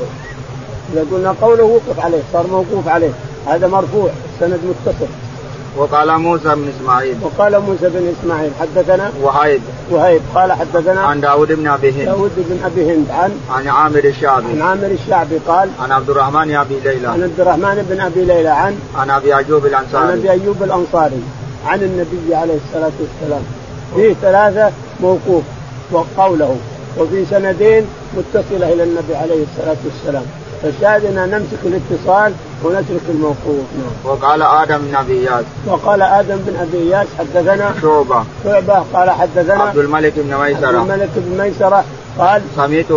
إذا 0.93 1.05
قلنا 1.13 1.35
قوله 1.43 1.65
وقف 1.65 2.01
عليه 2.01 2.23
صار 2.33 2.47
موقوف 2.47 2.89
عليه. 2.89 3.11
هذا 3.47 3.67
مرفوع 3.67 4.11
السند 4.35 4.61
متصل. 4.65 5.07
وقال 5.77 6.19
موسى 6.19 6.55
بن 6.55 6.73
إسماعيل. 6.77 7.17
وقال 7.23 7.61
موسى 7.61 7.89
بن 7.89 8.15
إسماعيل 8.21 8.51
حدثنا؟ 8.61 9.13
وهيب. 9.23 9.63
وهيب. 9.91 10.23
قال 10.35 10.53
حدثنا؟ 10.53 11.01
عن 11.01 11.21
داود 11.21 11.53
بن 11.53 11.69
أبي 11.69 11.91
هند. 11.91 12.05
داود 12.05 12.31
بن 12.37 12.65
أبي 12.65 12.95
هند. 12.95 13.11
عن؟ 13.11 13.41
عن 13.51 13.69
عامر 13.69 14.05
الشعبي. 14.05 14.47
عن 14.47 14.63
عامر 14.63 14.87
الشعبي 14.87 15.39
قال 15.49 15.69
عن 15.83 15.93
عبد 15.93 16.11
الرحمن 16.11 16.55
أبي 16.55 16.81
ليلى. 16.85 17.09
عن 17.09 17.23
عبد 17.23 17.41
الرحمن 17.41 17.87
بن 17.91 18.01
أبي 18.01 18.25
ليلى. 18.25 18.49
عن؟ 18.49 18.79
عن 18.97 19.11
أبي 19.11 19.37
أيوب 19.37 19.67
الأنصاري. 19.67 20.13
عن 20.13 20.19
أبي 20.19 20.31
أيوب 20.31 20.63
الأنصاري. 20.63 21.23
عن 21.67 21.83
النبي 21.83 22.35
عليه 22.35 22.59
الصلاة 22.67 22.93
والسلام. 23.01 23.43
فيه 23.95 24.15
ثلاثة 24.23 24.73
موقوف 25.01 25.43
وقوله 25.93 26.57
وفي 26.99 27.25
سندين 27.25 27.87
متصلة 28.17 28.73
إلى 28.73 28.83
النبي 28.83 29.17
عليه 29.17 29.45
الصلاة 29.45 29.77
والسلام. 29.85 30.25
فالشاهد 30.63 31.05
ان 31.05 31.31
نمسك 31.31 31.59
الاتصال 31.65 32.33
ونترك 32.65 33.01
الموقوف. 33.09 33.67
نعم. 33.79 33.91
وقال 34.05 34.43
آدم 34.43 34.79
بن 34.79 34.95
أبي 34.95 35.13
اياس 35.13 35.45
وقال 35.67 36.03
آدم 36.03 36.37
بن 36.37 36.57
أبي 36.57 36.79
اياس 36.79 37.07
حدثنا 37.19 37.75
شعبة. 37.83 38.25
شعبة. 38.45 38.85
قال 38.95 39.11
حدثنا 39.11 39.63
عبد 39.63 39.79
الملك 39.79 40.13
بن 40.17 40.37
ميسرة. 40.37 40.67
عبد 40.67 40.91
الملك 40.91 41.11
بن 41.17 41.43
ميسرة. 41.43 41.85
قال 42.19 42.43
سميت 42.57 42.93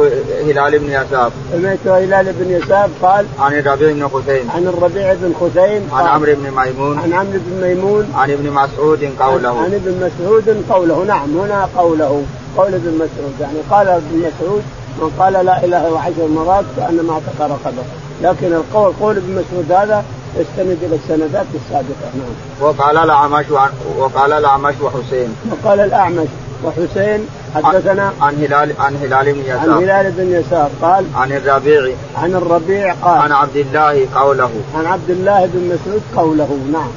هلال 0.46 0.80
بن 0.80 0.92
يساب 0.92 1.32
سمعت 1.52 1.88
هلال 1.88 2.34
بن 2.40 2.52
يساب 2.52 2.90
قال 3.02 3.26
عن 3.40 3.54
الربيع 3.54 3.94
بن 3.94 4.08
خثيم. 4.08 4.50
عن 4.56 4.68
الربيع 4.68 5.14
بن 5.14 5.34
خثيم. 5.42 5.90
عن 5.94 6.06
عمرو 6.06 6.34
بن 6.36 6.52
ميمون. 6.52 7.00
عن 7.00 7.14
عمرو 7.14 7.40
بن 7.46 7.68
ميمون. 7.68 8.14
عن 8.16 8.32
ابن 8.32 8.50
مسعود 8.52 9.10
قوله. 9.20 9.60
عن 9.60 9.74
ابن 9.74 10.10
مسعود 10.10 10.64
قوله. 10.70 11.04
نعم 11.08 11.38
هنا 11.38 11.70
قوله. 11.78 12.24
قول 12.58 12.74
ابن 12.74 12.94
مسعود. 12.96 13.34
يعني 13.42 13.58
قال 13.70 13.88
ابن 13.88 14.18
مسعود 14.18 14.62
من 15.00 15.12
قال 15.20 15.34
لا 15.34 15.42
إله 15.42 15.88
إلا 15.88 16.00
عشر 16.00 16.28
مرات 16.28 16.66
كأنما 16.78 17.14
اعتق 17.14 17.42
رقبه 17.42 17.84
لكن 18.22 18.54
القول 18.54 18.94
قول 19.02 19.18
ابن 19.18 19.32
مسعود 19.32 19.72
هذا 19.72 20.04
يستند 20.38 20.78
إلى 20.84 20.96
السندات 20.96 21.46
السابقة. 21.56 22.12
نعم. 22.16 22.36
وقال 22.62 22.98
الأعمش 22.98 23.46
وقال 23.98 24.34
الأعمش 24.34 24.76
وحسين. 24.82 25.36
وقال 25.52 25.80
الأعمش 25.80 26.28
وحسين 26.64 27.28
حدثنا 27.56 28.14
عن 28.22 28.36
هلال 28.36 28.74
عن 28.80 28.96
هلال 28.96 29.34
بن 29.34 29.42
يسار. 29.42 29.60
عن 29.60 29.84
هلال 29.84 30.12
بن 30.12 30.32
يسار 30.32 30.70
قال 30.82 31.06
عن 31.16 31.32
الربيع. 31.32 31.96
عن 32.18 32.36
الربيع 32.36 32.94
قال 32.94 33.22
عن 33.22 33.32
عبد 33.32 33.56
الله 33.56 34.08
قوله. 34.16 34.52
عن 34.76 34.86
عبد 34.86 35.10
الله 35.10 35.50
بن 35.54 35.76
مسعود 35.76 36.02
قوله. 36.16 36.60
نعم. 36.74 36.92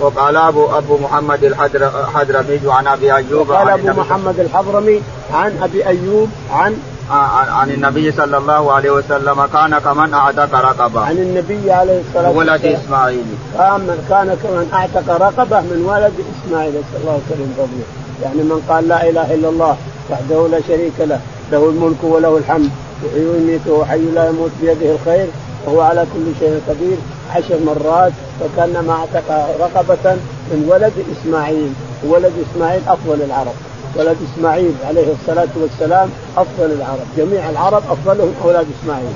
وقال 0.00 0.36
أبو 0.36 0.66
أبو 0.66 0.98
محمد 0.98 1.44
الحضرمي 1.44 2.60
عن 2.66 2.86
أبي 2.86 3.14
أيوب 3.14 3.48
وقال 3.48 3.68
أبو 3.68 4.00
محمد 4.00 4.40
الحضرمي 4.40 5.02
عن 5.34 5.58
أبي 5.62 5.86
أيوب 5.86 6.28
عن 6.52 6.76
عن 7.10 7.70
النبي 7.70 8.12
صلى 8.12 8.36
الله 8.36 8.72
عليه 8.72 8.90
وسلم 8.90 9.46
كان 9.46 9.78
كمن 9.78 10.14
أعتق 10.14 10.54
رقبة. 10.54 11.00
عن 11.00 11.16
النبي 11.18 11.72
عليه 11.72 12.00
الصلاة 12.00 12.30
والسلام 12.30 12.36
ولد 12.36 12.64
إسماعيل. 12.64 13.24
كان 13.58 13.98
كان 14.08 14.36
كمن 14.42 14.70
أعتق 14.72 15.08
رقبة 15.08 15.60
من 15.60 15.84
ولد 15.86 16.12
إسماعيل 16.32 16.70
نسال 16.70 17.00
الله 17.00 17.20
وسلم 17.26 17.54
فضله 17.56 17.84
يعني 18.22 18.42
من 18.42 18.62
قال 18.68 18.88
لا 18.88 19.08
إله 19.08 19.34
إلا 19.34 19.48
الله 19.48 19.76
وحده 20.10 20.48
لا 20.48 20.60
شريك 20.68 20.92
له 21.00 21.20
له 21.52 21.68
الملك 21.68 22.04
وله 22.04 22.38
الحمد 22.38 22.70
يحيي 23.04 23.26
ويميت 23.26 23.66
وهو 23.66 23.84
حي 23.84 23.98
لا 23.98 24.28
يموت 24.28 24.50
بيده 24.62 24.92
الخير 24.92 25.26
وهو 25.66 25.80
على 25.80 26.06
كل 26.14 26.26
شيء 26.40 26.60
قدير 26.68 26.96
عشر 27.30 27.58
مرات 27.66 28.12
فكانما 28.40 28.92
أعتق 28.92 29.28
رقبة 29.60 30.16
من 30.50 30.66
ولد 30.68 30.92
إسماعيل. 31.12 31.72
ولد 32.04 32.32
إسماعيل 32.44 32.82
أفضل 32.88 33.22
العرب. 33.22 33.54
ولد 33.96 34.16
إسماعيل 34.34 34.74
عليه 34.84 35.12
الصلاة 35.12 35.48
والسلام 35.56 36.10
أفضل 36.36 36.72
العرب، 36.72 37.06
جميع 37.16 37.50
العرب 37.50 37.82
أفضلهم 37.90 38.34
أولاد 38.44 38.66
إسماعيل. 38.82 39.14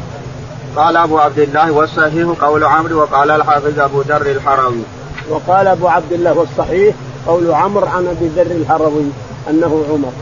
قال 0.76 0.96
أبو 0.96 1.18
عبد 1.18 1.38
الله 1.38 1.72
والصحيح 1.72 2.28
قول 2.40 2.64
عمرو 2.64 3.02
وقال 3.02 3.30
الحافظ 3.30 3.80
أبو 3.80 4.00
ذر 4.00 4.26
الحروي. 4.26 4.82
وقال 5.30 5.66
أبو 5.66 5.88
عبد 5.88 6.12
الله 6.12 6.38
والصحيح 6.38 6.94
قول 7.26 7.52
عمرو 7.52 7.86
عن 7.86 8.06
أبي 8.06 8.28
ذر 8.36 8.50
الحروي 8.50 9.08
أنه 9.50 9.84
عمر. 9.90 10.12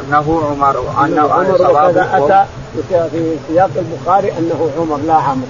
أنه 0.00 0.42
عمر 0.50 1.04
أنه 1.04 1.32
عمر 1.32 1.54
وكذا 1.54 2.08
أتى 2.12 2.46
في 3.10 3.36
سياق 3.48 3.70
البخاري 3.76 4.32
أنه 4.38 4.70
عمر 4.78 4.98
لا 5.06 5.14
عمر. 5.14 5.46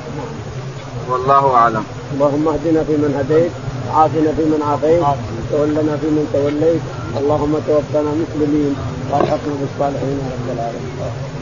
والله 1.11 1.55
أعلم. 1.55 1.85
اللهم 2.15 2.49
اهدنا 2.49 2.85
فيمن 2.85 3.15
هديت 3.19 3.51
وعافنا 3.89 4.33
فيمن 4.37 4.63
عافيت 4.71 5.03
تولنا 5.51 5.97
فيمن 6.01 6.25
توليت 6.33 6.81
اللهم 7.17 7.59
توفنا 7.67 8.11
مسلمين 8.23 8.75
والحقنا 9.13 9.55
بالصالحين 9.61 10.19
رب 10.33 10.49
العالمين. 10.55 11.38